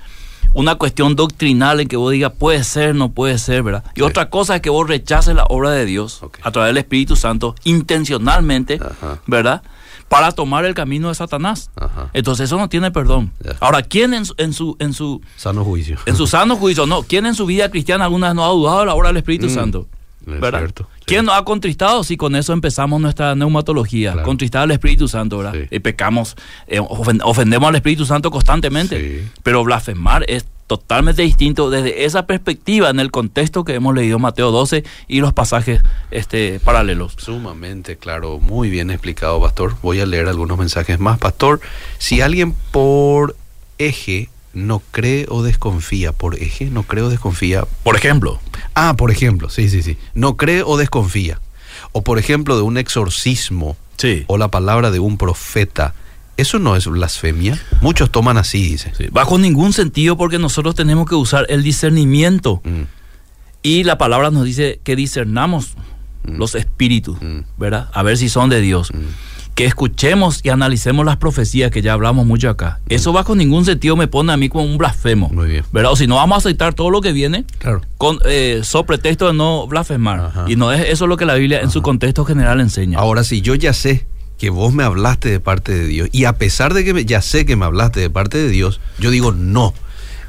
una 0.54 0.76
cuestión 0.76 1.16
doctrinal 1.16 1.80
en 1.80 1.88
que 1.88 1.96
vos 1.96 2.12
digas 2.12 2.32
puede 2.38 2.62
ser, 2.64 2.94
no 2.94 3.10
puede 3.10 3.38
ser, 3.38 3.62
¿verdad? 3.64 3.84
Y 3.96 4.02
otra 4.02 4.30
cosa 4.30 4.56
es 4.56 4.62
que 4.62 4.70
vos 4.70 4.88
rechaces 4.88 5.34
la 5.34 5.44
obra 5.44 5.70
de 5.70 5.84
Dios 5.84 6.20
a 6.42 6.50
través 6.52 6.70
del 6.70 6.78
Espíritu 6.78 7.16
Santo 7.16 7.56
intencionalmente, 7.64 8.80
¿verdad? 9.26 9.62
Para 10.08 10.30
tomar 10.30 10.64
el 10.64 10.74
camino 10.74 11.08
de 11.08 11.16
Satanás. 11.16 11.70
Entonces 12.12 12.44
eso 12.44 12.56
no 12.56 12.68
tiene 12.68 12.92
perdón. 12.92 13.32
Ahora, 13.58 13.82
¿quién 13.82 14.14
en, 14.14 14.24
su, 14.52 14.76
en 14.78 14.92
su 14.92 15.20
sano 15.36 15.64
juicio? 15.64 15.98
En 16.06 16.14
su 16.14 16.28
sano 16.28 16.56
juicio, 16.56 16.86
no. 16.86 17.02
¿Quién 17.02 17.26
en 17.26 17.34
su 17.34 17.46
vida 17.46 17.68
cristiana 17.68 18.04
alguna 18.04 18.28
vez 18.28 18.36
no 18.36 18.44
ha 18.44 18.48
dudado 18.48 18.80
de 18.80 18.86
la 18.86 18.94
obra 18.94 19.08
del 19.08 19.16
Espíritu 19.16 19.46
mm. 19.46 19.50
Santo? 19.50 19.88
¿Verdad? 20.26 20.70
¿Quién 21.06 21.24
nos 21.26 21.36
ha 21.36 21.44
contristado 21.44 22.04
si 22.04 22.16
con 22.16 22.36
eso 22.36 22.52
empezamos 22.52 23.00
nuestra 23.00 23.34
neumatología? 23.34 24.22
Contristar 24.22 24.62
al 24.62 24.70
Espíritu 24.70 25.08
Santo, 25.08 25.38
¿verdad? 25.38 25.54
Y 25.70 25.78
pecamos, 25.80 26.36
eh, 26.66 26.80
ofendemos 26.80 27.68
al 27.68 27.76
Espíritu 27.76 28.06
Santo 28.06 28.30
constantemente. 28.30 29.28
Pero 29.42 29.64
blasfemar 29.64 30.24
es 30.28 30.46
totalmente 30.66 31.22
distinto 31.22 31.70
desde 31.70 32.04
esa 32.04 32.26
perspectiva 32.26 32.90
en 32.90 33.00
el 33.00 33.10
contexto 33.10 33.64
que 33.64 33.74
hemos 33.74 33.94
leído 33.94 34.18
Mateo 34.18 34.50
12 34.50 34.84
y 35.08 35.20
los 35.20 35.32
pasajes 35.32 35.82
este, 36.10 36.60
paralelos. 36.60 37.14
Sumamente 37.18 37.96
claro, 37.96 38.38
muy 38.38 38.70
bien 38.70 38.90
explicado, 38.90 39.40
Pastor. 39.40 39.76
Voy 39.82 40.00
a 40.00 40.06
leer 40.06 40.28
algunos 40.28 40.58
mensajes 40.58 40.98
más. 40.98 41.18
Pastor, 41.18 41.60
si 41.98 42.20
alguien 42.20 42.54
por 42.70 43.36
eje 43.78 44.30
no 44.54 44.82
cree 44.90 45.26
o 45.28 45.42
desconfía, 45.42 46.12
por 46.12 46.36
eje, 46.36 46.66
no 46.66 46.82
cree 46.84 47.04
o 47.04 47.08
desconfía. 47.08 47.64
Por 47.82 47.96
ejemplo. 47.96 48.40
Ah, 48.74 48.94
por 48.96 49.10
ejemplo, 49.10 49.50
sí, 49.50 49.68
sí, 49.68 49.82
sí. 49.82 49.96
No 50.14 50.36
cree 50.36 50.62
o 50.62 50.76
desconfía. 50.76 51.40
O 51.92 52.02
por 52.02 52.18
ejemplo 52.18 52.56
de 52.56 52.62
un 52.62 52.78
exorcismo. 52.78 53.76
Sí. 53.96 54.24
O 54.26 54.38
la 54.38 54.48
palabra 54.48 54.90
de 54.90 54.98
un 54.98 55.18
profeta 55.18 55.94
eso 56.36 56.58
no 56.58 56.74
es 56.74 56.86
blasfemia. 56.86 57.60
Muchos 57.80 58.10
toman 58.10 58.38
así, 58.38 58.70
dice. 58.70 58.92
bajo 59.12 59.38
ningún 59.38 59.72
sentido 59.72 60.16
porque 60.16 60.38
nosotros 60.38 60.74
tenemos 60.74 61.08
que 61.08 61.14
usar 61.14 61.46
el 61.48 61.62
discernimiento. 61.62 62.60
Mm. 62.64 62.82
Y 63.62 63.84
la 63.84 63.98
palabra 63.98 64.30
nos 64.30 64.44
dice 64.44 64.80
que 64.82 64.96
discernamos 64.96 65.74
mm. 66.24 66.36
los 66.36 66.54
espíritus, 66.54 67.18
mm. 67.22 67.40
¿verdad? 67.56 67.88
A 67.94 68.02
ver 68.02 68.18
si 68.18 68.28
son 68.28 68.50
de 68.50 68.60
Dios. 68.60 68.90
Que 69.54 69.66
escuchemos 69.66 70.40
y 70.42 70.48
analicemos 70.48 71.06
las 71.06 71.16
profecías 71.16 71.70
que 71.70 71.80
ya 71.80 71.92
hablamos 71.92 72.26
mucho 72.26 72.50
acá. 72.50 72.80
Eso 72.88 73.12
bajo 73.12 73.36
ningún 73.36 73.64
sentido 73.64 73.96
me 73.96 74.08
pone 74.08 74.32
a 74.32 74.36
mí 74.36 74.48
como 74.48 74.64
un 74.64 74.78
blasfemo. 74.78 75.28
Muy 75.28 75.48
bien. 75.48 75.64
¿Verdad? 75.72 75.92
O 75.92 75.96
si 75.96 76.06
no 76.06 76.16
vamos 76.16 76.36
a 76.36 76.38
aceptar 76.38 76.74
todo 76.74 76.90
lo 76.90 77.00
que 77.00 77.12
viene 77.12 77.44
claro. 77.58 77.82
con 77.96 78.18
eh, 78.24 78.62
sobre 78.64 78.86
pretexto 78.86 79.28
de 79.28 79.34
no 79.34 79.66
blasfemar. 79.66 80.32
Y 80.48 80.56
no 80.56 80.72
es 80.72 80.88
eso 80.88 81.06
lo 81.06 81.16
que 81.16 81.24
la 81.24 81.34
Biblia 81.34 81.60
en 81.60 81.70
su 81.70 81.82
contexto 81.82 82.24
general 82.24 82.60
enseña. 82.60 82.98
Ahora, 82.98 83.22
si 83.22 83.40
yo 83.40 83.54
ya 83.54 83.72
sé 83.72 84.06
que 84.38 84.50
vos 84.50 84.72
me 84.72 84.82
hablaste 84.82 85.30
de 85.30 85.40
parte 85.40 85.72
de 85.72 85.86
Dios. 85.86 86.08
Y 86.12 86.24
a 86.24 86.34
pesar 86.34 86.74
de 86.74 86.84
que 86.84 87.04
ya 87.04 87.22
sé 87.22 87.46
que 87.46 87.56
me 87.56 87.64
hablaste 87.64 88.00
de 88.00 88.10
parte 88.10 88.38
de 88.38 88.48
Dios, 88.48 88.80
yo 88.98 89.10
digo 89.10 89.32
no. 89.32 89.74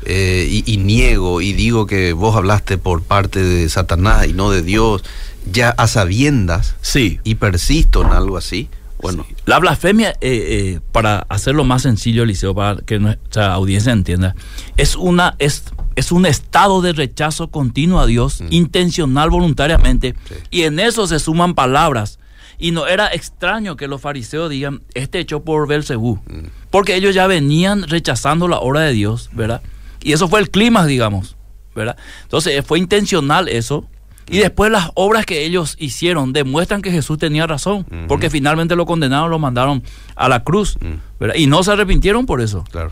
Eh, 0.08 0.62
y, 0.66 0.78
niego 0.78 1.42
y 1.42 1.54
digo 1.54 1.88
que 1.88 2.14
vos 2.14 2.36
hablaste 2.36 2.78
por 2.78 3.02
parte 3.02 3.42
de 3.42 3.68
Satanás 3.70 4.28
y 4.28 4.34
no 4.34 4.52
de 4.52 4.62
Dios, 4.62 5.04
ya 5.52 5.72
a 5.72 5.88
sabiendas, 5.88 6.76
sí. 6.82 7.20
y 7.24 7.36
persisto 7.36 8.04
en 8.04 8.12
algo 8.12 8.38
así. 8.38 8.70
Bueno. 9.02 9.26
La 9.46 9.60
blasfemia, 9.60 10.12
eh, 10.12 10.16
eh, 10.22 10.80
para 10.92 11.20
hacerlo 11.30 11.64
más 11.64 11.84
sencillo, 11.84 12.24
Eliseo, 12.24 12.56
para 12.56 12.82
que 12.82 13.00
nuestra 13.00 13.54
audiencia 13.54 13.92
entienda, 13.92 14.36
es, 14.78 14.96
una, 14.96 15.36
es, 15.40 15.66
es 15.96 16.12
un 16.12 16.26
estado 16.26 16.82
de 16.82 16.94
rechazo 16.94 17.50
continuo 17.50 18.00
a 18.00 18.06
Dios, 18.06 18.42
mm. 18.42 18.48
intencional 18.52 19.30
voluntariamente, 19.30 20.16
y 20.50 20.64
en 20.64 20.80
eso 20.80 21.08
se 21.08 21.20
suman 21.20 21.54
palabras 21.54 22.20
y 22.58 22.72
no 22.72 22.88
era 22.88 23.08
extraño 23.08 23.76
que 23.76 23.88
los 23.88 24.02
fariseos 24.02 24.50
digan, 24.50 24.82
este 24.94 25.20
hecho 25.20 25.44
por 25.44 25.68
Belcebú, 25.68 26.16
mm. 26.26 26.48
porque 26.72 26.96
ellos 26.96 27.14
ya 27.14 27.28
venían 27.28 27.84
rechazando 27.84 28.48
la 28.48 28.60
obra 28.60 28.82
de 28.82 28.94
Dios, 28.94 29.30
¿verdad? 29.34 29.62
Y 30.02 30.14
eso 30.14 30.28
fue 30.28 30.40
el 30.40 30.50
clima, 30.50 30.86
digamos, 30.86 31.36
¿verdad? 31.76 31.98
Entonces 32.24 32.64
fue 32.66 32.80
intencional 32.80 33.50
eso. 33.50 33.88
Y 34.28 34.40
después 34.40 34.72
las 34.72 34.90
obras 34.96 35.26
que 35.26 35.46
ellos 35.46 35.76
hicieron 35.80 36.34
demuestran 36.34 36.82
que 36.82 36.92
Jesús 36.92 37.18
tenía 37.18 37.46
razón, 37.46 37.86
porque 38.08 38.30
finalmente 38.30 38.76
lo 38.76 38.86
condenaron, 38.86 39.30
lo 39.30 39.40
mandaron 39.40 39.84
a 40.16 40.30
la 40.30 40.44
cruz, 40.44 40.78
mm. 40.80 41.26
Y 41.36 41.48
no 41.48 41.64
se 41.64 41.72
arrepintieron 41.72 42.26
por 42.26 42.42
eso. 42.42 42.64
Claro. 42.72 42.92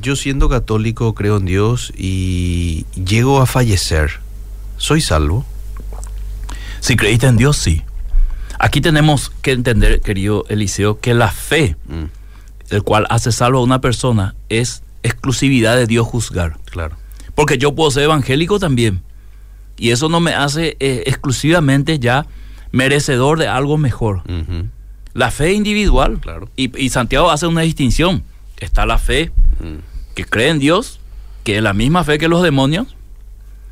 Yo 0.00 0.16
siendo 0.16 0.48
católico 0.48 1.14
creo 1.14 1.36
en 1.36 1.44
Dios 1.44 1.92
y 1.96 2.86
llego 2.94 3.40
a 3.40 3.46
fallecer. 3.46 4.20
¿Soy 4.76 5.00
salvo? 5.00 5.44
Si 6.80 6.96
creíste 6.96 7.26
en 7.26 7.36
Dios, 7.36 7.56
sí. 7.56 7.82
Aquí 8.58 8.80
tenemos 8.80 9.30
que 9.42 9.52
entender, 9.52 10.00
querido 10.00 10.44
Eliseo, 10.48 11.00
que 11.00 11.14
la 11.14 11.30
fe, 11.30 11.76
mm. 11.88 12.74
el 12.74 12.82
cual 12.82 13.06
hace 13.10 13.32
salvo 13.32 13.58
a 13.58 13.62
una 13.62 13.80
persona, 13.80 14.34
es 14.48 14.82
exclusividad 15.02 15.76
de 15.76 15.86
Dios 15.86 16.06
juzgar. 16.06 16.58
Claro. 16.66 16.96
Porque 17.34 17.58
yo 17.58 17.74
puedo 17.74 17.90
ser 17.90 18.04
evangélico 18.04 18.58
también. 18.58 19.02
Y 19.82 19.90
eso 19.90 20.08
no 20.08 20.20
me 20.20 20.32
hace 20.32 20.76
eh, 20.78 21.02
exclusivamente 21.06 21.98
ya 21.98 22.24
merecedor 22.70 23.36
de 23.36 23.48
algo 23.48 23.78
mejor. 23.78 24.22
La 25.12 25.32
fe 25.32 25.54
individual. 25.54 26.20
Claro. 26.20 26.48
Y, 26.54 26.88
Santiago 26.90 27.32
hace 27.32 27.48
una 27.48 27.62
distinción. 27.62 28.22
Está 28.58 28.86
la 28.86 28.96
fe 28.98 29.32
mm. 29.58 30.14
que 30.14 30.24
cree 30.24 30.50
en 30.50 30.60
Dios, 30.60 31.00
que 31.42 31.56
es 31.56 31.64
la 31.64 31.72
misma 31.72 32.04
fe 32.04 32.18
que 32.18 32.28
los 32.28 32.44
demonios, 32.44 32.94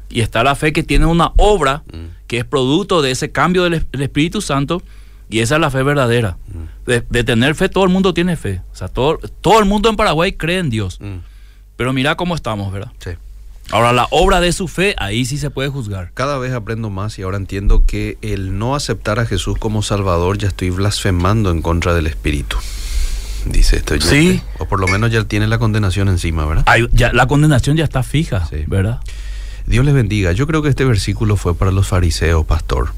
y 0.09 0.23
está 0.23 0.43
la 0.43 0.57
fe 0.57 0.73
que 0.73 0.83
tiene 0.83 1.07
una 1.07 1.31
obra 1.37 1.85
mm. 1.93 2.27
que 2.27 2.39
es 2.39 2.45
producto 2.45 3.03
de 3.03 3.13
ese 3.13 3.31
cambio 3.31 3.63
del, 3.63 3.75
Espíritu 3.93 4.41
Santo 4.41 4.83
y 5.29 5.39
esa 5.39 5.55
es 5.55 5.61
la 5.61 5.71
fe 5.71 5.85
verdadera. 5.85 6.39
Mm. 6.49 6.91
De, 7.09 7.23
tener 7.23 7.55
fe, 7.55 7.69
todo 7.69 7.85
el 7.85 7.91
mundo 7.91 8.13
tiene 8.13 8.35
fe. 8.35 8.63
O 8.73 8.75
sea, 8.75 8.89
todo, 8.89 9.19
todo 9.41 9.61
el 9.61 9.65
mundo 9.65 9.89
en 9.89 9.95
Paraguay 9.95 10.33
cree 10.33 10.59
en 10.59 10.71
Dios. 10.71 10.99
Pero 11.77 11.93
mira 11.93 12.17
cómo 12.17 12.35
estamos, 12.35 12.73
¿verdad? 12.73 12.91
Sí. 12.99 13.11
Ahora, 13.73 13.93
la 13.93 14.09
obra 14.11 14.41
de 14.41 14.53
su 14.53 14.67
fe, 14.67 14.97
ahí 14.99 15.25
sí 15.25 15.39
se 15.39 15.51
puede 15.51 15.69
juzgar. 15.69 16.11
Cada 16.15 16.39
vez 16.39 16.53
aprendo 16.53 16.91
más 16.91 17.19
y 17.19 17.23
ahora 17.23 17.37
entiendo 17.37 17.85
que 17.87 18.19
el 18.21 18.59
no 18.59 18.75
aceptar 18.75 19.21
a 19.21 19.27
Jesús 19.27 19.59
como 19.59 19.83
Salvador 19.83 20.39
ya 20.39 20.49
estoy 20.49 20.71
blasfemando 20.71 21.51
en 21.51 21.63
contra 21.63 21.95
del 21.95 22.09
Espíritu. 22.09 22.57
Dice 23.47 23.77
esto. 23.77 23.95
Sí. 24.01 24.41
O 24.59 24.67
por 24.67 24.81
lo 24.81 24.89
menos 24.89 25.13
ya 25.13 25.23
tiene 25.25 25.47
la 25.47 25.59
condenación 25.59 26.09
encima, 26.09 26.45
¿verdad? 26.47 26.65
ya, 26.93 27.13
la 27.13 27.27
condenación 27.27 27.77
ya 27.77 27.85
está 27.85 28.03
fija, 28.03 28.49
¿verdad? 28.67 29.01
Dios 29.67 29.85
les 29.85 29.95
bendiga. 29.95 30.33
Yo 30.33 30.47
creo 30.49 30.63
que 30.63 30.69
este 30.69 30.85
versículo 30.85 31.37
fue 31.37 31.55
para 31.55 31.71
los 31.71 31.87
fariseos, 31.87 32.45
pastor. 32.45 32.93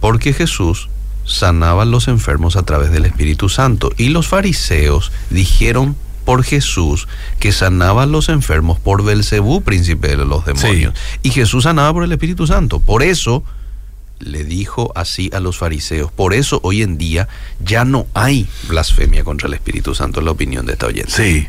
Porque 0.00 0.34
Jesús 0.34 0.90
sanaba 1.24 1.82
a 1.82 1.86
los 1.86 2.08
enfermos 2.08 2.56
a 2.56 2.62
través 2.62 2.92
del 2.92 3.06
Espíritu 3.06 3.48
Santo. 3.48 3.90
Y 3.96 4.10
los 4.10 4.28
fariseos 4.28 5.12
dijeron 5.30 5.96
por 6.26 6.42
Jesús 6.44 7.08
que 7.38 7.52
sanaba 7.52 8.02
a 8.02 8.06
los 8.06 8.28
enfermos 8.28 8.78
por 8.78 9.02
Belcebú, 9.02 9.62
príncipe 9.62 10.08
de 10.08 10.26
los 10.26 10.44
demonios. 10.44 10.92
Y 11.22 11.30
Jesús 11.30 11.62
sanaba 11.64 11.94
por 11.94 12.04
el 12.04 12.12
Espíritu 12.12 12.46
Santo. 12.46 12.80
Por 12.80 13.02
eso 13.02 13.44
le 14.18 14.44
dijo 14.44 14.92
así 14.94 15.30
a 15.32 15.40
los 15.40 15.56
fariseos. 15.56 16.10
Por 16.10 16.34
eso 16.34 16.60
hoy 16.64 16.82
en 16.82 16.98
día 16.98 17.28
ya 17.64 17.84
no 17.84 18.06
hay 18.12 18.48
blasfemia 18.68 19.24
contra 19.24 19.46
el 19.46 19.54
Espíritu 19.54 19.94
Santo, 19.94 20.18
en 20.18 20.26
la 20.26 20.32
opinión 20.32 20.66
de 20.66 20.72
esta 20.72 20.86
oyente. 20.86 21.12
Sí. 21.12 21.46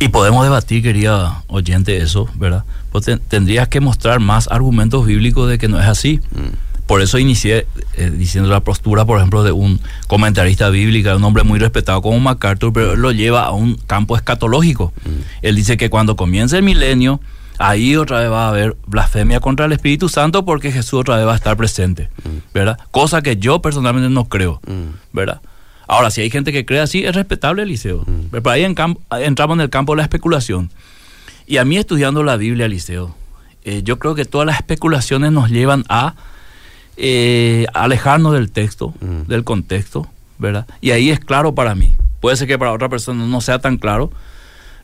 Y 0.00 0.08
podemos 0.08 0.42
debatir, 0.42 0.82
querida 0.82 1.44
oyente, 1.46 1.96
eso, 1.98 2.28
¿verdad? 2.34 2.64
Pues 2.90 3.06
tendrías 3.28 3.68
que 3.68 3.80
mostrar 3.80 4.18
más 4.18 4.48
argumentos 4.48 5.06
bíblicos 5.06 5.48
de 5.48 5.58
que 5.58 5.68
no 5.68 5.80
es 5.80 5.86
así. 5.86 6.20
Mm. 6.32 6.86
Por 6.86 7.02
eso 7.02 7.18
inicié 7.18 7.66
eh, 7.98 8.10
diciendo 8.10 8.48
la 8.48 8.60
postura, 8.60 9.04
por 9.04 9.18
ejemplo, 9.18 9.42
de 9.42 9.52
un 9.52 9.80
comentarista 10.06 10.70
bíblico, 10.70 11.14
un 11.16 11.24
hombre 11.24 11.42
muy 11.42 11.58
respetado 11.58 12.00
como 12.00 12.18
MacArthur, 12.20 12.72
pero 12.72 12.92
él 12.92 13.00
lo 13.00 13.10
lleva 13.12 13.44
a 13.44 13.50
un 13.50 13.74
campo 13.74 14.16
escatológico. 14.16 14.92
Mm. 15.04 15.08
Él 15.42 15.56
dice 15.56 15.76
que 15.76 15.90
cuando 15.90 16.14
comience 16.14 16.56
el 16.56 16.62
milenio, 16.62 17.20
ahí 17.58 17.96
otra 17.96 18.20
vez 18.20 18.30
va 18.30 18.46
a 18.46 18.48
haber 18.50 18.76
blasfemia 18.86 19.40
contra 19.40 19.66
el 19.66 19.72
Espíritu 19.72 20.08
Santo 20.08 20.44
porque 20.44 20.70
Jesús 20.70 21.00
otra 21.00 21.16
vez 21.16 21.26
va 21.26 21.32
a 21.32 21.36
estar 21.36 21.56
presente, 21.56 22.08
mm. 22.24 22.54
¿verdad? 22.54 22.78
Cosa 22.90 23.20
que 23.20 23.36
yo 23.36 23.60
personalmente 23.60 24.08
no 24.10 24.28
creo, 24.28 24.60
¿verdad? 25.12 25.40
Ahora, 25.88 26.10
si 26.10 26.20
hay 26.20 26.30
gente 26.30 26.52
que 26.52 26.64
cree 26.64 26.80
así, 26.80 27.04
es 27.04 27.16
respetable, 27.16 27.62
Eliseo. 27.62 28.04
Mm. 28.06 28.28
Pero 28.30 28.50
ahí 28.50 28.64
entramos 28.64 29.56
en 29.56 29.60
el 29.60 29.70
campo 29.70 29.94
de 29.94 29.96
la 29.96 30.02
especulación. 30.02 30.70
Y 31.46 31.56
a 31.56 31.64
mí 31.64 31.78
estudiando 31.78 32.22
la 32.22 32.36
Biblia, 32.36 32.66
Eliseo, 32.66 33.16
eh, 33.64 33.82
yo 33.82 33.98
creo 33.98 34.14
que 34.14 34.24
todas 34.24 34.46
las 34.46 34.56
especulaciones 34.56 35.32
nos 35.32 35.50
llevan 35.50 35.84
a 35.88 36.14
eh, 36.98 37.66
alejarnos 37.74 38.32
del 38.34 38.50
texto, 38.50 38.92
mm. 39.00 39.28
del 39.28 39.44
contexto, 39.44 40.08
¿verdad? 40.38 40.66
Y 40.80 40.90
ahí 40.90 41.10
es 41.10 41.20
claro 41.20 41.54
para 41.54 41.74
mí. 41.74 41.94
Puede 42.20 42.36
ser 42.36 42.48
que 42.48 42.58
para 42.58 42.72
otra 42.72 42.88
persona 42.88 43.24
no 43.24 43.40
sea 43.40 43.60
tan 43.60 43.78
claro, 43.78 44.10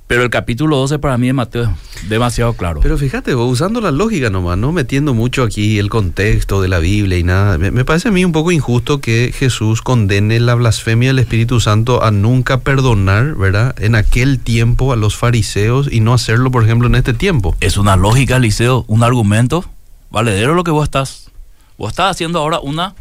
pero 0.07 0.23
el 0.23 0.31
capítulo 0.31 0.77
12 0.77 1.01
para 1.01 1.19
mí 1.19 1.27
de 1.27 1.33
Mateo 1.33 1.63
es 1.63 2.09
demasiado 2.09 2.53
claro. 2.53 2.81
Pero 2.83 2.97
fíjate, 2.99 3.35
usando 3.35 3.81
la 3.81 3.91
lógica 3.91 4.31
nomás, 4.31 4.57
no 4.59 4.71
metiendo 4.71 5.13
mucho 5.13 5.43
aquí 5.43 5.79
el 5.81 5.91
contexto 5.91 6.63
de 6.63 6.69
la 6.69 6.79
Biblia 6.79 7.19
y 7.19 7.25
nada, 7.25 7.59
me, 7.59 7.85
parece 7.85 8.09
a 8.09 8.13
mí 8.13 8.25
un 8.25 8.31
poco 8.31 8.53
injusto 8.53 9.01
que 9.01 9.33
Jesús 9.35 9.83
condene 9.83 10.39
la 10.39 10.55
blasfemia 10.55 11.09
del 11.09 11.19
Espíritu 11.19 11.59
Santo 11.59 12.05
a 12.05 12.13
nunca 12.13 12.61
perdonar, 12.61 13.35
¿verdad? 13.35 13.75
En 13.81 13.97
aquel 13.97 14.39
tiempo 14.39 14.93
a 14.93 14.97
los 14.97 15.17
fariseos 15.17 15.89
y 15.91 15.99
no 15.99 16.15
hacerlo, 16.15 16.53
por 16.53 16.63
ejemplo, 16.63 16.87
en 16.87 16.95
este 16.95 17.15
tiempo. 17.15 17.57
Es 17.61 17.77
una 17.77 17.97
lógica, 17.97 18.39
Liceo, 18.39 18.85
un 18.87 19.03
argumento 19.03 19.65
valedero 20.11 20.55
lo 20.55 20.63
que 20.63 20.71
vos 20.71 20.85
estás. 20.85 21.33
Vos 21.77 21.91
estás 21.91 22.11
haciendo 22.11 22.39
ahora 22.39 22.61
una, 22.61 22.95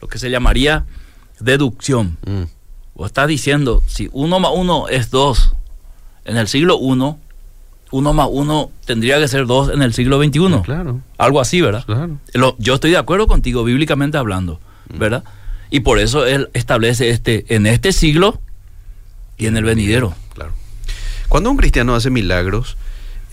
lo 0.00 0.08
que 0.08 0.18
se 0.18 0.30
llamaría 0.30 0.84
deducción. 1.40 2.18
Mm. 2.26 2.42
Vos 2.94 3.06
estás 3.06 3.28
diciendo, 3.28 3.82
si 3.86 4.08
uno 4.12 4.38
más 4.40 4.52
uno 4.54 4.88
es 4.88 5.10
dos, 5.10 5.54
en 6.24 6.36
el 6.36 6.48
siglo 6.48 6.78
I, 6.80 7.16
uno 7.90 8.12
más 8.12 8.28
uno 8.30 8.70
tendría 8.86 9.18
que 9.18 9.28
ser 9.28 9.46
dos 9.46 9.70
en 9.70 9.82
el 9.82 9.94
siglo 9.94 10.22
XXI. 10.22 10.62
Claro. 10.62 11.00
Algo 11.18 11.40
así, 11.40 11.60
¿verdad? 11.60 11.84
Claro. 11.84 12.18
yo 12.58 12.74
estoy 12.74 12.90
de 12.90 12.96
acuerdo 12.96 13.26
contigo, 13.26 13.64
bíblicamente 13.64 14.18
hablando, 14.18 14.60
mm. 14.92 14.98
¿verdad? 14.98 15.24
Y 15.70 15.80
por 15.80 15.98
eso 15.98 16.26
él 16.26 16.50
establece 16.52 17.10
este 17.10 17.46
en 17.54 17.66
este 17.66 17.92
siglo 17.92 18.40
y 19.38 19.46
en 19.46 19.56
el 19.56 19.64
venidero. 19.64 20.14
Claro. 20.34 20.52
Cuando 21.28 21.50
un 21.50 21.56
cristiano 21.56 21.94
hace 21.94 22.10
milagros, 22.10 22.76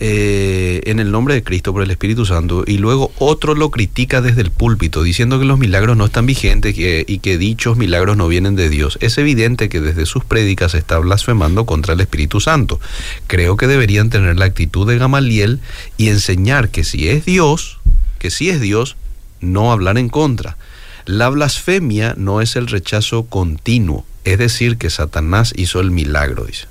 eh, 0.04 0.80
en 0.86 0.98
el 0.98 1.12
nombre 1.12 1.34
de 1.34 1.44
Cristo 1.44 1.72
por 1.72 1.80
el 1.80 1.90
Espíritu 1.92 2.26
Santo 2.26 2.64
y 2.66 2.78
luego 2.78 3.12
otro 3.20 3.54
lo 3.54 3.70
critica 3.70 4.20
desde 4.20 4.40
el 4.40 4.50
púlpito 4.50 5.04
diciendo 5.04 5.38
que 5.38 5.44
los 5.44 5.60
milagros 5.60 5.96
no 5.96 6.06
están 6.06 6.26
vigentes 6.26 6.74
y 6.76 7.18
que 7.18 7.38
dichos 7.38 7.76
milagros 7.76 8.16
no 8.16 8.26
vienen 8.26 8.56
de 8.56 8.68
Dios, 8.68 8.98
es 9.00 9.16
evidente 9.18 9.68
que 9.68 9.80
desde 9.80 10.04
sus 10.04 10.24
prédicas 10.24 10.74
está 10.74 10.98
blasfemando 10.98 11.66
contra 11.66 11.94
el 11.94 12.00
Espíritu 12.00 12.40
Santo. 12.40 12.80
Creo 13.28 13.56
que 13.56 13.68
deberían 13.68 14.10
tener 14.10 14.36
la 14.36 14.46
actitud 14.46 14.88
de 14.88 14.98
Gamaliel 14.98 15.60
y 15.96 16.08
enseñar 16.08 16.70
que 16.70 16.82
si 16.82 17.08
es 17.08 17.24
Dios, 17.24 17.78
que 18.18 18.32
si 18.32 18.50
es 18.50 18.60
Dios, 18.60 18.96
no 19.40 19.70
hablar 19.70 19.98
en 19.98 20.08
contra. 20.08 20.56
La 21.04 21.28
blasfemia 21.28 22.16
no 22.18 22.40
es 22.40 22.56
el 22.56 22.66
rechazo 22.66 23.26
continuo, 23.26 24.04
es 24.24 24.38
decir, 24.38 24.78
que 24.78 24.90
Satanás 24.90 25.52
hizo 25.54 25.78
el 25.78 25.92
milagro, 25.92 26.44
dice. 26.44 26.66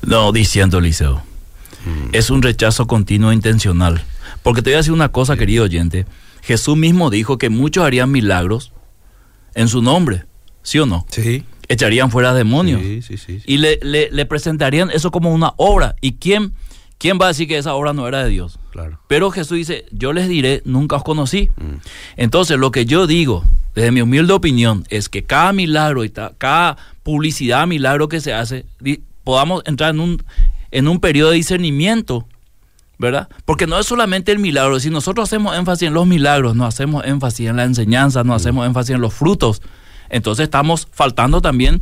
No, 0.00 0.32
diciendo 0.32 0.78
Eliseo. 0.78 1.33
Mm. 1.84 2.08
Es 2.12 2.30
un 2.30 2.42
rechazo 2.42 2.86
continuo 2.86 3.30
e 3.30 3.34
intencional. 3.34 4.02
Porque 4.42 4.62
te 4.62 4.70
voy 4.70 4.74
a 4.74 4.78
decir 4.78 4.92
una 4.92 5.10
cosa, 5.10 5.36
querido 5.36 5.64
oyente. 5.64 6.06
Jesús 6.42 6.76
mismo 6.76 7.10
dijo 7.10 7.38
que 7.38 7.48
muchos 7.48 7.84
harían 7.84 8.10
milagros 8.10 8.72
en 9.54 9.68
su 9.68 9.80
nombre, 9.80 10.24
¿sí 10.62 10.78
o 10.78 10.86
no? 10.86 11.06
Sí. 11.08 11.44
Echarían 11.68 12.10
fuera 12.10 12.34
demonios. 12.34 12.82
Sí, 12.82 13.00
sí, 13.00 13.16
sí, 13.16 13.42
y 13.46 13.56
le, 13.56 13.78
le, 13.80 14.26
presentarían 14.26 14.90
eso 14.90 15.10
como 15.10 15.32
una 15.32 15.54
obra. 15.56 15.96
¿Y 16.02 16.14
quién, 16.14 16.52
quién 16.98 17.18
va 17.18 17.26
a 17.26 17.28
decir 17.28 17.48
que 17.48 17.56
esa 17.56 17.72
obra 17.72 17.94
no 17.94 18.06
era 18.06 18.22
de 18.22 18.28
Dios? 18.28 18.58
Claro. 18.70 19.00
Pero 19.08 19.30
Jesús 19.30 19.56
dice, 19.56 19.86
yo 19.90 20.12
les 20.12 20.28
diré, 20.28 20.60
nunca 20.66 20.96
os 20.96 21.04
conocí. 21.04 21.48
Mm. 21.56 21.76
Entonces, 22.16 22.58
lo 22.58 22.70
que 22.70 22.84
yo 22.84 23.06
digo, 23.06 23.44
desde 23.74 23.92
mi 23.92 24.02
humilde 24.02 24.34
opinión, 24.34 24.84
es 24.90 25.08
que 25.08 25.24
cada 25.24 25.54
milagro 25.54 26.04
y 26.04 26.10
cada 26.10 26.76
publicidad, 27.02 27.66
milagro 27.66 28.08
que 28.08 28.20
se 28.20 28.34
hace, 28.34 28.66
podamos 29.24 29.62
entrar 29.64 29.94
en 29.94 30.00
un, 30.00 30.22
en 30.74 30.88
un 30.88 30.98
periodo 30.98 31.30
de 31.30 31.36
discernimiento, 31.36 32.26
¿verdad? 32.98 33.28
Porque 33.44 33.68
no 33.68 33.78
es 33.78 33.86
solamente 33.86 34.32
el 34.32 34.40
milagro, 34.40 34.80
si 34.80 34.90
nosotros 34.90 35.28
hacemos 35.28 35.56
énfasis 35.56 35.86
en 35.86 35.94
los 35.94 36.04
milagros, 36.04 36.56
no 36.56 36.66
hacemos 36.66 37.04
énfasis 37.06 37.48
en 37.48 37.56
la 37.56 37.64
enseñanza, 37.64 38.24
no 38.24 38.32
mm. 38.32 38.36
hacemos 38.36 38.66
énfasis 38.66 38.96
en 38.96 39.00
los 39.00 39.14
frutos, 39.14 39.62
entonces 40.10 40.42
estamos 40.44 40.88
faltando 40.90 41.40
también 41.40 41.80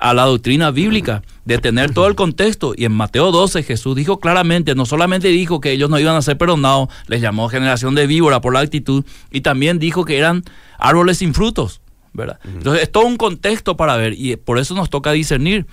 a 0.00 0.12
la 0.12 0.24
doctrina 0.24 0.72
bíblica, 0.72 1.22
de 1.44 1.58
tener 1.58 1.94
todo 1.94 2.08
el 2.08 2.16
contexto. 2.16 2.74
Y 2.76 2.84
en 2.84 2.92
Mateo 2.92 3.30
12 3.30 3.62
Jesús 3.62 3.94
dijo 3.94 4.18
claramente, 4.18 4.74
no 4.74 4.84
solamente 4.84 5.28
dijo 5.28 5.60
que 5.60 5.70
ellos 5.70 5.88
no 5.88 6.00
iban 6.00 6.16
a 6.16 6.22
ser 6.22 6.36
perdonados, 6.36 6.88
les 7.06 7.20
llamó 7.20 7.48
generación 7.48 7.94
de 7.94 8.08
víbora 8.08 8.40
por 8.40 8.52
la 8.52 8.58
actitud, 8.58 9.04
y 9.30 9.42
también 9.42 9.78
dijo 9.78 10.04
que 10.04 10.18
eran 10.18 10.42
árboles 10.78 11.18
sin 11.18 11.32
frutos, 11.32 11.80
¿verdad? 12.12 12.40
Entonces 12.44 12.82
es 12.82 12.90
todo 12.90 13.06
un 13.06 13.16
contexto 13.16 13.76
para 13.76 13.96
ver, 13.96 14.14
y 14.14 14.34
por 14.34 14.58
eso 14.58 14.74
nos 14.74 14.90
toca 14.90 15.12
discernir. 15.12 15.68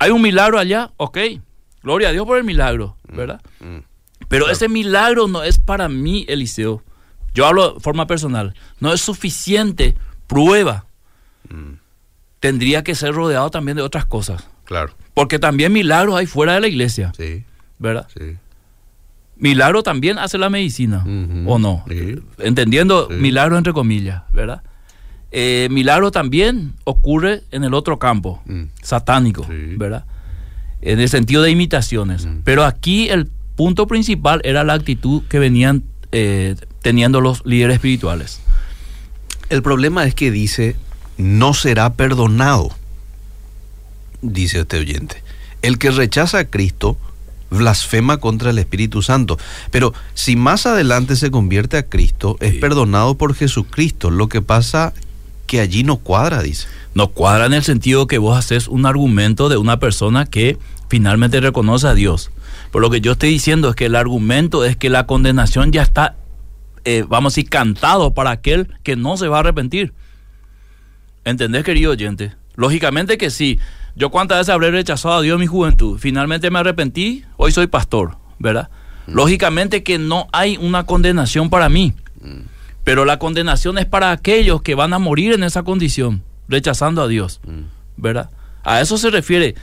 Hay 0.00 0.10
un 0.10 0.22
milagro 0.22 0.58
allá, 0.58 0.90
ok, 0.96 1.18
Gloria 1.82 2.08
a 2.08 2.12
Dios 2.12 2.26
por 2.26 2.38
el 2.38 2.44
milagro, 2.44 2.96
mm, 3.08 3.16
¿verdad? 3.16 3.40
Mm. 3.60 3.78
Pero 4.28 4.50
ese 4.50 4.68
milagro 4.68 5.28
no 5.28 5.42
es 5.42 5.58
para 5.58 5.88
mí, 5.88 6.24
Eliseo. 6.28 6.82
Yo 7.34 7.46
hablo 7.46 7.74
de 7.74 7.80
forma 7.80 8.06
personal. 8.06 8.54
No 8.80 8.92
es 8.92 9.00
suficiente 9.00 9.96
prueba. 10.26 10.84
Mm. 11.48 11.74
Tendría 12.38 12.84
que 12.84 12.94
ser 12.94 13.14
rodeado 13.14 13.50
también 13.50 13.76
de 13.76 13.82
otras 13.82 14.04
cosas. 14.04 14.48
Claro. 14.64 14.94
Porque 15.14 15.38
también 15.38 15.72
milagros 15.72 16.16
hay 16.16 16.26
fuera 16.26 16.54
de 16.54 16.60
la 16.60 16.68
iglesia. 16.68 17.12
Sí. 17.16 17.44
¿Verdad? 17.78 18.08
Sí. 18.16 18.36
Milagro 19.36 19.82
también 19.82 20.18
hace 20.18 20.36
la 20.36 20.50
medicina, 20.50 21.02
¿o 21.46 21.58
no? 21.58 21.84
Entendiendo 22.38 23.08
milagro 23.08 23.56
entre 23.56 23.72
comillas, 23.72 24.22
¿verdad? 24.32 24.62
Eh, 25.32 25.68
milagro 25.70 26.10
también 26.10 26.74
ocurre 26.84 27.42
en 27.50 27.64
el 27.64 27.72
otro 27.72 27.98
campo, 27.98 28.42
satánico, 28.82 29.46
¿verdad? 29.48 30.04
En 30.82 31.00
el 31.00 31.08
sentido 31.08 31.42
de 31.42 31.50
imitaciones. 31.50 32.26
Pero 32.44 32.64
aquí 32.64 33.08
el 33.08 33.28
punto 33.56 33.86
principal 33.86 34.40
era 34.44 34.64
la 34.64 34.74
actitud 34.74 35.22
que 35.28 35.38
venían 35.38 35.82
eh, 36.12 36.56
teniendo 36.82 37.20
los 37.20 37.44
líderes 37.44 37.74
espirituales. 37.74 38.40
El 39.48 39.62
problema 39.62 40.04
es 40.04 40.14
que 40.14 40.30
dice, 40.30 40.76
no 41.18 41.54
será 41.54 41.94
perdonado, 41.94 42.70
dice 44.22 44.60
este 44.60 44.78
oyente. 44.78 45.22
El 45.62 45.78
que 45.78 45.90
rechaza 45.90 46.38
a 46.38 46.44
Cristo 46.44 46.96
blasfema 47.50 48.18
contra 48.18 48.50
el 48.50 48.58
Espíritu 48.58 49.02
Santo. 49.02 49.38
Pero 49.70 49.92
si 50.14 50.36
más 50.36 50.66
adelante 50.66 51.16
se 51.16 51.30
convierte 51.30 51.76
a 51.76 51.82
Cristo, 51.82 52.36
es 52.40 52.54
perdonado 52.54 53.16
por 53.16 53.34
Jesucristo. 53.34 54.10
Lo 54.10 54.28
que 54.28 54.40
pasa 54.40 54.94
que 55.46 55.60
allí 55.60 55.82
no 55.82 55.96
cuadra, 55.96 56.42
dice. 56.42 56.68
No 56.94 57.08
cuadra 57.08 57.46
en 57.46 57.52
el 57.52 57.62
sentido 57.62 58.06
que 58.06 58.18
vos 58.18 58.36
haces 58.36 58.66
un 58.66 58.84
argumento 58.84 59.48
de 59.48 59.56
una 59.56 59.78
persona 59.78 60.26
que 60.26 60.58
finalmente 60.88 61.40
reconoce 61.40 61.86
a 61.86 61.94
Dios. 61.94 62.30
Por 62.72 62.82
lo 62.82 62.90
que 62.90 63.00
yo 63.00 63.12
estoy 63.12 63.30
diciendo 63.30 63.70
es 63.70 63.76
que 63.76 63.86
el 63.86 63.94
argumento 63.94 64.64
es 64.64 64.76
que 64.76 64.90
la 64.90 65.06
condenación 65.06 65.70
ya 65.70 65.82
está, 65.82 66.16
eh, 66.84 67.04
vamos 67.08 67.32
a 67.32 67.36
decir, 67.36 67.50
cantado 67.50 68.12
para 68.12 68.32
aquel 68.32 68.68
que 68.82 68.96
no 68.96 69.16
se 69.16 69.28
va 69.28 69.36
a 69.36 69.40
arrepentir. 69.40 69.92
¿Entendés, 71.24 71.62
querido 71.62 71.92
oyente? 71.92 72.34
Lógicamente 72.56 73.18
que 73.18 73.30
sí. 73.30 73.60
Yo 73.94 74.10
cuántas 74.10 74.38
veces 74.38 74.52
habré 74.52 74.70
rechazado 74.70 75.16
a 75.16 75.22
Dios 75.22 75.34
en 75.34 75.40
mi 75.40 75.46
juventud. 75.46 75.98
Finalmente 75.98 76.50
me 76.50 76.58
arrepentí, 76.58 77.24
hoy 77.36 77.52
soy 77.52 77.68
pastor, 77.68 78.16
¿verdad? 78.38 78.68
Mm. 79.06 79.14
Lógicamente 79.14 79.82
que 79.84 79.98
no 79.98 80.28
hay 80.32 80.56
una 80.56 80.86
condenación 80.86 81.50
para 81.50 81.68
mí. 81.68 81.94
Mm. 82.20 82.42
Pero 82.82 83.04
la 83.04 83.18
condenación 83.18 83.78
es 83.78 83.86
para 83.86 84.10
aquellos 84.10 84.62
que 84.62 84.74
van 84.74 84.92
a 84.92 84.98
morir 84.98 85.32
en 85.32 85.44
esa 85.44 85.62
condición 85.62 86.22
rechazando 86.50 87.02
a 87.02 87.08
Dios, 87.08 87.40
mm. 87.46 87.62
¿verdad? 87.96 88.30
A 88.62 88.80
eso 88.80 88.98
se 88.98 89.10
refiere. 89.10 89.54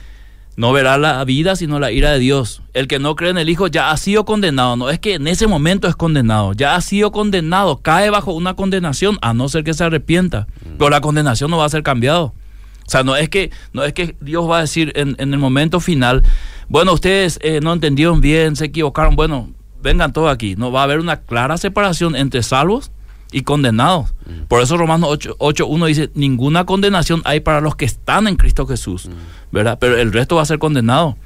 No 0.56 0.72
verá 0.72 0.98
la 0.98 1.24
vida, 1.24 1.54
sino 1.54 1.78
la 1.78 1.92
ira 1.92 2.10
de 2.10 2.18
Dios. 2.18 2.62
El 2.74 2.88
que 2.88 2.98
no 2.98 3.14
cree 3.14 3.30
en 3.30 3.38
el 3.38 3.48
Hijo 3.48 3.68
ya 3.68 3.92
ha 3.92 3.96
sido 3.96 4.24
condenado. 4.24 4.74
No 4.74 4.90
es 4.90 4.98
que 4.98 5.14
en 5.14 5.28
ese 5.28 5.46
momento 5.46 5.86
es 5.86 5.94
condenado. 5.94 6.52
Ya 6.52 6.74
ha 6.74 6.80
sido 6.80 7.12
condenado. 7.12 7.76
Cae 7.80 8.10
bajo 8.10 8.32
una 8.32 8.54
condenación, 8.54 9.18
a 9.22 9.34
no 9.34 9.48
ser 9.48 9.62
que 9.62 9.72
se 9.72 9.84
arrepienta. 9.84 10.48
Mm. 10.64 10.78
Pero 10.78 10.90
la 10.90 11.00
condenación 11.00 11.52
no 11.52 11.58
va 11.58 11.66
a 11.66 11.68
ser 11.68 11.84
cambiado. 11.84 12.34
O 12.84 12.90
sea, 12.90 13.04
no 13.04 13.14
es 13.14 13.28
que, 13.28 13.52
no 13.72 13.84
es 13.84 13.92
que 13.92 14.16
Dios 14.20 14.50
va 14.50 14.58
a 14.58 14.60
decir 14.62 14.92
en, 14.96 15.14
el 15.18 15.38
momento 15.38 15.78
final, 15.78 16.24
bueno, 16.68 16.94
ustedes 16.94 17.38
eh, 17.42 17.60
no 17.62 17.72
entendieron 17.74 18.20
bien, 18.20 18.56
se 18.56 18.64
equivocaron. 18.64 19.14
Bueno, 19.14 19.52
vengan 19.80 20.12
todos 20.12 20.32
aquí. 20.32 20.56
No 20.56 20.72
va 20.72 20.80
a 20.80 20.84
haber 20.84 20.98
una 20.98 21.20
clara 21.20 21.56
separación 21.56 22.16
entre 22.16 22.42
salvos 22.42 22.90
y 23.32 23.42
condenados. 23.42 24.14
Mm. 24.26 24.44
Por 24.48 24.62
eso 24.62 24.76
Romanos 24.76 25.18
8.1 25.18 25.86
dice, 25.86 26.10
ninguna 26.14 26.64
condenación 26.64 27.22
hay 27.24 27.40
para 27.40 27.60
los 27.60 27.76
que 27.76 27.84
están 27.84 28.26
en 28.28 28.36
Cristo 28.36 28.66
Jesús, 28.66 29.06
mm. 29.06 29.12
¿verdad? 29.52 29.78
Pero 29.80 29.96
el 29.98 30.12
resto 30.12 30.36
va 30.36 30.42
a 30.42 30.46
ser 30.46 30.58
condenado, 30.58 31.16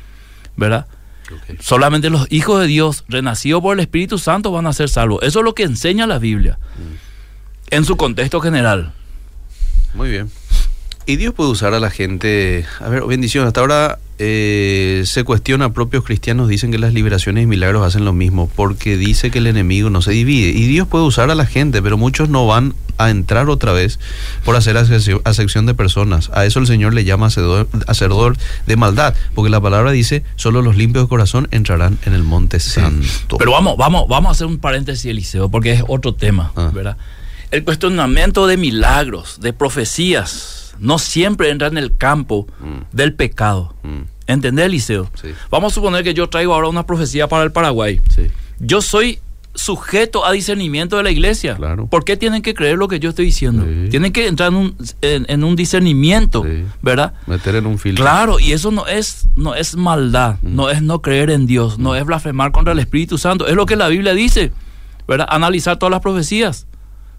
¿verdad? 0.56 0.86
Solamente 1.60 2.10
los 2.10 2.26
hijos 2.30 2.60
de 2.60 2.66
Dios, 2.66 3.04
renacidos 3.08 3.62
por 3.62 3.74
el 3.74 3.80
Espíritu 3.80 4.18
Santo, 4.18 4.50
van 4.50 4.66
a 4.66 4.72
ser 4.72 4.90
salvos. 4.90 5.22
Eso 5.22 5.38
es 5.38 5.44
lo 5.44 5.54
que 5.54 5.62
enseña 5.62 6.06
la 6.06 6.18
Biblia, 6.18 6.58
mm. 6.76 7.74
en 7.74 7.84
su 7.84 7.96
contexto 7.96 8.40
general. 8.40 8.92
Muy 9.94 10.10
bien. 10.10 10.30
Y 11.04 11.16
Dios 11.16 11.34
puede 11.34 11.50
usar 11.50 11.74
a 11.74 11.80
la 11.80 11.90
gente, 11.90 12.64
a 12.80 12.88
ver, 12.88 13.02
bendición, 13.04 13.46
hasta 13.46 13.60
ahora 13.60 13.98
eh, 14.18 15.02
se 15.04 15.24
cuestiona, 15.24 15.72
propios 15.72 16.04
cristianos 16.04 16.48
dicen 16.48 16.70
que 16.70 16.78
las 16.78 16.94
liberaciones 16.94 17.42
y 17.42 17.46
milagros 17.46 17.84
hacen 17.84 18.04
lo 18.04 18.12
mismo, 18.12 18.48
porque 18.54 18.96
dice 18.96 19.32
que 19.32 19.38
el 19.38 19.48
enemigo 19.48 19.90
no 19.90 20.00
se 20.00 20.12
divide. 20.12 20.50
Y 20.50 20.68
Dios 20.68 20.86
puede 20.86 21.04
usar 21.04 21.30
a 21.32 21.34
la 21.34 21.44
gente, 21.44 21.82
pero 21.82 21.98
muchos 21.98 22.28
no 22.28 22.46
van 22.46 22.74
a 22.98 23.10
entrar 23.10 23.48
otra 23.48 23.72
vez 23.72 23.98
por 24.44 24.54
hacer 24.54 24.76
acepción 24.76 25.66
de 25.66 25.74
personas. 25.74 26.30
A 26.34 26.46
eso 26.46 26.60
el 26.60 26.68
Señor 26.68 26.94
le 26.94 27.04
llama 27.04 27.26
hacedor, 27.26 28.36
de 28.68 28.76
maldad, 28.76 29.14
porque 29.34 29.50
la 29.50 29.60
palabra 29.60 29.90
dice, 29.90 30.22
solo 30.36 30.62
los 30.62 30.76
limpios 30.76 31.06
de 31.06 31.08
corazón 31.08 31.48
entrarán 31.50 31.98
en 32.06 32.14
el 32.14 32.22
monte 32.22 32.60
santo. 32.60 33.38
Pero 33.38 33.50
vamos, 33.50 33.76
vamos, 33.76 34.06
vamos 34.08 34.28
a 34.28 34.32
hacer 34.32 34.46
un 34.46 34.58
paréntesis, 34.58 35.06
Eliseo, 35.06 35.48
porque 35.48 35.72
es 35.72 35.82
otro 35.88 36.14
tema, 36.14 36.52
ah. 36.54 36.70
¿verdad? 36.72 36.96
El 37.50 37.64
cuestionamiento 37.64 38.46
de 38.46 38.56
milagros, 38.56 39.40
de 39.40 39.52
profecías 39.52 40.61
no 40.78 40.98
siempre 40.98 41.50
entra 41.50 41.68
en 41.68 41.78
el 41.78 41.96
campo 41.96 42.46
mm. 42.60 42.96
del 42.96 43.14
pecado. 43.14 43.74
Mm. 43.82 44.02
¿Entendés, 44.26 44.66
Eliseo? 44.66 45.10
Vamos 45.50 45.72
a 45.72 45.74
suponer 45.74 46.04
que 46.04 46.14
yo 46.14 46.28
traigo 46.28 46.54
ahora 46.54 46.68
una 46.68 46.86
profecía 46.86 47.28
para 47.28 47.44
el 47.44 47.52
Paraguay. 47.52 48.00
Yo 48.58 48.80
soy 48.80 49.18
sujeto 49.54 50.24
a 50.24 50.32
discernimiento 50.32 50.96
de 50.96 51.02
la 51.02 51.10
iglesia. 51.10 51.58
¿Por 51.90 52.04
qué 52.04 52.16
tienen 52.16 52.42
que 52.42 52.54
creer 52.54 52.78
lo 52.78 52.88
que 52.88 53.00
yo 53.00 53.10
estoy 53.10 53.26
diciendo? 53.26 53.64
Tienen 53.90 54.12
que 54.12 54.26
entrar 54.26 54.50
en 54.50 54.54
un, 54.56 54.76
en, 55.02 55.44
un 55.44 55.56
discernimiento, 55.56 56.44
¿verdad? 56.80 57.14
Meter 57.26 57.56
en 57.56 57.66
un 57.66 57.78
filtro. 57.78 58.04
Claro, 58.04 58.40
y 58.40 58.52
eso 58.52 58.70
no 58.70 58.86
es, 58.86 59.28
no 59.36 59.54
es 59.54 59.76
maldad, 59.76 60.36
mm. 60.42 60.54
no 60.54 60.70
es 60.70 60.82
no 60.82 61.02
creer 61.02 61.30
en 61.30 61.46
Dios, 61.46 61.78
no 61.78 61.94
es 61.94 62.04
blasfemar 62.04 62.52
contra 62.52 62.72
el 62.72 62.78
Espíritu 62.78 63.18
Santo. 63.18 63.46
Es 63.46 63.54
lo 63.54 63.66
que 63.66 63.76
la 63.76 63.88
Biblia 63.88 64.14
dice, 64.14 64.52
¿verdad? 65.06 65.26
Analizar 65.30 65.78
todas 65.78 65.90
las 65.90 66.00
profecías. 66.00 66.66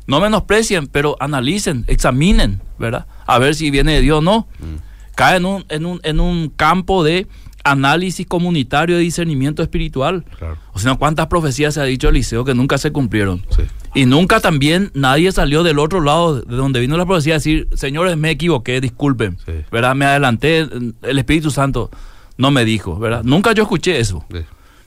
No 0.05 0.19
menosprecien, 0.19 0.87
pero 0.87 1.15
analicen, 1.19 1.85
examinen, 1.87 2.61
¿verdad? 2.77 3.05
A 3.25 3.39
ver 3.39 3.55
si 3.55 3.71
viene 3.71 3.93
de 3.93 4.01
Dios 4.01 4.19
o 4.19 4.21
no. 4.21 4.47
Mm. 4.59 5.13
Cae 5.15 5.37
en 5.37 5.45
un, 5.45 5.65
en, 5.69 5.85
un, 5.85 5.99
en 6.03 6.19
un 6.19 6.49
campo 6.49 7.03
de 7.03 7.27
análisis 7.63 8.27
comunitario 8.27 8.97
de 8.97 9.01
discernimiento 9.01 9.63
espiritual. 9.63 10.25
O 10.73 10.79
sea, 10.79 10.95
¿cuántas 10.95 11.27
profecías 11.27 11.73
se 11.73 11.81
ha 11.81 11.85
dicho 11.85 12.09
Eliseo 12.09 12.43
que 12.43 12.53
nunca 12.53 12.77
se 12.77 12.91
cumplieron? 12.91 13.45
Y 13.93 14.05
nunca 14.05 14.39
también 14.39 14.91
nadie 14.93 15.31
salió 15.31 15.63
del 15.63 15.79
otro 15.79 16.01
lado 16.01 16.41
de 16.41 16.55
donde 16.55 16.79
vino 16.79 16.97
la 16.97 17.05
profecía 17.05 17.35
a 17.35 17.37
decir, 17.37 17.67
señores, 17.73 18.17
me 18.17 18.31
equivoqué, 18.31 18.81
disculpen, 18.81 19.37
¿verdad? 19.71 19.95
Me 19.95 20.05
adelanté, 20.05 20.59
el 20.59 21.19
Espíritu 21.19 21.51
Santo 21.51 21.89
no 22.37 22.51
me 22.51 22.65
dijo, 22.65 22.97
¿verdad? 22.97 23.23
Nunca 23.23 23.53
yo 23.53 23.63
escuché 23.63 23.99
eso, 23.99 24.25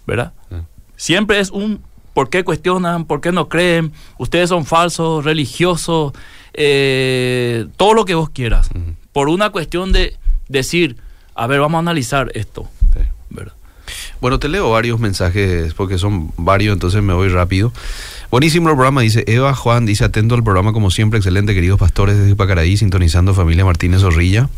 ¿verdad? 0.07 0.35
Siempre 0.97 1.41
es 1.41 1.51
un 1.51 1.81
por 2.17 2.31
qué 2.31 2.45
cuestionan, 2.45 3.05
por 3.05 3.21
qué 3.21 3.31
no 3.31 3.51
creen, 3.51 3.93
ustedes 4.17 4.49
son 4.49 4.65
falsos, 4.65 5.23
religiosos, 5.23 6.15
eh, 6.55 7.67
todo 7.77 7.93
lo 7.93 8.07
que 8.07 8.15
vos 8.15 8.31
quieras. 8.31 8.71
Por 9.13 9.29
una 9.29 9.51
cuestión 9.51 9.93
de 9.93 10.17
decir, 10.49 10.97
a 11.35 11.47
ver, 11.47 11.61
vamos 11.61 11.77
a 11.77 11.81
analizar 11.81 12.33
esto. 12.33 12.71
¿verdad? 13.29 13.53
Bueno, 14.23 14.39
te 14.39 14.49
leo 14.49 14.71
varios 14.71 14.99
mensajes 14.99 15.75
porque 15.75 15.99
son 15.99 16.33
varios, 16.39 16.73
entonces 16.73 17.03
me 17.03 17.13
voy 17.13 17.29
rápido. 17.29 17.71
Buenísimo 18.31 18.71
el 18.71 18.77
programa, 18.77 19.03
dice 19.03 19.23
Eva 19.27 19.55
Juan, 19.55 19.85
dice 19.85 20.05
atento 20.05 20.37
al 20.37 20.43
programa 20.43 20.73
como 20.73 20.91
siempre, 20.91 21.19
excelente, 21.19 21.53
queridos 21.53 21.79
pastores 21.79 22.17
desde 22.17 22.35
Pacaraí, 22.35 22.79
sintonizando 22.79 23.35
familia 23.35 23.67
Martínez 23.67 24.01
Zorrilla. 24.01 24.49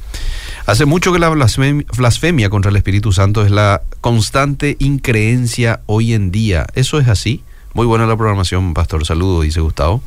Hace 0.66 0.84
mucho 0.84 1.12
que 1.12 1.18
la 1.18 1.28
blasfemia, 1.28 1.84
blasfemia 1.96 2.50
contra 2.50 2.70
el 2.70 2.76
Espíritu 2.76 3.10
Santo 3.10 3.44
es 3.44 3.50
la 3.50 3.82
constante 4.00 4.76
increencia 4.78 5.80
hoy 5.86 6.12
en 6.12 6.30
día. 6.30 6.64
¿Eso 6.76 7.00
es 7.00 7.08
así? 7.08 7.42
Muy 7.78 7.86
buena 7.86 8.06
la 8.06 8.16
programación, 8.16 8.74
pastor. 8.74 9.06
Saludos, 9.06 9.44
dice 9.44 9.60
Gustavo. 9.60 10.02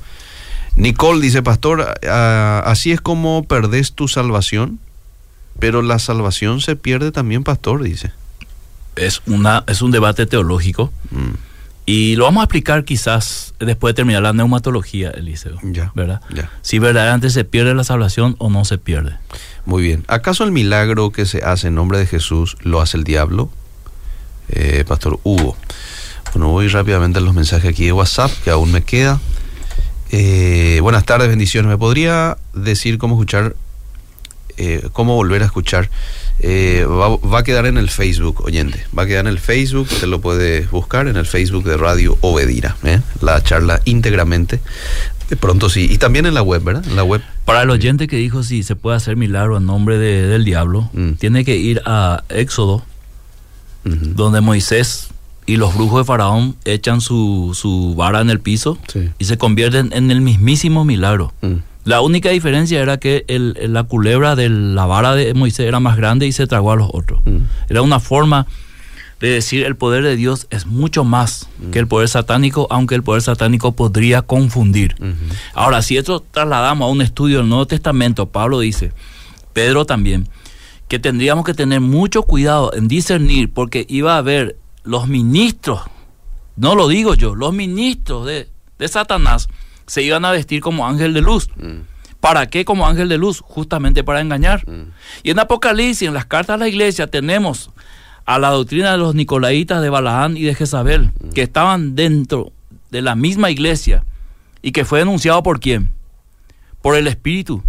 Nicole 0.75 1.21
dice, 1.21 1.41
pastor, 1.41 1.97
ah, 2.05 2.61
así 2.65 2.91
es 2.91 2.99
como 2.99 3.45
perdés 3.45 3.93
tu 3.93 4.09
salvación, 4.09 4.77
pero 5.57 5.81
la 5.81 5.97
salvación 5.97 6.59
se 6.59 6.75
pierde 6.75 7.13
también, 7.13 7.45
pastor, 7.45 7.81
dice. 7.81 8.11
Es, 8.97 9.21
una, 9.25 9.63
es 9.67 9.81
un 9.81 9.91
debate 9.91 10.25
teológico. 10.25 10.91
Mm, 11.11 11.29
Y 11.85 12.17
lo 12.17 12.25
vamos 12.25 12.41
a 12.41 12.43
explicar 12.43 12.83
quizás 12.83 13.53
después 13.57 13.91
de 13.91 13.95
terminar 13.95 14.23
la 14.23 14.33
neumatología, 14.33 15.09
Eliseo. 15.11 15.57
Ya, 15.63 15.93
¿Verdad? 15.95 16.19
ya. 16.35 16.51
Si 16.63 16.77
verdaderamente 16.77 17.29
se 17.29 17.45
pierde 17.45 17.73
la 17.73 17.85
salvación 17.85 18.35
o 18.39 18.49
no 18.49 18.65
se 18.65 18.79
pierde. 18.79 19.15
Muy 19.63 19.81
bien. 19.81 20.03
¿Acaso 20.09 20.43
el 20.43 20.51
milagro 20.51 21.13
que 21.13 21.25
se 21.25 21.41
hace 21.45 21.69
en 21.69 21.75
nombre 21.75 21.99
de 21.99 22.05
Jesús 22.05 22.57
lo 22.63 22.81
hace 22.81 22.97
el 22.97 23.05
diablo? 23.05 23.49
Eh, 24.49 24.83
Pastor 24.85 25.21
Hugo. 25.23 25.55
Bueno, 26.33 26.47
voy 26.49 26.67
rápidamente 26.67 27.19
a 27.19 27.21
los 27.21 27.33
mensajes 27.33 27.69
aquí 27.69 27.85
de 27.85 27.91
WhatsApp, 27.91 28.31
que 28.43 28.49
aún 28.51 28.71
me 28.71 28.81
queda. 28.83 29.19
Eh, 30.11 30.79
buenas 30.81 31.05
tardes, 31.05 31.27
bendiciones. 31.29 31.69
¿Me 31.69 31.77
podría 31.77 32.37
decir 32.53 32.97
cómo 32.97 33.15
escuchar, 33.15 33.55
eh, 34.57 34.87
cómo 34.93 35.15
volver 35.15 35.41
a 35.43 35.45
escuchar? 35.45 35.89
Eh, 36.39 36.85
va, 36.89 37.17
va 37.17 37.39
a 37.39 37.43
quedar 37.43 37.65
en 37.65 37.77
el 37.77 37.89
Facebook, 37.89 38.41
oyente. 38.45 38.85
Va 38.97 39.03
a 39.03 39.05
quedar 39.07 39.25
en 39.25 39.31
el 39.31 39.39
Facebook, 39.39 39.87
usted 39.91 40.07
lo 40.07 40.21
puede 40.21 40.65
buscar 40.67 41.07
en 41.07 41.17
el 41.17 41.25
Facebook 41.25 41.65
de 41.65 41.77
Radio 41.77 42.17
Obedira. 42.21 42.77
La 43.21 43.43
charla 43.43 43.81
íntegramente. 43.85 44.61
De 45.29 45.35
pronto 45.37 45.69
sí. 45.69 45.87
Y 45.89 45.97
también 45.97 46.25
en 46.25 46.33
la 46.33 46.41
web, 46.41 46.63
¿verdad? 46.63 46.85
En 46.87 46.95
la 46.95 47.03
web. 47.03 47.21
Para 47.45 47.61
el 47.61 47.69
oyente 47.69 48.07
que 48.07 48.15
dijo 48.17 48.43
si 48.43 48.63
se 48.63 48.75
puede 48.75 48.97
hacer 48.97 49.15
milagro 49.17 49.57
en 49.57 49.65
nombre 49.65 49.97
de- 49.97 50.27
del 50.27 50.43
diablo, 50.45 50.89
Mm. 50.93 51.13
tiene 51.13 51.43
que 51.45 51.55
ir 51.57 51.81
a 51.85 52.23
Éxodo, 52.29 52.83
donde 53.83 54.41
Moisés 54.41 55.07
y 55.45 55.57
los 55.57 55.73
brujos 55.75 55.99
de 56.01 56.05
Faraón 56.05 56.55
echan 56.65 57.01
su, 57.01 57.51
su 57.59 57.95
vara 57.95 58.21
en 58.21 58.29
el 58.29 58.39
piso 58.39 58.77
Sí. 58.87 59.09
y 59.19 59.25
se 59.25 59.37
convierten 59.37 59.91
en 59.93 60.11
el 60.11 60.21
mismísimo 60.21 60.85
milagro. 60.85 61.33
Mm. 61.41 61.53
La 61.83 62.01
única 62.01 62.29
diferencia 62.29 62.79
era 62.79 62.97
que 62.97 63.25
el- 63.27 63.57
la 63.73 63.83
culebra 63.83 64.35
de 64.35 64.49
la 64.49 64.85
vara 64.85 65.15
de 65.15 65.33
Moisés 65.33 65.67
era 65.67 65.79
más 65.79 65.97
grande 65.97 66.27
y 66.27 66.31
se 66.31 66.45
tragó 66.47 66.71
a 66.71 66.75
los 66.75 66.89
otros. 66.93 67.21
Mm. 67.25 67.37
Era 67.69 67.81
una 67.81 67.99
forma 67.99 68.45
de 69.19 69.29
decir 69.29 69.63
el 69.65 69.75
poder 69.75 70.03
de 70.03 70.15
Dios 70.15 70.47
es 70.49 70.65
mucho 70.65 71.03
más 71.03 71.47
que 71.71 71.77
el 71.79 71.85
poder 71.87 72.07
satánico, 72.09 72.65
aunque 72.71 72.95
el 72.95 73.03
poder 73.03 73.21
satánico 73.21 73.71
podría 73.73 74.23
confundir. 74.23 74.95
Ujú. 74.99 75.11
Ahora, 75.53 75.83
si 75.83 75.95
esto 75.97 76.23
trasladamos 76.31 76.87
a 76.87 76.91
un 76.91 77.01
estudio 77.03 77.37
del 77.37 77.47
Nuevo 77.47 77.67
Testamento, 77.67 78.29
Pablo 78.29 78.59
dice, 78.59 78.93
Pedro 79.53 79.85
también, 79.85 80.27
que 80.87 80.97
tendríamos 80.97 81.45
que 81.45 81.53
tener 81.53 81.81
mucho 81.81 82.23
cuidado 82.23 82.73
en 82.73 82.87
discernir, 82.87 83.51
porque 83.53 83.85
iba 83.89 84.15
a 84.15 84.17
haber 84.17 84.55
los 84.83 85.07
ministros, 85.07 85.81
no 86.55 86.75
lo 86.75 86.87
digo 86.87 87.13
yo, 87.15 87.35
los 87.35 87.53
ministros 87.53 88.25
de, 88.25 88.49
de 88.77 88.87
Satanás 88.87 89.47
se 89.85 90.01
iban 90.03 90.25
a 90.25 90.31
vestir 90.31 90.61
como 90.61 90.87
ángel 90.87 91.13
de 91.13 91.21
luz. 91.21 91.49
Mm. 91.57 91.81
¿Para 92.19 92.47
qué 92.47 92.65
como 92.65 92.87
ángel 92.87 93.09
de 93.09 93.17
luz? 93.17 93.41
Justamente 93.41 94.03
para 94.03 94.21
engañar. 94.21 94.67
Mm. 94.67 94.91
Y 95.23 95.31
en 95.31 95.39
Apocalipsis, 95.39 96.07
en 96.07 96.13
las 96.13 96.25
cartas 96.25 96.53
a 96.53 96.57
la 96.57 96.67
iglesia, 96.67 97.07
tenemos 97.07 97.71
a 98.25 98.39
la 98.39 98.49
doctrina 98.49 98.91
de 98.91 98.97
los 98.97 99.15
nicolaitas 99.15 99.81
de 99.81 99.89
Balaán 99.89 100.37
y 100.37 100.43
de 100.43 100.55
Jezabel, 100.55 101.11
que 101.33 101.41
estaban 101.41 101.95
dentro 101.95 102.53
de 102.91 103.01
la 103.01 103.15
misma 103.15 103.49
iglesia 103.49 104.03
y 104.61 104.71
que 104.71 104.85
fue 104.85 104.99
denunciado 104.99 105.41
por 105.43 105.59
quién? 105.59 105.91
Por 106.81 106.95
el 106.95 107.07
Espíritu. 107.07 107.63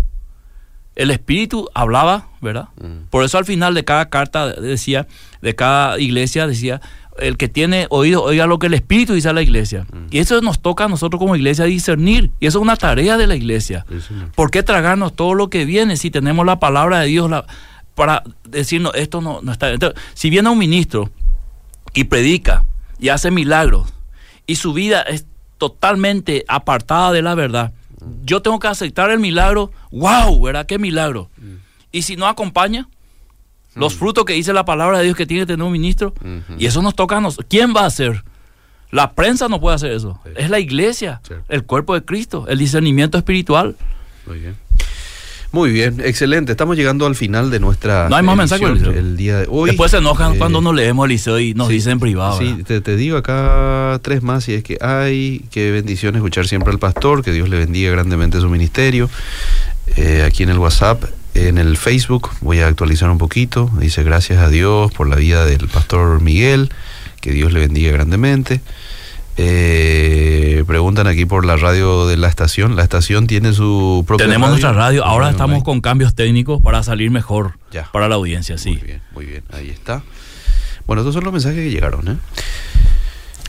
El 0.95 1.11
Espíritu 1.11 1.71
hablaba, 1.75 2.29
¿verdad? 2.43 2.69
Mm. 2.81 3.09
Por 3.09 3.25
eso 3.25 3.39
al 3.39 3.47
final 3.47 3.75
de 3.75 3.85
cada 3.85 4.11
carta 4.11 4.53
decía, 4.53 5.09
de 5.41 5.55
cada 5.55 5.99
iglesia 5.99 6.47
decía, 6.47 6.83
el 7.19 7.37
que 7.37 7.49
tiene 7.49 7.87
oído, 7.91 8.23
oiga 8.23 8.47
lo 8.47 8.59
que 8.59 8.67
el 8.69 8.75
Espíritu 8.75 9.13
dice 9.15 9.29
a 9.29 9.33
la 9.33 9.43
iglesia. 9.43 9.87
Y 10.11 10.19
eso 10.19 10.41
nos 10.41 10.61
toca 10.61 10.85
a 10.85 10.89
nosotros 10.89 11.19
como 11.19 11.37
iglesia 11.37 11.65
discernir. 11.67 12.31
Y 12.41 12.47
eso 12.47 12.59
es 12.59 12.63
una 12.63 12.77
tarea 12.77 13.17
de 13.17 13.27
la 13.27 13.37
iglesia. 13.37 13.85
Sí. 13.91 14.15
¿Por 14.35 14.51
qué 14.51 14.63
tragarnos 14.63 15.15
todo 15.15 15.35
lo 15.35 15.49
que 15.51 15.65
viene 15.65 15.97
si 15.97 16.11
tenemos 16.11 16.47
la 16.47 16.59
palabra 16.59 17.01
de 17.01 17.07
Dios 17.09 17.29
la- 17.31 17.45
para 17.95 18.23
decirnos 18.49 18.93
esto 18.95 19.21
no, 19.21 19.41
no 19.43 19.53
está? 19.53 19.71
Entonces, 19.71 20.01
si 20.15 20.31
viene 20.31 20.49
un 20.49 20.59
ministro 20.59 21.11
y 21.95 22.05
predica 22.05 22.65
y 22.99 23.11
hace 23.11 23.31
milagros 23.31 23.93
y 24.47 24.57
su 24.57 24.73
vida 24.73 25.03
es 25.03 25.27
totalmente 25.59 26.45
apartada 26.49 27.13
de 27.13 27.23
la 27.23 27.35
verdad, 27.35 27.73
yo 28.25 28.43
tengo 28.43 28.59
que 28.59 28.69
aceptar 28.69 29.11
el 29.11 29.21
milagro. 29.21 29.71
¡Wow! 29.93 30.41
¿Verdad? 30.43 30.67
¡Qué 30.67 30.79
milagro! 30.79 31.31
Y 31.93 32.03
si 32.03 32.17
no 32.17 32.27
acompaña 32.27 32.89
los 33.75 33.95
frutos 33.95 34.25
que 34.25 34.35
dice 34.35 34.53
la 34.53 34.64
palabra 34.64 34.99
de 34.99 35.05
Dios 35.05 35.16
que 35.16 35.27
tiene 35.27 35.43
que 35.43 35.47
tener 35.47 35.64
un 35.64 35.73
ministro, 35.73 36.14
y 36.59 36.66
eso 36.66 36.83
nos 36.83 36.95
toca 36.95 37.16
a 37.16 37.20
nosotros. 37.20 37.47
¿Quién 37.49 37.75
va 37.75 37.83
a 37.83 37.87
hacer? 37.87 38.25
La 38.91 39.12
prensa 39.12 39.49
no 39.49 39.61
puede 39.61 39.77
hacer 39.77 39.93
eso. 39.93 40.20
Sí. 40.25 40.33
Es 40.37 40.51
la 40.51 40.61
iglesia, 40.61 41.20
el 41.49 41.64
cuerpo 41.64 41.95
de 41.95 42.05
Cristo, 42.05 42.47
el 42.49 42.59
discernimiento 42.59 43.16
espiritual. 43.16 43.77
Muy 44.27 44.39
bien. 44.39 44.57
Muy 45.53 45.70
bien, 45.70 46.01
excelente. 46.03 46.53
Estamos 46.53 46.79
llegando 46.79 47.05
al 47.05 47.14
final 47.14 47.51
de 47.51 47.61
nuestra. 47.61 48.09
No 48.09 48.16
hay 48.16 48.23
más 48.23 48.39
mensajes. 48.39 48.66
El 48.83 49.18
día 49.18 49.41
de 49.41 49.47
hoy. 49.51 49.68
Después 49.68 49.91
se 49.91 49.99
enojan 49.99 50.35
eh, 50.35 50.39
cuando 50.39 50.62
nos 50.62 50.75
leemos 50.75 51.05
Eliseo 51.05 51.39
y 51.39 51.53
nos 51.53 51.68
sí, 51.68 51.75
dicen 51.75 51.93
en 51.93 52.01
privado. 52.01 52.39
Sí, 52.39 52.64
te, 52.66 52.81
te 52.81 52.97
digo 52.97 53.18
acá 53.18 54.01
tres 54.03 54.23
más, 54.23 54.45
si 54.45 54.55
es 54.55 54.64
que 54.64 54.79
hay. 54.81 55.45
Qué 55.51 55.70
bendición 55.70 56.16
escuchar 56.16 56.47
siempre 56.47 56.73
al 56.73 56.79
pastor, 56.79 57.23
que 57.23 57.33
Dios 57.33 57.51
le 57.51 57.59
bendiga 57.59 57.91
grandemente 57.91 58.41
su 58.41 58.49
ministerio. 58.49 59.11
Eh, 59.97 60.23
aquí 60.27 60.43
en 60.43 60.49
el 60.49 60.59
WhatsApp, 60.59 61.05
en 61.35 61.59
el 61.59 61.76
Facebook, 61.76 62.30
voy 62.41 62.61
a 62.61 62.66
actualizar 62.66 63.09
un 63.11 63.18
poquito. 63.18 63.70
Dice 63.78 64.03
gracias 64.03 64.39
a 64.41 64.49
Dios 64.49 64.93
por 64.93 65.09
la 65.09 65.16
vida 65.16 65.45
del 65.47 65.66
pastor 65.68 66.20
Miguel, 66.20 66.70
que 67.20 67.30
Dios 67.33 67.53
le 67.53 67.61
bendiga 67.61 67.93
grandemente. 67.93 68.61
Eh, 69.39 70.62
preguntan 70.66 71.07
aquí 71.07 71.24
por 71.24 71.45
la 71.47 71.57
radio 71.57 72.07
de 72.07 72.16
la 72.16 72.28
estación. 72.28 72.76
La 72.76 72.83
estación 72.83 73.26
tiene 73.26 73.53
su 73.55 74.05
propia 74.07 74.26
Tenemos 74.26 74.51
radio. 74.51 74.51
nuestra 74.51 74.72
radio. 74.72 75.05
Ahora 75.05 75.26
Radio 75.26 75.30
estamos 75.33 75.55
online. 75.55 75.64
con 75.64 75.80
cambios 75.80 76.14
técnicos 76.14 76.61
para 76.62 76.83
salir 76.83 77.11
mejor 77.11 77.59
Ya. 77.72 77.89
para 77.93 78.09
la 78.09 78.16
audiencia, 78.16 78.59
sí. 78.59 78.70
Muy 78.72 78.80
bien, 78.80 79.03
muy 79.14 79.24
bien, 79.26 79.43
ahí 79.53 79.70
está. 79.70 80.03
Bueno, 80.87 81.03
estos 81.03 81.14
son 81.14 81.24
los 81.24 81.33
mensajes 81.33 81.59
que 81.59 81.70
llegaron, 81.70 82.07
¿eh? 82.09 82.16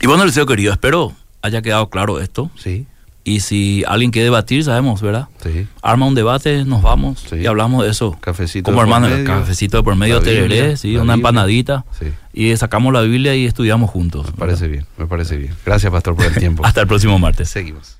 Y 0.00 0.06
bueno, 0.06 0.22
Eliseo 0.22 0.46
querido, 0.46 0.72
espero 0.72 1.12
haya 1.42 1.60
quedado 1.60 1.90
claro 1.90 2.20
esto. 2.20 2.50
Sí, 2.56 2.86
Y 3.26 3.40
si 3.40 3.82
alguien 3.88 4.10
quiere 4.10 4.24
debatir, 4.24 4.62
sabemos, 4.64 5.00
¿verdad? 5.00 5.28
sí. 5.42 5.66
Arma 5.80 6.04
un 6.06 6.14
debate, 6.14 6.64
nos 6.66 6.82
vamos 6.82 7.24
Sí. 7.30 7.36
y 7.36 7.46
hablamos 7.46 7.82
de 7.84 7.90
eso. 7.90 8.14
Cafecito 8.20 8.66
Como 8.70 8.82
de 8.82 8.86
por 8.86 8.94
hermano, 8.94 9.14
medio, 9.14 9.26
cafecito 9.26 9.78
de 9.78 9.82
por 9.82 9.96
medio, 9.96 10.20
tereré, 10.20 10.76
sí, 10.76 10.88
una 10.96 11.00
Biblia. 11.00 11.14
empanadita. 11.14 11.84
Sí, 11.98 12.06
Y 12.34 12.54
sacamos 12.58 12.92
la 12.92 13.00
Biblia 13.00 13.34
y 13.34 13.46
estudiamos 13.46 13.88
juntos. 13.90 14.26
me 14.26 14.32
parece 14.32 14.68
bien, 14.68 14.84
me 14.98 15.06
parece 15.06 15.38
bien. 15.38 15.54
Gracias, 15.64 15.90
pastor, 15.90 16.14
por 16.16 16.26
el 16.26 16.34
tiempo. 16.38 16.66
Hasta 16.66 16.82
el 16.82 16.86
próximo 16.86 17.18
martes. 17.18 17.48
Seguimos. 17.48 17.96